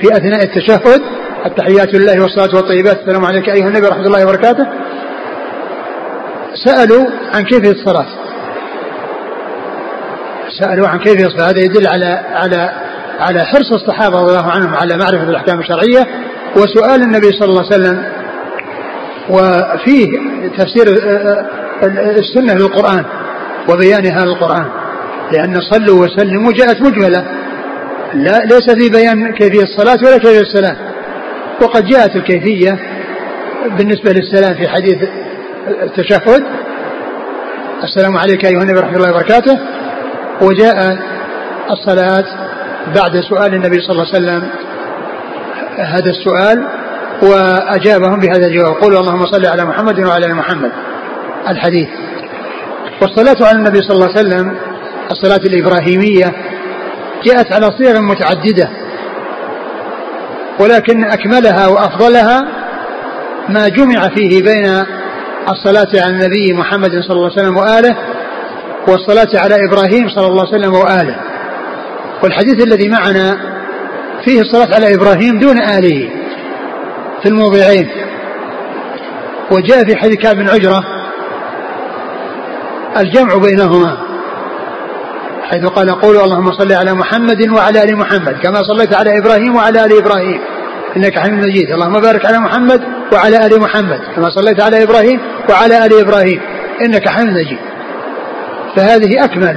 في 0.00 0.08
أثناء 0.12 0.42
التشهد 0.42 1.02
التحيات 1.46 1.94
لله 1.94 2.22
والصلاة 2.22 2.56
والطيبات. 2.56 3.00
السلام 3.00 3.24
عليك 3.24 3.48
أيها 3.48 3.68
النبي 3.68 3.86
ورحمة 3.86 4.06
الله 4.06 4.24
وبركاته. 4.24 4.66
سألوا 6.64 7.06
عن 7.34 7.42
كيفية 7.42 7.70
الصلاة. 7.70 8.06
سألوا 10.60 10.88
عن 10.88 10.98
كيفية 10.98 11.26
الصلاة. 11.26 11.50
هذا 11.50 11.58
يدل 11.58 11.88
على 11.88 12.20
على 12.34 12.70
على 13.20 13.44
حرص 13.44 13.72
الصحابة 13.72 14.20
رضي 14.20 14.38
الله 14.38 14.50
عنهم 14.50 14.74
على 14.74 14.96
معرفة 14.96 15.22
الأحكام 15.22 15.60
الشرعية. 15.60 16.06
وسؤال 16.56 17.02
النبي 17.02 17.30
صلى 17.30 17.48
الله 17.48 17.64
عليه 17.64 17.76
وسلم 17.76 18.04
وفيه 19.30 20.06
تفسير 20.58 20.86
السنة 22.18 22.54
للقرآن 22.54 23.04
وبيانها 23.68 24.24
للقرآن 24.24 24.66
لأن 25.32 25.60
صلوا 25.60 26.04
وسلموا 26.04 26.52
جاءت 26.52 26.80
مجملة. 26.80 27.39
لا 28.14 28.38
ليس 28.38 28.70
في 28.70 28.88
بيان 28.88 29.32
كيفية 29.32 29.62
الصلاة 29.62 29.98
ولا 30.04 30.18
كيفية 30.18 30.40
السلام. 30.40 30.76
وقد 31.62 31.84
جاءت 31.84 32.16
الكيفية 32.16 32.78
بالنسبة 33.78 34.12
للسلام 34.12 34.54
في 34.54 34.68
حديث 34.68 34.96
التشهد. 35.82 36.44
السلام 37.82 38.16
عليك 38.16 38.44
أيها 38.44 38.62
النبي 38.62 38.78
ورحمة 38.78 38.96
الله 38.96 39.10
وبركاته. 39.10 39.58
وجاء 40.42 40.98
الصلاة 41.70 42.24
بعد 42.96 43.20
سؤال 43.20 43.54
النبي 43.54 43.80
صلى 43.80 43.92
الله 43.92 44.06
عليه 44.14 44.18
وسلم 44.18 44.48
هذا 45.76 46.10
السؤال 46.10 46.68
وأجابهم 47.22 48.20
بهذا 48.20 48.46
الجواب. 48.46 48.74
قولوا 48.74 49.00
اللهم 49.00 49.26
صل 49.26 49.46
على 49.46 49.64
محمد 49.64 49.98
وعلى 49.98 50.26
آل 50.26 50.34
محمد. 50.34 50.70
الحديث. 51.48 51.88
والصلاة 53.02 53.48
على 53.48 53.58
النبي 53.58 53.78
صلى 53.78 53.96
الله 53.96 54.08
عليه 54.08 54.20
وسلم 54.20 54.56
الصلاة 55.10 55.40
الإبراهيمية 55.46 56.49
جاءت 57.24 57.52
على 57.52 57.66
صيغ 57.78 58.00
متعددة 58.00 58.70
ولكن 60.60 61.04
أكملها 61.04 61.68
وأفضلها 61.68 62.48
ما 63.48 63.68
جمع 63.68 64.08
فيه 64.08 64.42
بين 64.42 64.84
الصلاة 65.48 66.04
على 66.04 66.14
النبي 66.14 66.52
محمد 66.52 66.90
صلى 66.90 67.16
الله 67.16 67.30
عليه 67.30 67.42
وسلم 67.42 67.56
وآله 67.56 67.96
والصلاة 68.88 69.42
على 69.42 69.54
إبراهيم 69.68 70.08
صلى 70.08 70.26
الله 70.26 70.46
عليه 70.46 70.58
وسلم 70.58 70.74
وآله. 70.74 71.16
والحديث 72.22 72.66
الذي 72.66 72.88
معنا 72.88 73.38
فيه 74.24 74.40
الصلاة 74.40 74.74
على 74.74 74.94
إبراهيم 74.94 75.38
دون 75.38 75.58
آله 75.58 76.10
في 77.22 77.28
الموضعين. 77.28 77.88
وجاء 79.50 79.84
في 79.84 79.96
حديث 79.96 80.16
كعب 80.16 80.36
بن 80.36 80.48
عجرة 80.48 80.84
الجمع 82.96 83.36
بينهما. 83.36 84.09
حيث 85.50 85.66
قال 85.66 85.90
قولوا 85.90 86.24
اللهم 86.24 86.52
صل 86.52 86.72
على 86.72 86.94
محمد 86.94 87.48
وعلى 87.48 87.82
آل 87.82 87.96
محمد 87.96 88.34
كما 88.42 88.62
صليت 88.62 88.94
على 88.94 89.18
إبراهيم 89.18 89.56
وعلى 89.56 89.84
آل 89.84 89.98
إبراهيم. 89.98 90.40
إنك 90.96 91.18
حميد 91.18 91.44
مجيد. 91.44 91.70
اللهم 91.70 92.00
بارك 92.00 92.26
على 92.26 92.38
محمد 92.38 92.80
وعلى 93.12 93.46
آل 93.46 93.60
محمد 93.60 94.00
كما 94.16 94.30
صليت 94.30 94.62
على 94.62 94.82
إبراهيم 94.82 95.20
وعلى 95.50 95.86
آل 95.86 96.00
إبراهيم. 96.00 96.40
إنك 96.84 97.08
حميد 97.08 97.32
مجيد. 97.32 97.58
فهذه 98.76 99.24
أكمل 99.24 99.56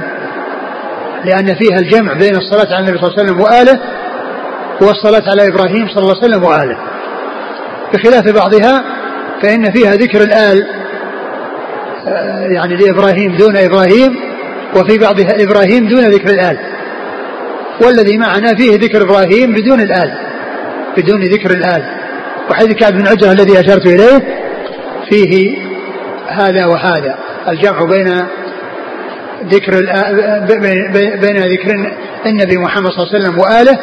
لأن 1.24 1.54
فيها 1.54 1.78
الجمع 1.78 2.12
بين 2.12 2.36
الصلاة 2.36 2.74
على 2.74 2.84
النبي 2.84 2.98
صلى 2.98 3.08
الله 3.08 3.18
عليه 3.18 3.22
وسلم 3.22 3.40
وآله 3.40 3.80
والصلاة 4.80 5.30
على 5.30 5.48
إبراهيم 5.48 5.88
صلى 5.88 5.98
الله 6.02 6.16
عليه 6.16 6.26
وسلم 6.26 6.44
وآله. 6.44 6.78
بخلاف 7.94 8.28
بعضها 8.28 8.84
فإن 9.42 9.72
فيها 9.72 9.94
ذكر 9.94 10.20
الآل 10.20 10.66
آه، 12.06 12.46
يعني 12.46 12.76
لإبراهيم 12.76 13.36
دون 13.36 13.56
إبراهيم 13.56 14.23
وفي 14.76 14.98
بعضها 14.98 15.42
إبراهيم 15.42 15.88
دون 15.88 16.04
ذكر 16.04 16.30
الآل. 16.30 16.58
والذي 17.80 18.18
معنا 18.18 18.54
فيه 18.54 18.76
ذكر 18.76 19.02
إبراهيم 19.02 19.52
بدون 19.52 19.80
الآل 19.80 20.14
بدون 20.96 21.22
ذكر 21.22 21.50
الآل. 21.50 21.84
وحديث 22.50 22.72
كعب 22.72 22.92
بن 22.92 23.08
عجرة 23.08 23.32
الذي 23.32 23.60
أشرت 23.60 23.86
إليه 23.86 24.22
فيه 25.08 25.58
هذا 26.28 26.66
وهذا. 26.66 27.18
الجمع 27.48 27.84
بين 27.84 28.26
ذكر 29.44 29.72
بين 31.20 31.36
ذكر 31.36 31.92
النبي 32.26 32.56
محمد 32.56 32.90
صلى 32.90 33.02
الله 33.02 33.14
عليه 33.14 33.18
وسلم 33.18 33.38
وآله 33.38 33.78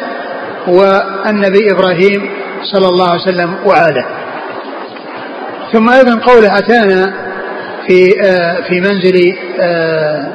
والنبي 0.66 1.72
إبراهيم 1.72 2.30
صلى 2.62 2.88
الله 2.88 3.10
عليه 3.10 3.22
وسلم 3.22 3.54
وآله. 3.64 4.06
ثم 5.72 5.88
أيضا 5.88 6.18
قوله 6.18 6.58
أتانا 6.58 7.14
في 7.86 8.20
آه 8.22 8.60
في 8.68 8.80
منزل 8.80 9.36
آه 9.60 10.32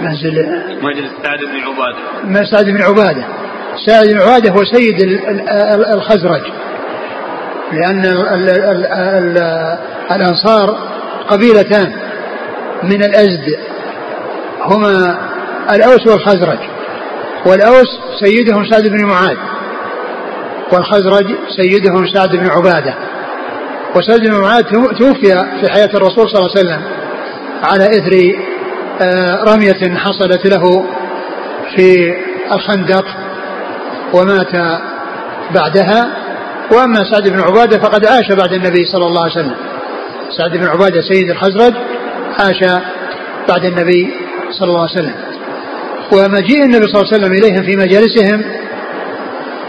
منزل 0.00 0.46
منزل 0.82 1.08
سعد 1.22 1.38
بن 1.38 1.60
عبادة. 1.66 2.44
سعد 2.50 2.64
بن 2.64 2.82
عبادة. 2.82 3.24
سعد 3.86 4.06
بن 4.08 4.20
عبادة 4.20 4.50
هو 4.50 4.64
سيد 4.64 5.20
الخزرج. 5.94 6.42
لأن 7.72 8.04
الأنصار 10.10 10.78
قبيلتان 11.28 11.92
من 12.82 13.04
الأزد. 13.04 13.58
هما 14.60 15.18
الأوس 15.70 16.06
والخزرج. 16.06 16.58
والأوس 17.46 18.00
سيدهم 18.20 18.66
سعد 18.70 18.88
بن 18.88 19.04
معاذ. 19.04 19.36
والخزرج 20.72 21.26
سيدهم 21.56 22.06
سعد 22.06 22.36
بن 22.36 22.50
عبادة. 22.50 22.94
وسعد 23.96 24.20
بن 24.20 24.40
معاذ 24.40 24.62
توفي 24.98 25.44
في 25.60 25.72
حياة 25.72 25.90
الرسول 25.94 26.30
صلى 26.30 26.38
الله 26.38 26.50
عليه 26.56 26.60
وسلم 26.60 26.82
على 27.62 27.86
إثر 27.86 28.34
رمية 29.48 29.96
حصلت 29.96 30.46
له 30.46 30.86
في 31.76 32.14
الخندق 32.52 33.04
ومات 34.12 34.80
بعدها. 35.54 36.16
وأما 36.72 37.04
سعد 37.12 37.28
بن 37.28 37.40
عبادة 37.40 37.78
فقد 37.78 38.06
عاش 38.06 38.32
بعد 38.32 38.52
النبي 38.52 38.84
صلى 38.84 39.06
الله 39.06 39.22
عليه 39.22 39.32
وسلم. 39.32 39.54
سعد 40.38 40.50
بن 40.50 40.66
عبادة 40.66 41.00
سيد 41.00 41.30
الخزرج 41.30 41.74
عاش 42.38 42.64
بعد 43.48 43.64
النبي 43.64 44.14
صلى 44.50 44.68
الله 44.68 44.80
عليه 44.80 44.92
وسلم. 44.92 45.14
ومجيء 46.12 46.64
النبي 46.64 46.86
صلى 46.86 47.00
الله 47.02 47.12
عليه 47.12 47.24
وسلم 47.24 47.32
إليهم 47.32 47.62
في 47.62 47.76
مجالسهم 47.76 48.44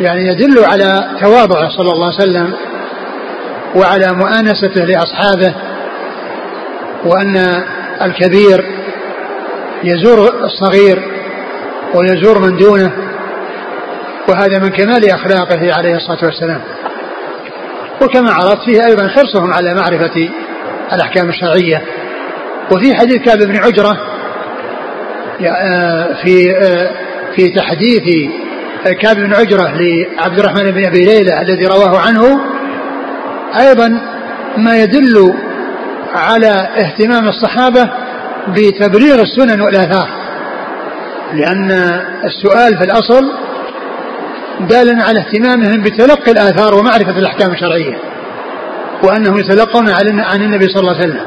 يعني 0.01 0.28
يدل 0.28 0.65
على 0.65 1.09
تواضعه 1.21 1.69
صلى 1.69 1.91
الله 1.91 2.05
عليه 2.05 2.32
وسلم 2.32 2.53
وعلى 3.75 4.13
مؤانسته 4.13 4.86
لأصحابه 4.86 5.53
وأن 7.05 7.63
الكبير 8.01 8.76
يزور 9.84 10.43
الصغير 10.43 11.01
ويزور 11.93 12.39
من 12.39 12.57
دونه 12.57 12.91
وهذا 14.30 14.59
من 14.59 14.69
كمال 14.69 15.11
أخلاقه 15.11 15.73
عليه 15.73 15.95
الصلاة 15.95 16.25
والسلام. 16.25 16.61
وكما 18.01 18.34
عرفت 18.34 18.63
فيه 18.65 18.86
أيضا 18.86 19.07
حرصهم 19.07 19.53
على 19.53 19.73
معرفة 19.73 20.30
الأحكام 20.93 21.30
الشرعية. 21.30 21.82
وفي 22.71 22.95
حديث 22.95 23.17
كعب 23.17 23.38
بن 23.38 23.55
عجرة 23.57 23.97
في 26.23 26.55
في 27.36 27.49
تحديث 27.49 28.03
كعب 29.01 29.15
بن 29.15 29.34
عجرة 29.34 29.73
لعبد 29.80 30.39
الرحمن 30.39 30.71
بن 30.71 30.86
أبي 30.86 31.05
ليلى 31.05 31.41
الذي 31.41 31.65
رواه 31.65 31.99
عنه 31.99 32.41
أيضا 33.59 34.01
ما 34.57 34.78
يدل 34.78 35.34
على 36.15 36.67
اهتمام 36.78 37.28
الصحابة 37.28 37.89
بتبرير 38.47 39.21
السنن 39.21 39.61
والآثار. 39.61 40.09
لأن 41.33 41.71
السؤال 42.25 42.77
في 42.77 42.83
الأصل 42.83 43.31
دال 44.59 45.01
على 45.01 45.19
اهتمامهم 45.19 45.81
بتلقي 45.81 46.31
الآثار 46.31 46.75
ومعرفة 46.75 47.17
الأحكام 47.19 47.51
الشرعية 47.51 47.97
وأنهم 49.03 49.37
يتلقون 49.37 49.89
عن 50.19 50.41
النبي 50.41 50.65
صلى 50.67 50.79
الله 50.79 50.95
عليه 50.95 51.07
وسلم. 51.07 51.25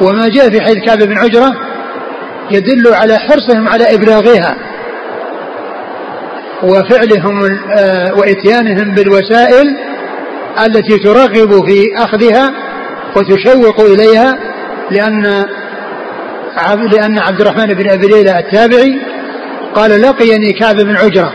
وما 0.00 0.28
جاء 0.28 0.50
في 0.50 0.60
حديث 0.60 0.84
كعب 0.84 0.98
بن 0.98 1.18
عجرة 1.18 1.52
يدل 2.50 2.94
على 2.94 3.18
حرصهم 3.18 3.68
على 3.68 3.94
إبلاغها 3.94 4.56
وفعلهم 6.62 7.58
آه، 7.78 8.14
وإتيانهم 8.14 8.94
بالوسائل 8.94 9.76
التي 10.66 10.98
ترغب 10.98 11.66
في 11.68 11.94
أخذها 11.96 12.52
وتشوق 13.16 13.80
إليها 13.80 14.38
لأن 14.90 15.44
لأن 16.92 17.18
عبد 17.18 17.40
الرحمن 17.40 17.66
بن 17.66 17.90
أبي 17.90 18.06
ليلى 18.06 18.38
التابعي 18.38 19.00
قال 19.74 20.02
لقيني 20.02 20.52
كعب 20.52 20.76
بن 20.76 20.96
عجرة. 20.96 21.32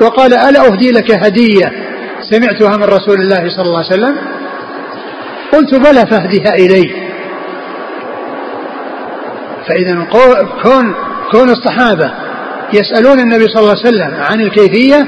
وقال 0.00 0.34
ألا 0.34 0.66
أهدي 0.66 0.90
لك 0.90 1.10
هدية 1.10 1.72
سمعتها 2.30 2.76
من 2.76 2.84
رسول 2.84 3.20
الله 3.20 3.48
صلى 3.56 3.64
الله 3.64 3.78
عليه 3.78 3.86
وسلم؟ 3.86 4.16
قلت 5.52 5.74
بلى 5.74 6.06
فاهدها 6.06 6.54
إلي. 6.54 7.02
فإذا 9.68 10.06
كون 10.62 10.94
كون 11.32 11.50
الصحابة 11.50 12.10
يسألون 12.72 13.20
النبي 13.20 13.44
صلى 13.48 13.60
الله 13.60 13.76
عليه 13.78 13.88
وسلم 13.88 14.14
عن 14.20 14.40
الكيفية 14.40 15.06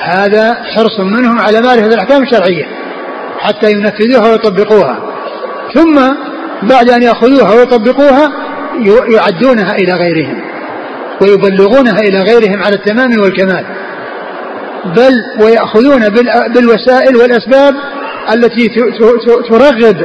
هذا 0.00 0.54
حرص 0.54 1.00
منهم 1.00 1.38
على 1.38 1.60
معرفة 1.60 1.86
الأحكام 1.86 2.22
الشرعية 2.22 2.64
حتى 3.38 3.72
ينفذوها 3.72 4.30
ويطبقوها. 4.30 4.98
ثم 5.74 6.00
بعد 6.62 6.90
أن 6.90 7.02
يأخذوها 7.02 7.54
ويطبقوها 7.54 8.28
يعدونها 9.08 9.76
إلى 9.76 9.92
غيرهم 9.92 10.42
ويبلغونها 11.22 11.98
إلى 11.98 12.18
غيرهم 12.18 12.62
على 12.62 12.74
التمام 12.76 13.10
والكمال. 13.20 13.64
بل 14.84 15.44
ويأخذون 15.44 16.08
بالوسائل 16.54 17.16
والأسباب 17.16 17.74
التي 18.34 18.68
ترغب 19.50 19.96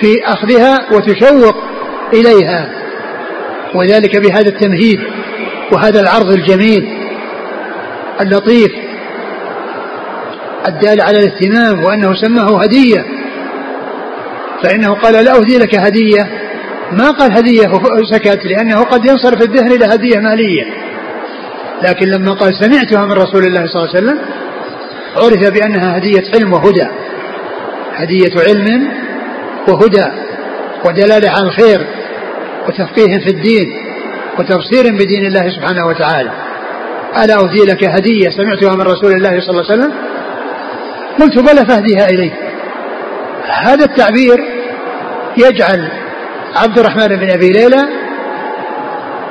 في 0.00 0.24
أخذها 0.24 0.78
وتشوق 0.92 1.56
إليها. 2.14 2.68
وذلك 3.74 4.16
بهذا 4.16 4.48
التمهيد 4.48 5.00
وهذا 5.72 6.00
العرض 6.00 6.32
الجميل 6.32 6.88
اللطيف 8.20 8.72
الدال 10.68 11.00
على 11.00 11.18
الاهتمام 11.18 11.84
وأنه 11.84 12.14
سماه 12.14 12.62
هدية. 12.62 13.21
فإنه 14.62 14.94
قال 14.94 15.24
لا 15.24 15.36
أهدي 15.36 15.58
لك 15.58 15.74
هدية. 15.74 16.28
ما 16.92 17.10
قال 17.10 17.32
هدية 17.32 17.72
سكت 18.12 18.44
لأنه 18.44 18.82
قد 18.82 19.04
ينصرف 19.04 19.42
الذهن 19.42 19.72
إلى 19.72 19.84
هدية 19.84 20.18
مالية. 20.18 20.64
لكن 21.82 22.06
لما 22.06 22.32
قال 22.32 22.54
سمعتها 22.54 23.06
من 23.06 23.12
رسول 23.12 23.44
الله 23.44 23.66
صلى 23.66 23.82
الله 23.82 23.88
عليه 23.94 23.98
وسلم 23.98 24.18
عرف 25.16 25.52
بأنها 25.52 25.96
هدية 25.96 26.22
علم 26.34 26.52
وهدى. 26.52 26.86
هدية 27.94 28.32
علم 28.48 28.88
وهدى 29.68 30.04
ودلالة 30.84 31.30
على 31.30 31.42
الخير 31.42 31.86
وتفقيه 32.68 33.18
في 33.18 33.30
الدين 33.30 33.72
وتبصير 34.38 34.92
بدين 34.94 35.26
الله 35.26 35.50
سبحانه 35.50 35.86
وتعالى. 35.86 36.30
ألا 37.24 37.34
أهدي 37.34 37.58
لك 37.58 37.84
هدية؟ 37.84 38.30
سمعتها 38.30 38.74
من 38.74 38.82
رسول 38.82 39.12
الله 39.12 39.40
صلى 39.40 39.50
الله 39.50 39.70
عليه 39.70 39.82
وسلم. 39.82 39.92
قلت 41.20 41.38
بلى 41.38 41.66
فاهديها 41.66 42.06
إليه. 42.06 42.32
هذا 43.64 43.84
التعبير 43.84 44.51
يجعل 45.36 45.88
عبد 46.56 46.78
الرحمن 46.78 47.08
بن 47.08 47.30
أبي 47.30 47.52
ليلى 47.52 47.82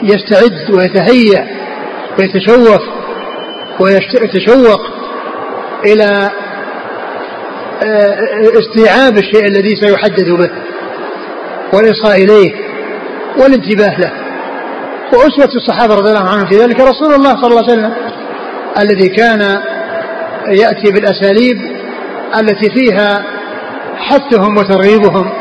يستعد 0.03 0.71
ويتهيأ 0.71 1.47
ويتشوف 2.19 2.81
ويتشوق 3.79 4.81
إلى 5.85 6.29
آه، 7.83 8.17
استيعاب 8.59 9.17
الشيء 9.17 9.45
الذي 9.45 9.75
سيحدث 9.75 10.29
به 10.29 10.49
والإصغاء 11.73 12.23
إليه 12.23 12.51
والانتباه 13.37 13.99
له. 13.99 14.11
وأسوة 15.13 15.49
الصحابة 15.55 15.95
رضي 15.95 16.09
الله 16.09 16.29
عنهم 16.29 16.45
في 16.49 16.57
ذلك 16.57 16.79
رسول 16.79 17.13
الله 17.13 17.41
صلى 17.41 17.47
الله 17.47 17.63
عليه 17.63 17.73
وسلم 17.73 17.93
الذي 18.79 19.09
كان 19.09 19.61
يأتي 20.47 20.91
بالأساليب 20.91 21.57
التي 22.39 22.69
فيها 22.69 23.23
حثهم 23.97 24.57
وترغيبهم. 24.57 25.40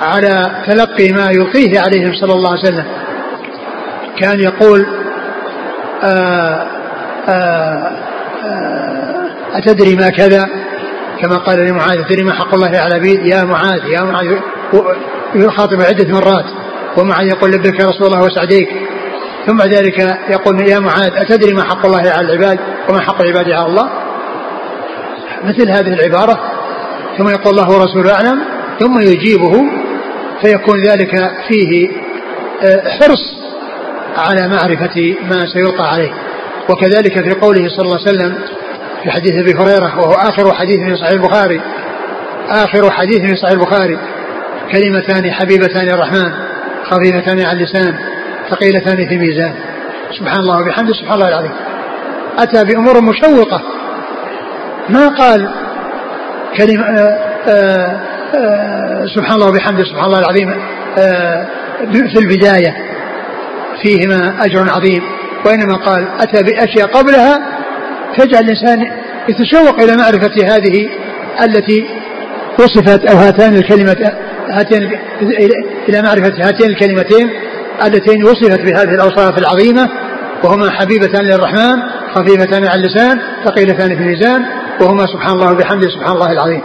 على 0.00 0.64
تلقي 0.66 1.12
ما 1.12 1.30
يلقيه 1.30 1.80
عليهم 1.80 2.14
صلى 2.14 2.32
الله 2.32 2.50
عليه 2.50 2.60
وسلم. 2.60 2.84
كان 4.18 4.40
يقول 4.40 4.86
آآ 6.02 6.08
آه، 6.08 6.66
آآ 7.28 7.32
آه، 7.32 7.92
آه، 8.44 9.58
أتدري 9.58 9.96
ما 9.96 10.10
كذا؟ 10.10 10.48
كما 11.20 11.36
قال 11.36 11.58
لمعاذ 11.58 11.98
أتدري 11.98 12.24
ما 12.24 12.32
حق 12.32 12.54
الله 12.54 12.66
على 12.66 12.86
العبيد 12.86 13.26
يا 13.26 13.44
معاذ 13.44 13.86
يا 13.86 14.02
معاذ. 14.02 14.26
يخاطب 15.34 15.82
عدة 15.82 16.14
مرات 16.14 16.44
ومعاذ 16.96 17.26
يقول 17.26 17.50
لبيك 17.50 17.80
يا 17.80 17.86
رسول 17.86 18.06
الله 18.06 18.22
وسعديك. 18.24 18.68
ثم 19.46 19.62
ذلك 19.62 20.18
يقول 20.30 20.68
يا 20.68 20.78
معاذ 20.78 21.12
أتدري 21.16 21.54
ما 21.54 21.64
حق 21.64 21.86
الله 21.86 21.98
على 21.98 22.20
العباد؟ 22.20 22.58
وما 22.88 23.00
حق 23.00 23.22
العباد 23.22 23.50
على 23.50 23.66
الله؟ 23.66 23.88
مثل 25.44 25.70
هذه 25.70 25.94
العبارة. 25.94 26.40
ثم 27.18 27.28
يقول 27.28 27.58
الله 27.58 27.70
ورسوله 27.70 28.14
أعلم 28.14 28.40
ثم 28.80 29.00
يجيبه 29.00 29.77
فيكون 30.42 30.82
ذلك 30.82 31.30
فيه 31.48 31.88
حرص 33.00 33.38
على 34.16 34.48
معرفة 34.48 35.16
ما 35.22 35.46
سيلقى 35.46 35.88
عليه. 35.92 36.10
وكذلك 36.70 37.28
في 37.28 37.30
قوله 37.40 37.68
صلى 37.68 37.84
الله 37.84 37.98
عليه 38.00 38.10
وسلم 38.10 38.34
في 39.02 39.10
حديث 39.10 39.32
أبي 39.32 39.54
هريرة 39.54 39.98
وهو 39.98 40.12
آخر 40.12 40.54
حديث 40.54 40.78
في 40.78 40.96
صحيح 40.96 41.10
البخاري 41.10 41.60
آخر 42.50 42.90
حديث 42.90 43.20
في 43.20 43.36
صحيح 43.36 43.52
البخاري 43.52 43.98
كلمتان 44.72 45.32
حبيبتان 45.32 45.88
الرحمن 45.88 46.32
خفيفتان 46.84 47.46
على 47.46 47.58
اللسان 47.58 47.94
ثقيلتان 48.50 49.08
في 49.08 49.18
ميزان. 49.18 49.54
سبحان 50.18 50.40
الله 50.40 50.60
وبحمده 50.60 50.92
سبحان 50.92 51.14
الله 51.14 51.28
العظيم. 51.28 51.52
أتى 52.38 52.64
بأمور 52.64 53.00
مشوقة. 53.00 53.62
ما 54.88 55.08
قال 55.08 55.50
كلمة 56.56 56.84
آآ 56.84 56.98
آه، 56.98 57.48
آآ 57.48 57.48
آه، 57.48 57.86
آه، 57.86 58.07
سبحان 59.14 59.34
الله 59.34 59.48
وبحمده 59.48 59.84
سبحان 59.84 60.04
الله 60.04 60.18
العظيم. 60.18 60.48
في 61.92 62.18
البداية. 62.18 62.76
فيهما 63.82 64.44
أجر 64.44 64.70
عظيم. 64.70 65.02
وإنما 65.46 65.76
قال 65.76 66.08
أتى 66.20 66.42
بأشياء 66.42 66.86
قبلها 66.86 67.40
تجعل 68.16 68.44
الإنسان 68.44 68.86
يتشوق 69.28 69.80
إلى 69.80 69.96
معرفة 69.96 70.56
هذه 70.56 70.88
التي 71.44 71.86
وصفت 72.58 73.10
أو 73.10 73.16
هاتان 73.16 73.54
الكلمة 73.54 74.12
هاتين 74.50 74.90
إلى 75.88 76.02
معرفة 76.02 76.48
هاتين 76.48 76.70
الكلمتين 76.70 77.30
اللتين 77.84 78.24
وصفت 78.24 78.60
بهذه 78.60 78.94
الأوصاف 78.94 79.38
العظيمة. 79.38 79.88
وهما 80.44 80.70
حبيبتان 80.70 81.24
للرحمن 81.24 81.82
خفيفتان 82.14 82.64
على 82.66 82.80
اللسان 82.80 83.18
ثقيلتان 83.44 83.88
في 83.88 84.02
الميزان. 84.02 84.44
وهما 84.80 85.06
سبحان 85.06 85.32
الله 85.32 85.52
وبحمده 85.52 85.88
سبحان 85.88 86.14
الله 86.14 86.32
العظيم. 86.32 86.62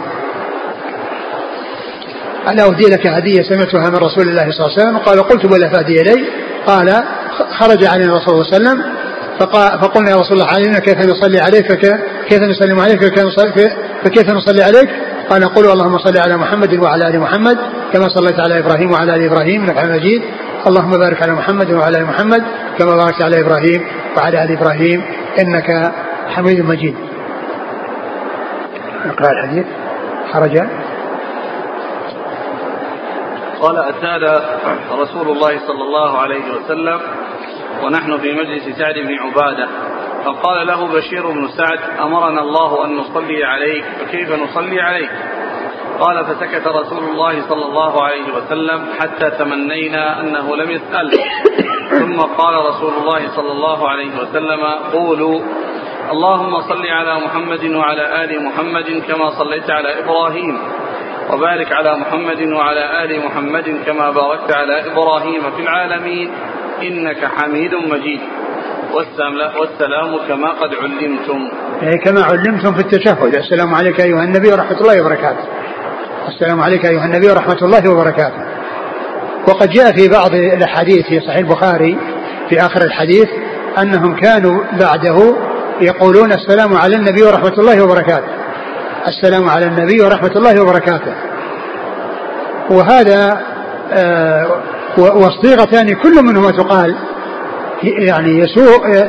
ألا 2.48 2.62
أهدي 2.64 2.84
لك 2.84 3.06
هدية 3.06 3.42
سمعتها 3.42 3.90
من 3.90 3.96
رسول 3.96 4.28
الله 4.28 4.50
صلى 4.50 4.66
الله 4.66 4.72
عليه 4.72 4.82
وسلم 4.82 4.98
قال 4.98 5.22
قلت 5.22 5.46
بلى 5.46 5.70
فأهدي 5.70 6.00
إلي؟ 6.00 6.24
قال 6.66 7.02
خرج 7.58 7.84
علينا 7.84 8.12
الرسول 8.12 8.44
صلى 8.44 8.56
الله 8.56 8.70
عليه 8.70 8.80
وسلم 8.80 8.84
فقلنا 9.80 10.10
يا 10.10 10.16
رسول 10.16 10.32
الله 10.32 10.50
علينا 10.52 10.78
كيف 10.78 10.98
نصلي 10.98 11.40
عليك 11.40 11.66
كيف 12.28 12.42
نسلم 12.42 12.80
عليك 12.80 13.00
فكيف 14.04 14.30
نصلي 14.30 14.62
عليك؟ 14.62 14.88
قال 15.30 15.44
قولوا 15.44 15.72
اللهم 15.72 15.98
صل 15.98 16.18
على 16.18 16.36
محمد 16.36 16.74
وعلى 16.74 17.08
آل 17.08 17.20
محمد 17.20 17.58
كما 17.92 18.08
صليت 18.08 18.40
على 18.40 18.58
إبراهيم 18.58 18.92
وعلى 18.92 19.14
آل 19.14 19.22
إبراهيم 19.22 19.64
إنك 19.64 19.78
حميد 19.78 19.92
مجيد. 19.92 20.22
اللهم 20.66 20.90
بارك 20.90 21.22
على 21.22 21.32
محمد 21.32 21.70
وعلى 21.72 21.98
آل 21.98 22.04
محمد 22.04 22.42
كما 22.78 22.96
باركت 22.96 23.22
على 23.22 23.40
إبراهيم 23.40 23.82
وعلى 24.16 24.44
آل 24.44 24.52
إبراهيم 24.52 25.02
إنك 25.40 25.92
حميد 26.28 26.60
مجيد. 26.60 26.94
اقرا 29.04 29.30
الحديث. 29.30 29.66
خرج 30.32 30.56
قال 33.64 33.78
أتانا 33.78 34.40
رسول 34.92 35.28
الله 35.28 35.58
صلى 35.66 35.82
الله 35.82 36.18
عليه 36.18 36.44
وسلم 36.54 37.00
ونحن 37.84 38.18
في 38.18 38.32
مجلس 38.32 38.78
سعد 38.78 38.94
بن 38.94 39.14
عبادة. 39.18 39.68
فقال 40.24 40.66
له 40.66 40.86
بشير 40.86 41.30
بن 41.30 41.48
سعد 41.48 41.78
أمرنا 42.00 42.40
الله 42.40 42.84
أن 42.84 42.96
نصلي 42.96 43.44
عليك 43.44 43.84
فكيف 43.84 44.30
نصلي 44.30 44.80
عليك؟ 44.80 45.10
قال 46.00 46.24
فسكت 46.24 46.66
رسول 46.66 47.04
الله 47.04 47.48
صلى 47.48 47.64
الله 47.64 48.02
عليه 48.02 48.34
وسلم 48.36 48.86
حتى 49.00 49.30
تمنينا 49.30 50.20
أنه 50.20 50.56
لم 50.56 50.70
يسأل. 50.70 51.10
ثم 51.90 52.20
قال 52.20 52.54
رسول 52.66 52.92
الله 52.92 53.36
صلى 53.36 53.52
الله 53.52 53.88
عليه 53.88 54.10
وسلم 54.22 54.64
قولوا 54.92 55.40
اللهم 56.10 56.60
صل 56.60 56.86
على 56.86 57.20
محمد 57.20 57.64
وعلى 57.64 58.24
آل 58.24 58.44
محمد 58.44 59.02
كما 59.08 59.30
صليت 59.30 59.70
على 59.70 59.98
إبراهيم. 59.98 60.58
وبارك 61.32 61.72
على 61.72 61.96
محمد 61.96 62.52
وعلى 62.52 63.04
آل 63.04 63.26
محمد 63.26 63.64
كما 63.86 64.10
باركت 64.10 64.52
على 64.52 64.92
إبراهيم 64.92 65.42
في 65.56 65.62
العالمين 65.62 66.30
إنك 66.82 67.24
حميد 67.24 67.74
مجيد. 67.74 68.20
والسلام 68.94 70.18
كما 70.28 70.48
قد 70.50 70.74
علمتم. 70.74 71.48
يعني 71.82 71.98
كما 71.98 72.22
علمتم 72.22 72.74
في 72.74 72.80
التشهد. 72.80 73.34
السلام 73.34 73.74
عليك 73.74 74.00
أيها 74.00 74.24
النبي 74.24 74.52
ورحمة 74.52 74.80
الله 74.80 75.00
وبركاته. 75.00 75.44
السلام 76.28 76.60
عليك 76.60 76.86
أيها 76.86 77.04
النبي 77.04 77.30
ورحمة 77.30 77.58
الله 77.62 77.90
وبركاته. 77.90 78.42
وقد 79.48 79.70
جاء 79.70 79.92
في 79.92 80.08
بعض 80.08 80.34
الأحاديث 80.34 81.06
في 81.06 81.20
صحيح 81.20 81.36
البخاري 81.36 81.98
في 82.48 82.60
آخر 82.60 82.82
الحديث 82.84 83.28
أنهم 83.78 84.16
كانوا 84.16 84.64
بعده 84.80 85.36
يقولون 85.80 86.32
السلام 86.32 86.76
على 86.76 86.96
النبي 86.96 87.22
ورحمة 87.22 87.58
الله 87.58 87.84
وبركاته. 87.84 88.43
السلام 89.08 89.48
على 89.48 89.66
النبي 89.66 90.02
ورحمة 90.02 90.30
الله 90.36 90.62
وبركاته. 90.62 91.12
وهذا 92.70 93.40
آه 93.92 94.46
والصيغتان 94.98 95.94
كل 95.94 96.22
منهما 96.22 96.50
تقال 96.50 96.94
يعني 97.82 98.38
يسوء 98.38 99.08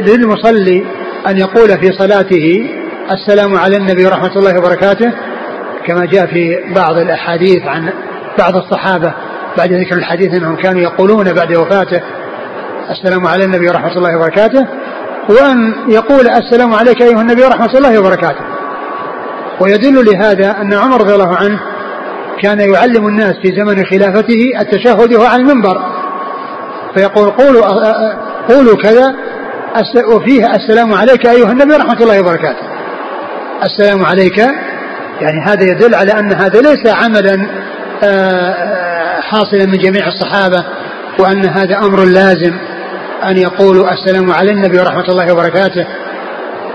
للمصلي 0.00 0.86
أن 1.26 1.38
يقول 1.38 1.68
في 1.68 1.92
صلاته 1.98 2.70
السلام 3.10 3.56
على 3.56 3.76
النبي 3.76 4.06
ورحمة 4.06 4.36
الله 4.36 4.58
وبركاته 4.58 5.12
كما 5.86 6.06
جاء 6.06 6.26
في 6.26 6.56
بعض 6.76 6.96
الأحاديث 6.96 7.62
عن 7.66 7.92
بعض 8.38 8.56
الصحابة 8.56 9.14
بعد 9.58 9.72
ذكر 9.72 9.96
الحديث 9.96 10.34
أنهم 10.34 10.56
كانوا 10.56 10.80
يقولون 10.80 11.32
بعد 11.32 11.56
وفاته 11.56 12.00
السلام 12.90 13.26
على 13.26 13.44
النبي 13.44 13.68
ورحمة 13.68 13.96
الله 13.96 14.16
وبركاته 14.16 14.66
وأن 15.28 15.74
يقول 15.88 16.28
السلام 16.28 16.74
عليك 16.74 17.02
أيها 17.02 17.20
النبي 17.20 17.44
ورحمة 17.44 17.74
الله 17.74 17.98
وبركاته. 17.98 18.53
ويدل 19.60 20.04
لهذا 20.04 20.50
أن 20.60 20.74
عمر 20.74 21.00
رضي 21.00 21.14
الله 21.14 21.36
عنه 21.36 21.60
كان 22.42 22.60
يعلم 22.60 23.06
الناس 23.06 23.34
في 23.42 23.48
زمن 23.56 23.84
خلافته 23.84 24.60
التشهد 24.60 25.12
وهو 25.12 25.26
على 25.26 25.42
المنبر. 25.42 25.94
فيقول 26.96 27.30
قولوا 27.30 27.64
قولوا 28.48 28.76
كذا 28.76 29.14
وفيه 30.12 30.54
السلام 30.54 30.94
عليك 30.94 31.26
أيها 31.26 31.52
النبي 31.52 31.74
ورحمة 31.74 32.02
الله 32.02 32.20
وبركاته. 32.20 32.66
السلام 33.62 34.04
عليك 34.04 34.38
يعني 35.20 35.40
هذا 35.46 35.62
يدل 35.62 35.94
على 35.94 36.12
أن 36.12 36.32
هذا 36.32 36.60
ليس 36.60 36.86
عملا 36.86 37.46
حاصلا 39.20 39.66
من 39.66 39.78
جميع 39.78 40.08
الصحابة 40.08 40.64
وأن 41.18 41.46
هذا 41.46 41.78
أمر 41.78 42.04
لازم 42.04 42.52
أن 43.24 43.36
يقولوا 43.36 43.92
السلام 43.92 44.32
على 44.32 44.50
النبي 44.50 44.78
ورحمة 44.78 45.08
الله 45.08 45.32
وبركاته. 45.32 45.86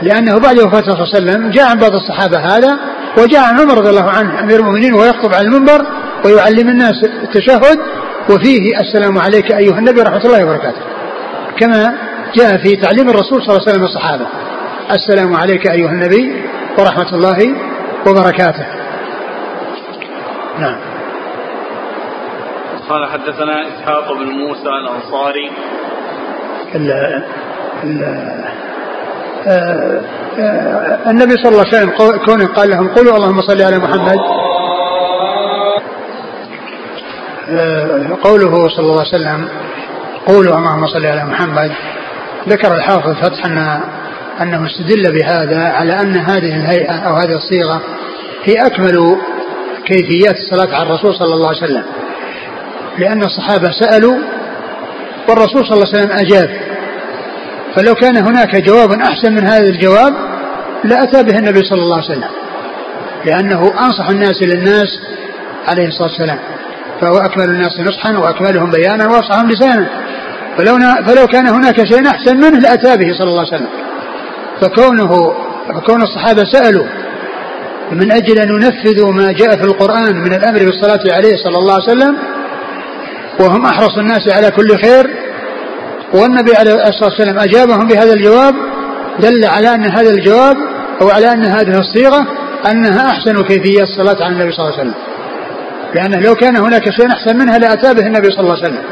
لأنه 0.01 0.39
بعد 0.39 0.59
وفاة 0.59 0.81
صلى 0.81 0.93
الله 0.93 1.15
عليه 1.15 1.17
وسلم 1.17 1.49
جاء 1.49 1.69
عن 1.69 1.77
بعض 1.77 1.91
الصحابة 1.93 2.37
هذا 2.37 2.79
وجاء 3.17 3.43
عن 3.43 3.59
عمر 3.59 3.77
رضي 3.77 3.89
الله 3.89 4.09
عنه 4.09 4.39
أمير 4.39 4.59
المؤمنين 4.59 4.93
ويخطب 4.93 5.33
على 5.33 5.47
المنبر 5.47 5.85
ويعلم 6.25 6.69
الناس 6.69 7.03
التشهد 7.03 7.79
وفيه 8.29 8.79
السلام 8.79 9.17
عليك 9.17 9.51
أيها 9.51 9.79
النبي 9.79 9.99
ورحمة 9.99 10.25
الله 10.25 10.43
وبركاته. 10.43 10.81
كما 11.59 11.97
جاء 12.35 12.57
في 12.57 12.75
تعليم 12.75 13.09
الرسول 13.09 13.41
صلى 13.43 13.49
الله 13.49 13.61
عليه 13.61 13.71
وسلم 13.71 13.83
الصحابة. 13.83 14.27
السلام 14.91 15.35
عليك 15.35 15.67
أيها 15.67 15.91
النبي 15.91 16.43
ورحمة 16.77 17.15
الله 17.15 17.55
وبركاته. 18.07 18.65
نعم. 20.59 20.79
قال 22.89 23.05
حدثنا 23.05 23.67
إسحاق 23.67 24.13
بن 24.13 24.25
موسى 24.25 24.69
الأنصاري. 24.69 25.51
ال 26.75 26.91
ال 27.83 28.03
النبي 31.07 31.37
صلى 31.37 31.49
الله 31.51 31.65
عليه 31.65 31.77
وسلم 31.77 31.91
كونه 32.25 32.45
قال 32.45 32.69
لهم 32.69 32.87
قولوا 32.87 33.15
اللهم 33.17 33.41
صل 33.41 33.61
على 33.61 33.77
محمد. 33.77 34.17
آه، 37.49 38.17
قوله 38.23 38.69
صلى 38.69 38.85
الله 38.85 38.99
عليه 38.99 39.09
وسلم 39.09 39.47
قولوا 40.27 40.57
اللهم 40.57 40.87
صل 40.87 41.05
على 41.05 41.25
محمد. 41.25 41.71
ذكر 42.47 42.75
الحافظ 42.75 43.15
فتح 43.21 43.45
أن 43.45 43.81
أنه 44.41 44.65
استدل 44.65 45.11
بهذا 45.11 45.63
على 45.63 46.01
أن 46.01 46.15
هذه 46.17 46.55
الهيئة 46.55 46.93
أو 46.93 47.13
هذه 47.13 47.35
الصيغة 47.35 47.81
هي 48.43 48.65
أكمل 48.65 49.17
كيفيات 49.85 50.35
الصلاة 50.35 50.75
على 50.75 50.89
الرسول 50.89 51.15
صلى 51.15 51.33
الله 51.33 51.47
عليه 51.47 51.57
وسلم. 51.57 51.83
لأن 52.97 53.23
الصحابة 53.23 53.71
سألوا 53.71 54.17
والرسول 55.29 55.65
صلى 55.65 55.73
الله 55.73 55.87
عليه 55.87 55.97
وسلم 55.97 56.17
أجاب. 56.17 56.49
فلو 57.75 57.95
كان 57.95 58.17
هناك 58.17 58.55
جواب 58.55 58.91
أحسن 58.91 59.31
من 59.35 59.47
هذا 59.47 59.67
الجواب 59.69 60.13
لأتى 60.83 61.23
به 61.23 61.37
النبي 61.39 61.61
صلى 61.63 61.81
الله 61.81 61.95
عليه 61.95 62.05
وسلم 62.05 62.29
لأنه 63.25 63.73
أنصح 63.79 64.09
الناس 64.09 64.43
للناس 64.43 64.99
عليه 65.67 65.87
الصلاة 65.87 66.07
والسلام 66.07 66.39
فهو 67.01 67.17
أكمل 67.17 67.49
الناس 67.49 67.79
نصحا 67.79 68.17
وأكملهم 68.17 68.71
بيانا 68.71 69.07
وأصحهم 69.07 69.49
لسانا. 69.49 69.87
فلو, 70.57 70.79
فلو 71.07 71.27
كان 71.27 71.47
هناك 71.47 71.83
شيء 71.83 72.07
أحسن 72.07 72.37
منه 72.37 72.59
لأتى 72.59 72.97
به 72.97 73.13
صلى 73.13 73.29
الله 73.29 73.39
عليه 73.39 73.55
وسلم. 73.55 73.69
فكونه 74.61 75.33
فكون 75.75 76.01
الصحابة 76.01 76.43
سألوا 76.43 76.85
من 77.91 78.11
أجل 78.11 78.39
أن 78.39 78.49
ينفذوا 78.49 79.11
ما 79.11 79.31
جاء 79.31 79.57
في 79.57 79.63
القرآن 79.63 80.15
من 80.15 80.33
الأمر 80.33 80.59
بالصلاة 80.59 81.15
عليه 81.15 81.35
صلى 81.43 81.57
الله 81.57 81.73
عليه 81.73 81.83
وسلم 81.83 82.17
وهم 83.39 83.65
أحرص 83.65 83.97
الناس 83.97 84.29
على 84.29 84.51
كل 84.51 84.77
خير 84.77 85.09
والنبي 86.13 86.55
عليه 86.55 86.73
الصلاة 86.73 87.09
والسلام 87.09 87.39
أجابهم 87.39 87.87
بهذا 87.87 88.13
الجواب 88.13 88.55
دل 89.19 89.45
على 89.45 89.75
أن 89.75 89.85
هذا 89.85 90.09
الجواب 90.09 90.57
أو 91.01 91.09
على 91.09 91.33
أن 91.33 91.43
هذه 91.45 91.79
الصيغة 91.79 92.27
أنها 92.71 93.09
أحسن 93.09 93.43
كيفية 93.43 93.83
الصلاة 93.83 94.23
على 94.23 94.33
النبي 94.33 94.51
صلى 94.51 94.65
الله 94.65 94.79
عليه 94.79 94.89
وسلم. 94.89 95.03
لأنه 95.95 96.19
لو 96.19 96.35
كان 96.35 96.57
هناك 96.57 96.89
شيء 96.89 97.11
أحسن 97.11 97.37
منها 97.37 97.57
لأتى 97.57 97.93
به 97.93 98.07
النبي 98.07 98.31
صلى 98.31 98.39
الله 98.39 98.51
عليه 98.51 98.63
وسلم. 98.63 98.83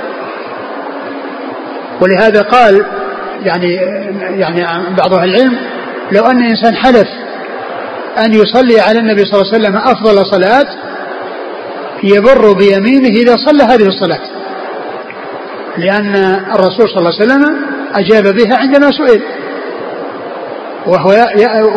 ولهذا 2.01 2.41
قال 2.41 2.86
يعني 3.41 3.74
يعني 4.39 4.65
بعض 4.97 5.13
أهل 5.13 5.30
العلم 5.30 5.57
لو 6.11 6.26
أن 6.26 6.43
إنسان 6.43 6.76
حلف 6.76 7.07
أن 8.26 8.34
يصلي 8.34 8.80
على 8.80 8.99
النبي 8.99 9.26
صلى 9.26 9.41
الله 9.41 9.53
عليه 9.53 9.63
وسلم 9.63 9.78
أفضل 9.78 10.26
صلاة 10.26 10.65
يبر 12.03 12.53
بيمينه 12.53 13.09
إذا 13.09 13.36
صلى 13.36 13.63
هذه 13.63 13.88
الصلاة. 13.88 14.36
لأن 15.78 16.15
الرسول 16.55 16.89
صلى 16.89 16.99
الله 16.99 17.13
عليه 17.19 17.25
وسلم 17.25 17.61
أجاب 17.95 18.36
بها 18.36 18.57
عندما 18.57 18.91
سئل. 18.91 19.21
وهو, 20.86 21.09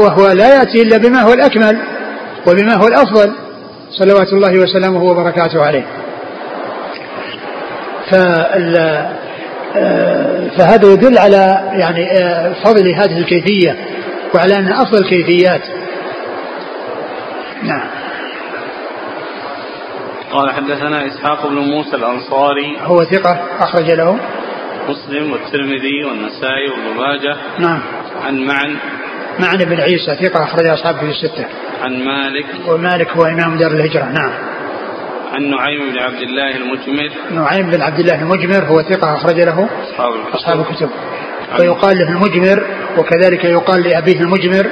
وهو 0.03 0.33
لا 0.33 0.55
يأتي 0.59 0.83
إلا 0.83 0.97
بما 0.97 1.21
هو 1.21 1.33
الأكمل 1.33 1.79
وبما 2.47 2.75
هو 2.75 2.87
الأفضل. 2.87 3.33
صلوات 3.91 4.33
الله 4.33 4.59
وسلامه 4.59 5.03
وبركاته 5.03 5.63
عليه. 5.63 5.85
فهذا 10.57 10.93
يدل 10.93 11.19
على 11.19 11.71
يعني 11.73 12.07
فضل 12.65 12.95
هذه 12.95 13.19
الكيفية 13.19 13.77
وعلى 14.35 14.55
أنها 14.59 14.83
أفضل 14.83 14.99
الكيفيات. 14.99 15.63
نعم. 17.63 18.00
قال 20.33 20.51
حدثنا 20.51 21.07
إسحاق 21.07 21.47
بن 21.47 21.55
موسى 21.55 21.97
الأنصاري. 21.97 22.77
هو 22.81 23.05
ثقة 23.05 23.41
أخرج 23.59 23.91
له. 23.91 24.19
مسلم 24.89 25.33
والترمذي 25.33 26.05
والنسائي 26.05 26.69
وابن 26.71 27.01
ماجه. 27.01 27.37
نعم. 27.59 27.81
عن 28.23 28.39
معن. 28.47 28.77
معن 29.41 29.59
بن 29.59 29.81
عيسى 29.81 30.29
ثقة 30.29 30.45
أخرج 30.45 30.67
أصحابه 30.67 30.99
في 30.99 31.09
الستة. 31.09 31.47
عن 31.83 32.05
مالك. 32.05 32.47
ومالك 32.69 33.11
هو 33.11 33.25
إمام 33.25 33.59
دار 33.59 33.71
الهجرة. 33.71 34.05
نعم. 34.05 34.33
عن 35.33 35.51
نعيم 35.51 35.91
بن 35.91 35.99
عبد 35.99 36.23
الله 36.23 36.57
المجمر. 36.57 37.11
نعيم 37.31 37.71
بن 37.71 37.83
عبد 37.83 37.99
الله 37.99 38.23
المجمر 38.23 38.65
هو 38.65 38.83
ثقة 38.83 39.15
أخرج 39.15 39.41
له. 39.41 39.69
أصحاب 39.83 40.15
الكتب, 40.15 40.35
أصحاب 40.35 40.61
الكتب. 40.61 40.91
ويقال 41.61 41.99
له 41.99 42.09
المجمر 42.09 42.65
وكذلك 42.99 43.45
يقال 43.45 43.83
لأبيه 43.83 44.21
المجمر 44.21 44.67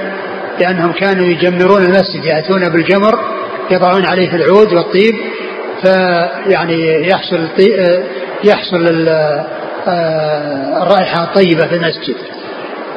لأنهم 0.60 0.92
كانوا 0.92 1.26
يجمرون 1.26 1.82
المسجد 1.82 2.24
يأتون 2.24 2.68
بالجمر 2.68 3.14
يضعون 3.70 4.06
عليه 4.06 4.34
العود 4.34 4.72
والطيب 4.72 5.14
فيعني 5.82 7.08
يحصل 7.08 7.48
يحصل 8.44 9.08
آه، 9.88 10.82
الرائحة 10.82 11.24
الطيبة 11.24 11.66
في 11.66 11.74
المسجد. 11.74 12.16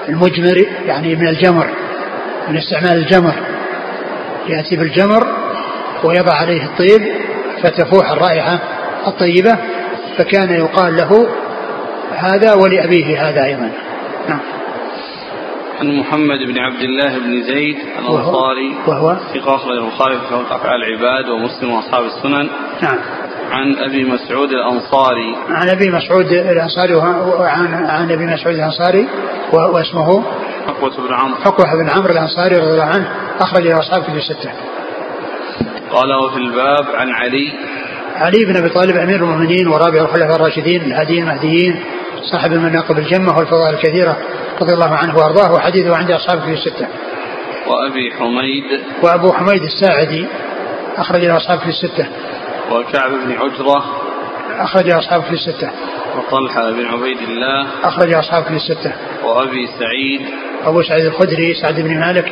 المجمر 0.09 0.65
يعني 0.85 1.15
من 1.15 1.27
الجمر 1.27 1.67
من 2.49 2.57
استعمال 2.57 2.97
الجمر. 2.97 3.33
يأتي 4.49 4.75
بالجمر 4.75 5.27
ويضع 6.03 6.33
عليه 6.33 6.63
الطيب 6.63 7.01
فتفوح 7.63 8.11
الرائحة 8.11 8.59
الطيبة 9.07 9.57
فكان 10.17 10.53
يقال 10.53 10.97
له 10.97 11.27
هذا 12.17 12.53
ولأبيه 12.53 13.29
هذا 13.29 13.45
أيضا. 13.45 13.71
نعم. 14.29 14.39
عن 15.81 15.99
محمد 15.99 16.39
بن 16.47 16.59
عبد 16.59 16.81
الله 16.81 17.19
بن 17.19 17.43
زيد 17.43 17.77
الأنصاري. 17.99 18.75
وهو؟ 18.87 19.15
ثقة 19.33 19.55
أخرج 19.55 19.77
البخاري 19.77 20.19
في 20.19 20.55
أفعال 20.55 20.83
العباد 20.83 21.29
ومسلم 21.29 21.71
وأصحاب 21.71 22.03
السنن. 22.05 22.49
نعم. 22.81 22.97
عن 23.51 23.75
أبي 23.75 24.03
مسعود 24.03 24.49
الأنصاري. 24.51 25.35
عن 25.49 25.69
أبي 25.69 25.89
مسعود 25.89 26.25
الأنصاري 26.25 26.95
وعن 26.95 27.73
عن 27.73 28.11
أبي 28.11 28.25
مسعود 28.25 28.55
الأنصاري. 28.55 29.07
واسمه؟ 29.53 30.23
حقوة 30.67 31.07
بن 31.07 31.13
عمرو. 31.13 31.35
حقوة 31.35 31.83
بن 31.83 31.89
عمرو 31.89 32.13
الأنصاري 32.13 32.55
رضي 32.55 32.71
الله 32.71 32.83
عنه. 32.83 33.11
أخرج 33.39 33.67
له 33.67 33.79
أصحاب 33.79 34.03
في 34.03 34.11
الستة. 34.11 34.51
قال 35.91 36.13
وفي 36.13 36.37
الباب 36.37 36.85
عن 36.95 37.09
علي. 37.09 37.53
علي 38.15 38.45
بن 38.45 38.55
أبي 38.55 38.69
طالب 38.69 38.97
أمير 38.97 39.15
المؤمنين 39.15 39.67
ورابع 39.67 40.01
الخلفاء 40.01 40.35
الراشدين 40.35 40.81
الهاديين 40.81 41.23
المهديين 41.23 41.83
صاحب 42.31 42.51
المناقب 42.51 42.97
الجمة 42.97 43.37
والفضائل 43.37 43.75
الكثيرة. 43.75 44.17
رضي 44.61 44.73
الله 44.73 44.95
عنه 44.95 45.17
وأرضاه 45.17 45.53
وحديثه 45.53 45.95
عند 45.95 46.11
أصحابه 46.11 46.41
في 46.41 46.53
الستة. 46.53 46.87
وأبي 47.67 48.11
حميد 48.11 48.81
وأبو 49.03 49.31
حميد 49.31 49.61
الساعدي 49.63 50.25
أخرج 50.97 51.25
له 51.25 51.37
اصحابه 51.37 51.61
في 51.61 51.69
الستة. 51.69 52.07
وكعب 52.71 53.11
بن 53.11 53.31
عجرة 53.31 53.85
أخرج 54.59 54.89
اصحابه 54.89 55.23
في 55.23 55.33
الستة. 55.33 55.69
وطلحة 56.17 56.71
بن 56.71 56.85
عبيد 56.85 57.17
الله 57.17 57.67
أخرج 57.83 58.13
اصحابه 58.13 58.45
في 58.45 58.55
الستة. 58.55 58.93
وأبي 59.23 59.67
سعيد 59.79 60.21
أبو 60.63 60.81
سعيد 60.83 61.05
الخدري 61.05 61.53
سعد 61.53 61.81
بن 61.81 61.99
مالك 61.99 62.31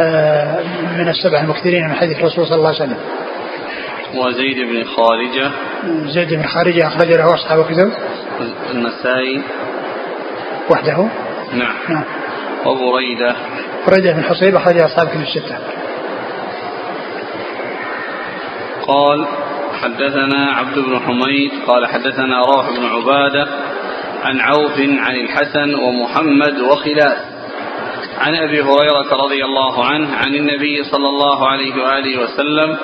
آه، 0.00 0.60
من 0.98 1.08
السبع 1.08 1.40
المكثرين 1.40 1.88
من 1.88 1.94
حديث 1.94 2.18
الرسول 2.18 2.46
صلى 2.46 2.56
الله 2.56 2.68
عليه 2.68 2.76
وسلم. 2.84 2.98
وزيد 4.14 4.56
بن 4.56 4.84
خارجة 4.84 5.50
زيد 6.14 6.34
بن 6.34 6.42
خارجة 6.42 6.86
أخرج 6.86 7.12
له 7.12 7.34
أصحاب 7.34 7.64
كتب 7.64 7.92
النسائي 8.70 9.42
وحده 10.70 11.08
نعم. 11.52 11.74
نعم. 11.88 12.04
وبريدة. 12.66 13.36
بريدة 13.86 14.12
بن 14.12 14.22
حصيب 14.22 14.56
أخرج 14.56 14.80
أصحاب 14.82 15.08
كتب 15.08 15.20
الستة. 15.20 15.58
قال 18.86 19.26
حدثنا 19.82 20.52
عبد 20.52 20.78
بن 20.78 21.00
حميد 21.00 21.50
قال 21.66 21.86
حدثنا 21.86 22.42
روح 22.42 22.70
بن 22.70 22.84
عبادة 22.84 23.48
عن 24.24 24.40
عوف 24.40 24.78
عن 24.78 25.16
الحسن 25.16 25.74
ومحمد 25.74 26.60
وخلاف. 26.60 27.18
عن 28.18 28.34
أبي 28.34 28.62
هريرة 28.62 29.24
رضي 29.24 29.44
الله 29.44 29.84
عنه 29.84 30.16
عن 30.16 30.34
النبي 30.34 30.84
صلى 30.84 31.08
الله 31.08 31.48
عليه 31.48 31.74
وآله 31.74 32.20
وسلم 32.20 32.78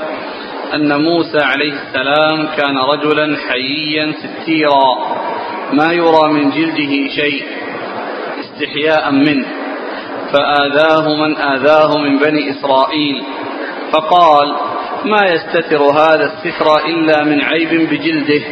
أن 0.75 1.03
موسى 1.03 1.39
عليه 1.39 1.73
السلام 1.73 2.49
كان 2.57 2.79
رجلا 2.79 3.37
حييا 3.49 4.13
ستيرا 4.13 5.17
ما 5.73 5.93
يرى 5.93 6.33
من 6.33 6.51
جلده 6.51 7.09
شيء. 7.15 7.58
استحياء 8.59 9.11
منه 9.11 9.47
فآذاه 10.33 11.15
من 11.15 11.37
آذاه 11.37 11.99
من 11.99 12.19
بني 12.19 12.51
إسرائيل. 12.51 13.25
فقال 13.93 14.55
ما 15.05 15.27
يستتر 15.27 15.83
هذا 15.83 16.25
الستر 16.25 16.87
إلا 16.87 17.25
من 17.25 17.41
عيب 17.41 17.91
بجلده 17.91 18.43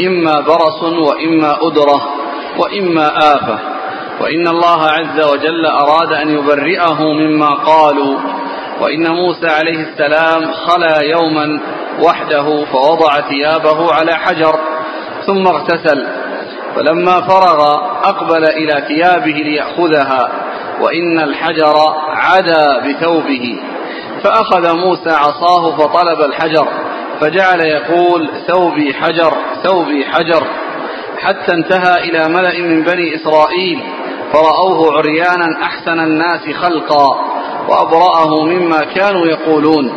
إما 0.00 0.40
برص 0.40 0.82
وإما 0.82 1.56
أدرة 1.62 2.08
وإما 2.58 3.18
آفة. 3.18 3.58
وإن 4.20 4.48
الله 4.48 4.82
عز 4.82 5.20
وجل 5.32 5.66
أراد 5.66 6.12
أن 6.12 6.30
يبرئه 6.30 7.02
مما 7.02 7.48
قالوا. 7.48 8.18
وإن 8.80 9.10
موسى 9.10 9.48
عليه 9.48 9.80
السلام 9.80 10.52
خلا 10.52 11.02
يوما 11.02 11.60
وحده 12.02 12.64
فوضع 12.64 13.20
ثيابه 13.20 13.92
على 13.92 14.14
حجر 14.14 14.58
ثم 15.26 15.46
اغتسل. 15.46 16.25
فلما 16.76 17.20
فرغ 17.20 17.74
أقبل 18.04 18.44
إلى 18.44 18.84
ثيابه 18.88 19.32
ليأخذها 19.32 20.28
وإن 20.80 21.18
الحجر 21.18 21.74
عدا 22.08 22.78
بثوبه. 22.78 23.60
فأخذ 24.22 24.76
موسى 24.76 25.10
عصاه 25.10 25.76
فطلب 25.76 26.20
الحجر 26.20 26.68
فجعل 27.20 27.60
يقول 27.60 28.30
ثوبي 28.46 28.94
حجر 28.94 29.32
ثوبي 29.62 30.04
حجر. 30.04 30.46
حتى 31.18 31.52
انتهى 31.52 32.10
إلى 32.10 32.28
ملأ 32.28 32.58
من 32.58 32.82
بني 32.82 33.14
إسرائيل 33.14 33.82
فرأوه 34.32 34.98
عريانا 34.98 35.62
أحسن 35.62 36.00
الناس 36.00 36.56
خلقا 36.60 37.06
وأبرأه 37.68 38.44
مما 38.44 38.80
كانوا 38.94 39.26
يقولون. 39.26 39.92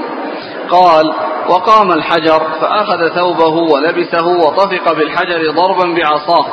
قال 0.72 1.14
وقام 1.50 1.92
الحجر 1.92 2.40
فأخذ 2.62 3.10
ثوبه 3.16 3.56
ولبسه 3.74 4.28
وطفق 4.28 4.94
بالحجر 4.94 5.52
ضربا 5.52 5.96
بعصاه. 5.96 6.46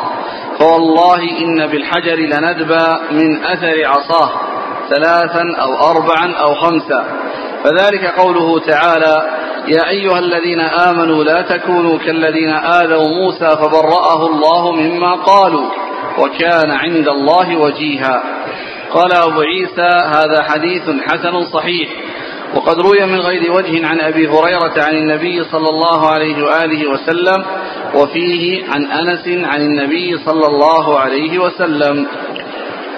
فوالله 0.59 1.23
إن 1.41 1.67
بالحجر 1.67 2.17
لندبا 2.17 3.01
من 3.11 3.45
أثر 3.45 3.87
عصاه 3.87 4.31
ثلاثا 4.91 5.45
أو 5.63 5.91
أربعا 5.91 6.35
أو 6.35 6.55
خمسا. 6.55 7.05
فذلك 7.65 8.05
قوله 8.05 8.61
تعالى 8.61 9.17
يا 9.69 9.89
أيها 9.89 10.19
الذين 10.19 10.61
آمنوا 10.61 11.25
لا 11.25 11.43
تكونوا 11.43 11.99
كالذين 11.99 12.51
آذوا 12.51 13.09
موسى 13.09 13.57
فبرأه 13.57 14.27
الله 14.27 14.73
مما 14.73 15.15
قالوا 15.15 15.71
وكان 16.19 16.71
عند 16.71 17.09
الله 17.09 17.57
وجيها. 17.57 18.23
قال 18.91 19.13
أبو 19.13 19.41
عيسى 19.41 19.91
هذا 20.07 20.43
حديث 20.43 20.83
حسن 21.07 21.45
صحيح. 21.53 21.89
وقد 22.57 22.81
روي 22.81 23.07
من 23.07 23.21
غير 23.21 23.53
وجه 23.53 23.87
عن 23.87 24.01
أبي 24.01 24.29
هريرة 24.29 24.85
عن 24.85 24.95
النبي 24.95 25.45
صلى 25.45 25.69
الله 25.69 26.11
عليه 26.11 26.45
وآله 26.45 26.91
وسلم 26.91 27.45
وفيه 27.95 28.65
عن 28.71 28.85
أنس 28.85 29.29
عن 29.29 29.61
النبي 29.61 30.19
صلى 30.25 30.47
الله 30.47 30.99
عليه 30.99 31.39
وسلم. 31.39 32.07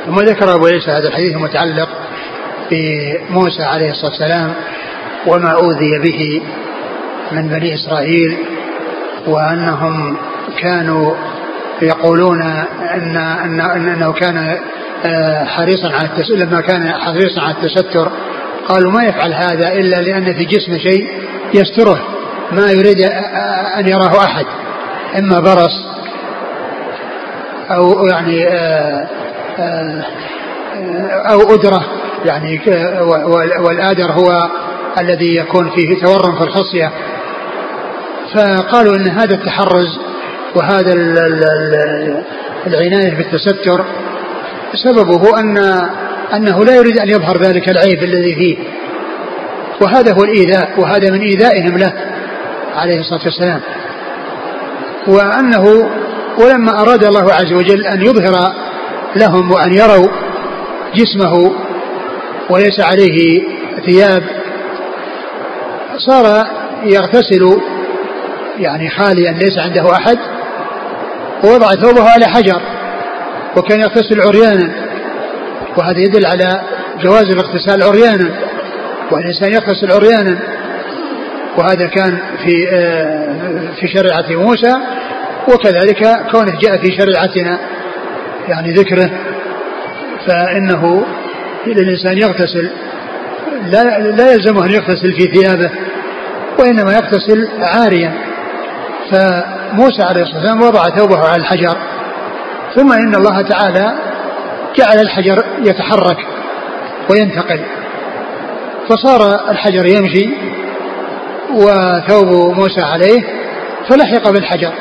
ثم 0.06 0.20
ذكر 0.20 0.54
أبو 0.54 0.66
عيسى 0.66 0.90
هذا 0.90 1.08
الحديث 1.08 1.36
المتعلق 1.36 1.88
بموسى 2.70 3.62
عليه 3.62 3.90
الصلاة 3.90 4.10
والسلام 4.10 4.54
وما 5.26 5.50
أوذي 5.50 5.98
به 5.98 6.42
من 7.32 7.48
بني 7.48 7.74
إسرائيل 7.74 8.38
وأنهم 9.26 10.16
كانوا 10.58 11.14
يقولون 11.82 12.42
أن, 12.94 13.16
أن 13.16 13.60
أنه 13.60 14.12
كان 14.12 14.58
آه، 15.04 15.44
حريصا 15.44 15.88
على 15.92 16.08
التستر 16.08 16.34
لما 16.34 16.60
كان 16.60 16.92
حريصا 16.92 17.40
على 17.40 17.54
التستر 17.54 18.12
قالوا 18.68 18.92
ما 18.92 19.04
يفعل 19.04 19.32
هذا 19.32 19.72
إلا 19.72 20.02
لأن 20.02 20.34
في 20.34 20.44
جسمه 20.44 20.78
شيء 20.78 21.08
يستره 21.54 21.98
ما 22.52 22.70
يريد 22.70 23.00
أن 23.76 23.88
يراه 23.88 24.24
أحد 24.24 24.44
إما 25.18 25.40
برص 25.40 25.86
أو 27.70 28.06
يعني 28.06 28.48
آه، 28.48 29.08
آه، 29.58 30.04
أو 31.30 31.54
أدرة 31.54 31.84
يعني 32.24 32.60
والآدر 33.64 34.12
هو 34.12 34.50
الذي 34.98 35.36
يكون 35.36 35.70
فيه 35.70 36.00
تورم 36.00 36.38
في 36.38 36.44
الخصية 36.44 36.92
فقالوا 38.34 38.96
إن 38.96 39.08
هذا 39.08 39.34
التحرز 39.34 39.98
وهذا 40.54 40.92
العناية 42.66 43.14
بالتستر 43.14 43.84
سببه 44.84 45.40
أن 45.40 45.58
أنه 46.34 46.64
لا 46.64 46.76
يريد 46.76 46.98
أن 46.98 47.08
يظهر 47.08 47.42
ذلك 47.42 47.68
العيب 47.68 48.02
الذي 48.02 48.34
فيه. 48.34 48.56
وهذا 49.80 50.12
هو 50.12 50.24
الإيذاء 50.24 50.80
وهذا 50.80 51.10
من 51.10 51.20
إيذائهم 51.20 51.78
له 51.78 51.92
عليه 52.76 53.00
الصلاة 53.00 53.24
والسلام. 53.24 53.60
وأنه 55.06 55.90
ولما 56.38 56.82
أراد 56.82 57.04
الله 57.04 57.32
عز 57.32 57.52
وجل 57.52 57.86
أن 57.86 58.02
يظهر 58.02 58.52
لهم 59.16 59.52
وأن 59.52 59.74
يروا 59.74 60.08
جسمه 60.94 61.52
وليس 62.50 62.80
عليه 62.80 63.42
ثياب 63.86 64.22
صار 65.96 66.46
يغتسل 66.84 67.60
يعني 68.58 68.90
خاليا 68.90 69.32
ليس 69.32 69.58
عنده 69.58 69.92
أحد 69.92 70.18
ووضع 71.44 71.66
ثوبه 71.66 72.10
على 72.10 72.26
حجر 72.26 72.60
وكان 73.56 73.80
يغتسل 73.80 74.20
عريانا. 74.20 74.87
وهذا 75.76 75.98
يدل 75.98 76.26
على 76.26 76.60
جواز 77.02 77.24
الاغتسال 77.24 77.82
عريانا 77.82 78.30
والإنسان 79.10 79.52
يغتسل 79.52 79.92
عريانا. 79.92 80.38
وهذا 81.58 81.86
كان 81.86 82.18
في 82.44 82.68
آه، 82.72 83.70
في 83.80 83.88
شريعة 83.88 84.42
موسى 84.44 84.76
وكذلك 85.48 86.26
كونه 86.30 86.58
جاء 86.60 86.76
في 86.78 86.96
شريعتنا 86.98 87.58
يعني 88.48 88.72
ذكره. 88.72 89.10
فإنه 90.26 91.04
الإنسان 91.66 92.18
يغتسل 92.18 92.70
لا 93.64 93.98
لا 93.98 94.32
يلزمه 94.32 94.64
أن 94.64 94.70
يغتسل 94.70 95.12
في 95.12 95.26
ثيابه 95.26 95.70
وإنما 96.58 96.92
يغتسل 96.92 97.48
عاريا. 97.60 98.12
فموسى 99.10 100.02
عليه 100.02 100.22
الصلاة 100.22 100.36
والسلام 100.36 100.62
وضع 100.62 100.82
ثوبه 100.82 101.18
على 101.18 101.36
الحجر. 101.36 101.76
ثم 102.74 102.92
إن 102.92 103.14
الله 103.14 103.42
تعالى 103.42 104.07
جعل 104.78 105.00
الحجر 105.00 105.44
يتحرك 105.64 106.18
وينتقل. 107.10 107.60
فصار 108.88 109.50
الحجر 109.50 109.86
يمشي 109.86 110.28
وثوب 111.54 112.58
موسى 112.58 112.80
عليه 112.80 113.20
فلحق 113.88 114.30
بالحجر. 114.30 114.72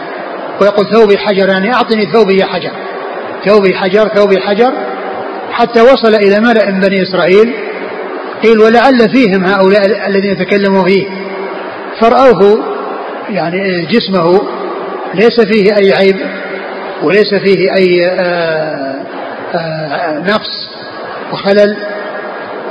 ويقول 0.62 0.86
ثوبي 0.93 1.18
حجر 1.18 1.50
يعني 1.50 1.74
أعطني 1.74 2.06
ثوبي 2.14 2.38
يا 2.38 2.45
حجر. 2.45 2.72
ثوبي 3.45 3.74
حجر 3.74 4.08
ثوبي 4.08 4.39
حجر. 4.39 4.74
حتى 5.52 5.82
وصل 5.82 6.16
إلى 6.16 6.39
ملأ 6.39 6.72
من 6.72 6.80
بني 6.80 7.02
إسرائيل 7.02 7.54
قيل 8.43 8.60
ولعل 8.60 9.10
فيهم 9.16 9.45
هؤلاء 9.45 10.08
الذين 10.08 10.38
تكلموا 10.38 10.84
فيه. 10.84 11.08
فرأوه 12.00 12.64
يعني 13.30 13.86
جسمه 13.86 14.41
ليس 15.14 15.41
فيه 15.41 15.78
أي 15.78 15.93
عيب 15.93 16.16
وليس 17.04 17.34
فيه 17.34 17.74
أي 17.78 18.06
آآ 18.06 18.87
نقص 20.26 20.70
وخلل 21.34 21.78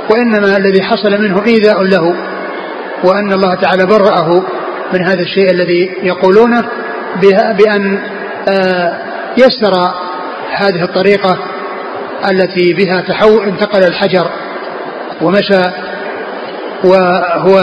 وإنما 0.09 0.57
الذي 0.57 0.83
حصل 0.83 1.21
منه 1.21 1.45
إيذاء 1.45 1.83
له 1.83 2.15
وأن 3.03 3.33
الله 3.33 3.55
تعالى 3.55 3.85
برأه 3.85 4.43
من 4.93 5.01
هذا 5.01 5.21
الشيء 5.21 5.51
الذي 5.51 5.91
يقولونه 6.03 6.63
بأن 7.57 7.99
يسر 9.37 9.73
هذه 10.51 10.83
الطريقة 10.83 11.37
التي 12.31 12.73
بها 12.73 13.01
تحول 13.01 13.43
انتقل 13.43 13.83
الحجر 13.83 14.29
ومشى 15.21 15.61
وهو 16.83 17.59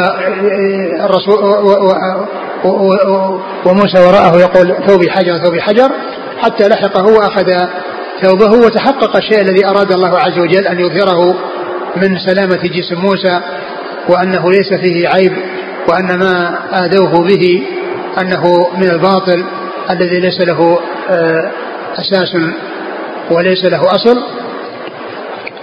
الرسول 1.00 1.44
وموسى 3.66 3.98
وراءه 3.98 4.40
يقول 4.40 4.76
ثوبي 4.86 5.10
حجر 5.10 5.38
ثوبي 5.44 5.62
حجر 5.62 5.90
حتى 6.42 6.68
لحقه 6.68 7.06
وأخذ 7.06 7.66
ثوبه 8.22 8.66
وتحقق 8.66 9.16
الشيء 9.16 9.40
الذي 9.40 9.66
أراد 9.66 9.92
الله 9.92 10.18
عز 10.18 10.38
وجل 10.38 10.66
أن 10.66 10.80
يظهره 10.80 11.34
من 11.96 12.18
سلامة 12.18 12.62
جسم 12.62 13.00
موسى 13.00 13.40
وأنه 14.08 14.50
ليس 14.50 14.74
فيه 14.80 15.08
عيب 15.08 15.32
وأن 15.88 16.18
ما 16.18 16.58
آذوه 16.84 17.24
به 17.26 17.66
أنه 18.20 18.68
من 18.76 18.90
الباطل 18.90 19.44
الذي 19.90 20.20
ليس 20.20 20.40
له 20.40 20.80
أساس 21.96 22.36
وليس 23.30 23.64
له 23.64 23.80
أصل. 23.80 24.22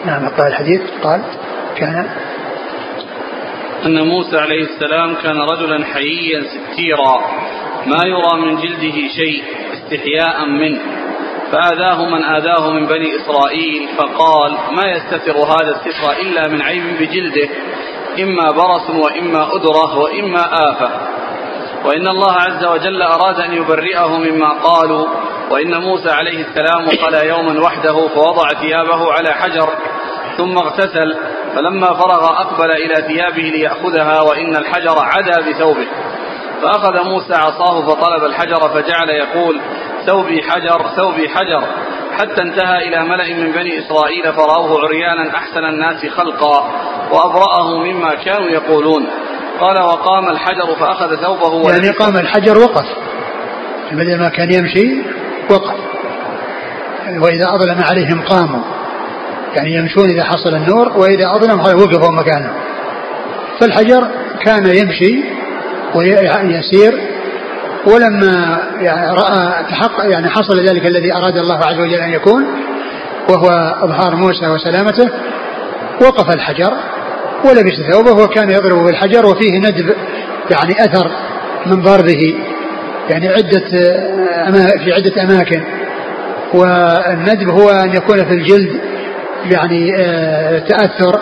نعم 0.06 0.28
قال 0.30 0.48
الحديث 0.48 0.82
قال 1.04 1.22
كان. 1.78 2.10
أن 3.86 4.08
موسى 4.08 4.38
عليه 4.38 4.64
السلام 4.64 5.16
كان 5.16 5.38
رجلا 5.38 5.86
حييا 5.86 6.42
ستيرا 6.42 7.22
ما 7.86 8.02
يرى 8.06 8.42
من 8.46 8.56
جلده 8.56 9.08
شيء 9.16 9.44
استحياء 9.74 10.46
منه. 10.46 10.80
فآذاه 11.52 12.06
من 12.06 12.24
آذاه 12.24 12.72
من 12.72 12.88
بني 12.88 13.16
إسرائيل 13.16 13.90
فقال 13.98 14.52
ما 14.72 14.92
يستتر 14.92 15.38
هذا 15.38 15.76
الستر 15.76 16.12
إلا 16.22 16.48
من 16.48 16.62
عيب 16.62 16.84
بجلده 17.00 17.50
إما 18.20 18.52
برص 18.52 18.90
وإما 18.90 19.56
أدرة 19.56 20.00
وإما 20.00 20.46
آفة. 20.70 20.90
وإن 21.86 22.08
الله 22.08 22.34
عز 22.34 22.66
وجل 22.66 23.02
أراد 23.02 23.40
أن 23.40 23.54
يبرئه 23.54 24.18
مما 24.18 24.50
قالوا 24.50 25.08
وإن 25.52 25.82
موسى 25.82 26.10
عليه 26.10 26.46
السلام 26.46 26.86
قال 27.04 27.28
يوما 27.28 27.62
وحده 27.62 28.08
فوضع 28.08 28.48
ثيابه 28.62 29.14
على 29.14 29.34
حجر 29.34 29.70
ثم 30.38 30.58
اغتسل 30.58 31.18
فلما 31.56 31.94
فرغ 31.94 32.26
أقبل 32.26 32.72
إلى 32.72 32.96
ثيابه 32.96 33.42
ليأخذها 33.42 34.22
وإن 34.22 34.56
الحجر 34.56 34.96
عدا 35.00 35.50
بثوبه. 35.50 35.88
فأخذ 36.62 37.04
موسى 37.04 37.34
عصاه 37.34 37.82
فطلب 37.82 38.24
الحجر 38.24 38.70
فجعل 38.70 39.10
يقول 39.10 39.62
ثوبي 40.06 40.44
حجر 40.44 40.90
ثوبي 40.96 41.30
حجر. 41.30 41.64
حتى 42.20 42.42
انتهى 42.42 42.88
إلى 42.88 43.04
ملأ 43.04 43.34
من 43.34 43.52
بني 43.52 43.80
إسرائيل 43.80 44.34
فرأوه 44.34 44.80
عريانا 44.84 45.36
أحسن 45.36 45.66
الناس 45.66 46.06
خلقا 46.06 46.72
وأبرأه 47.12 47.78
مما 47.78 48.16
كانوا 48.16 48.50
يقولون. 48.50 49.08
قال 49.60 49.82
وقام 49.82 50.30
الحجر 50.30 50.76
فأخذ 50.80 51.16
ثوبه 51.16 51.72
يعني 51.72 51.90
قام 51.90 52.18
الحجر 52.18 52.58
وقف. 52.58 52.86
بدل 53.92 54.20
ما 54.20 54.30
كان 54.30 54.54
يمشي 54.54 55.04
وقف. 55.50 55.76
وإذا 57.20 57.46
أظلم 57.56 57.84
عليهم 57.90 58.22
قاموا. 58.22 58.64
يعني 59.56 59.76
يمشون 59.76 60.10
إذا 60.10 60.24
حصل 60.24 60.56
النور 60.56 60.98
وإذا 60.98 61.32
أظلم 61.36 61.60
وقفوا 61.60 62.12
مكانه. 62.12 62.54
فالحجر 63.60 64.08
كان 64.46 64.66
يمشي 64.66 65.24
ويسير 65.96 67.11
ولما 67.86 68.62
يعني 68.80 69.12
رأى 69.12 69.64
تحقق 69.70 70.12
يعني 70.12 70.30
حصل 70.30 70.60
ذلك 70.60 70.86
الذي 70.86 71.14
أراد 71.14 71.38
الله 71.38 71.58
عز 71.66 71.80
وجل 71.80 72.00
أن 72.00 72.10
يكون 72.10 72.46
وهو 73.30 73.76
إظهار 73.84 74.16
موسى 74.16 74.48
وسلامته 74.48 75.10
وقف 76.02 76.36
الحجر 76.36 76.74
ولبس 77.46 77.82
ثوبه 77.92 78.24
وكان 78.24 78.50
يضرب 78.50 78.86
بالحجر 78.86 79.26
وفيه 79.26 79.60
ندب 79.60 79.94
يعني 80.52 80.86
أثر 80.86 81.12
من 81.66 81.82
ضربه 81.82 82.36
يعني 83.10 83.28
عدة 83.28 83.70
في 84.84 84.94
عدة 84.94 85.24
أماكن. 85.24 85.62
والندب 86.54 87.50
هو 87.50 87.70
أن 87.70 87.94
يكون 87.94 88.26
في 88.26 88.34
الجلد 88.34 88.80
يعني 89.52 89.96
آه، 89.98 90.60
تأثر 90.60 91.20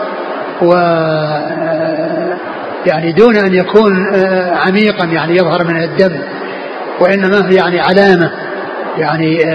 و 0.62 0.74
آه، 0.74 2.38
يعني 2.86 3.12
دون 3.12 3.36
أن 3.36 3.54
يكون 3.54 4.16
آه، 4.16 4.56
عميقا 4.56 5.06
يعني 5.06 5.36
يظهر 5.36 5.64
من 5.64 5.84
الدم. 5.84 6.20
وإنما 7.02 7.50
هي 7.50 7.56
يعني 7.56 7.80
علامة 7.80 8.32
يعني 8.98 9.46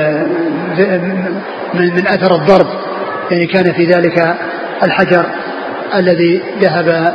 من 1.74 1.94
من 1.94 2.06
أثر 2.08 2.34
الضرب. 2.34 2.66
يعني 3.30 3.46
كان 3.46 3.72
في 3.72 3.84
ذلك 3.84 4.36
الحجر 4.82 5.26
الذي 5.94 6.42
ذهب 6.60 7.14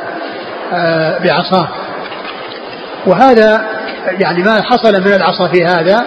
بعصاه. 1.23 1.67
وهذا 3.05 3.61
يعني 4.19 4.43
ما 4.43 4.61
حصل 4.61 5.01
من 5.01 5.13
العصا 5.13 5.47
في 5.47 5.65
هذا 5.65 6.05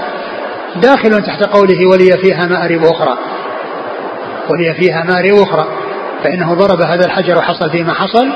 داخل 0.76 1.22
تحت 1.22 1.42
قوله 1.42 1.86
ولي 1.86 2.18
فيها 2.18 2.46
مآرب 2.46 2.84
أخرى. 2.84 3.18
وهي 4.48 4.74
فيها 4.74 5.04
ماري 5.04 5.42
أخرى. 5.42 5.66
فإنه 6.24 6.54
ضرب 6.54 6.80
هذا 6.80 7.06
الحجر 7.06 7.38
وحصل 7.38 7.70
فيه 7.70 7.84
ما 7.84 7.94
حصل 7.94 8.32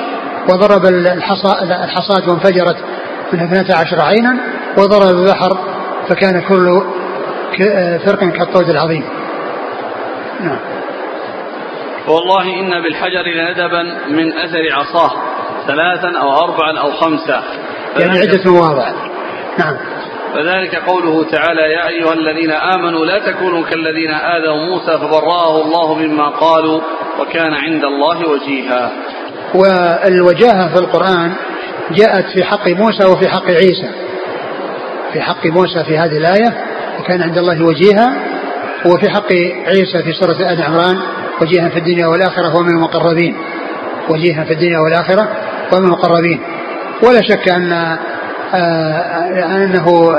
وضرب 0.49 0.85
الحصى 0.87 1.63
الحصاة 1.63 2.31
وانفجرت 2.31 2.77
من 3.33 3.41
اثنتا 3.41 3.73
عشر 3.73 4.01
عينا 4.01 4.37
وضرب 4.79 5.19
البحر 5.19 5.59
فكان 6.09 6.41
كل 6.49 6.83
فرق 8.07 8.25
كالطود 8.25 8.69
العظيم. 8.69 9.05
نعم. 10.41 10.59
والله 12.09 12.61
إن 12.61 12.83
بالحجر 12.83 13.23
لندبا 13.23 13.83
من 14.09 14.33
أثر 14.33 14.73
عصاه 14.73 15.11
ثلاثا 15.67 16.19
أو 16.23 16.33
أربعا 16.45 16.79
أو 16.79 16.93
خمسة. 16.93 17.43
يعني 17.99 18.19
عدة 18.19 18.51
مواضع. 18.51 18.93
نعم. 19.59 19.77
فذلك 20.35 20.75
قوله 20.75 21.25
تعالى 21.25 21.61
يا 21.61 21.89
أيها 21.89 22.13
الذين 22.13 22.51
آمنوا 22.51 23.07
لا 23.07 23.19
تكونوا 23.19 23.65
كالذين 23.65 24.11
آذوا 24.11 24.57
موسى 24.57 24.99
فبرأه 24.99 25.63
الله 25.63 25.95
مما 25.95 26.29
قالوا 26.29 26.81
وكان 27.21 27.55
عند 27.55 27.85
الله 27.85 28.29
وجيها. 28.29 28.93
والوجاهة 29.55 30.75
في 30.75 30.81
القرآن 30.81 31.33
جاءت 31.91 32.25
في 32.35 32.45
حق 32.45 32.69
موسى 32.69 33.07
وفي 33.07 33.29
حق 33.29 33.47
عيسى. 33.47 33.91
في 35.17 35.23
حق 35.23 35.47
موسى 35.47 35.85
في 35.85 35.99
هذه 35.99 36.17
الآية 36.17 36.55
وكان 37.01 37.23
عند 37.23 37.39
الله 37.39 37.65
وجيها 37.65 38.17
وفي 38.87 39.11
حق 39.11 39.33
عيسى 39.67 40.03
في 40.03 40.13
سورة 40.13 40.53
آل 40.53 40.63
عمران 40.63 40.99
وجيها 41.41 41.69
في 41.69 41.79
الدنيا 41.79 42.07
والآخرة 42.07 42.57
ومن 42.57 42.69
المقربين. 42.69 43.37
وجيها 44.09 44.45
في 44.45 44.53
الدنيا 44.53 44.79
والآخرة 44.79 45.29
ومن 45.73 45.85
المقربين. 45.85 46.41
ولا 47.03 47.21
شك 47.23 47.49
أن 47.49 47.73
آه، 48.55 49.57
أنه 49.57 50.17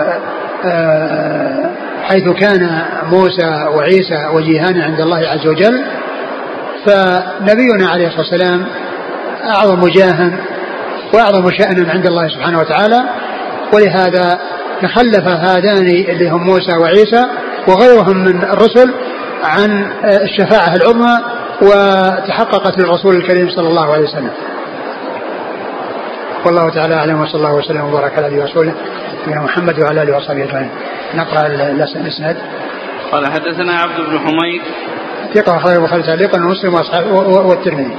آه، 0.66 1.70
حيث 2.04 2.30
كان 2.30 2.82
موسى 3.12 3.66
وعيسى 3.76 4.28
وجيهان 4.34 4.82
عند 4.82 5.02
الله 5.02 5.18
عز 5.28 5.48
وجل 5.48 5.86
فنبينا 6.86 7.90
عليه 7.90 8.08
الصلاة 8.08 8.22
والسلام 8.22 8.66
أعظم 9.44 9.88
جاها 9.88 10.32
وأعظم 11.14 11.52
شأنا 11.52 11.92
عند 11.92 12.08
الله 12.08 12.28
سبحانه 12.28 12.60
وتعالى. 12.60 13.04
ولهذا 13.74 14.40
تخلف 14.82 15.28
هذان 15.28 15.78
اللي 15.88 16.30
هم 16.30 16.44
موسى 16.44 16.78
وعيسى 16.82 17.26
وغيرهم 17.68 18.18
من 18.18 18.44
الرسل 18.44 18.94
عن 19.44 19.92
الشفاعة 20.06 20.76
العظمى 20.76 21.18
وتحققت 21.62 22.80
للرسول 22.80 23.16
الكريم 23.16 23.50
صلى 23.50 23.68
الله 23.68 23.94
عليه 23.94 24.04
وسلم 24.04 24.32
والله 26.46 26.70
تعالى 26.70 26.96
أعلم 26.96 27.22
وصلى 27.22 27.36
الله 27.36 27.54
وسلم 27.56 27.86
وبارك 27.86 28.18
على 28.18 28.28
اله 28.28 28.42
ورسوله 28.42 28.74
نبينا 29.24 29.42
محمد 29.42 29.80
وعلى 29.80 30.02
آله 30.02 30.18
وصحبه 30.18 30.44
أجمعين. 30.44 30.70
نقرأ 31.16 31.48
الإسناد. 31.96 32.38
قال 33.12 33.26
حدثنا 33.26 33.74
عبد 33.80 34.10
بن 34.10 34.20
حميد 34.20 34.62
ثقة 35.34 35.58
أخرج 35.58 35.74
البخاري 35.76 36.04
تعليقا 36.04 36.40
ومسلم 36.40 36.74
وأصحاب 36.74 37.06
والترمذي. 37.50 37.98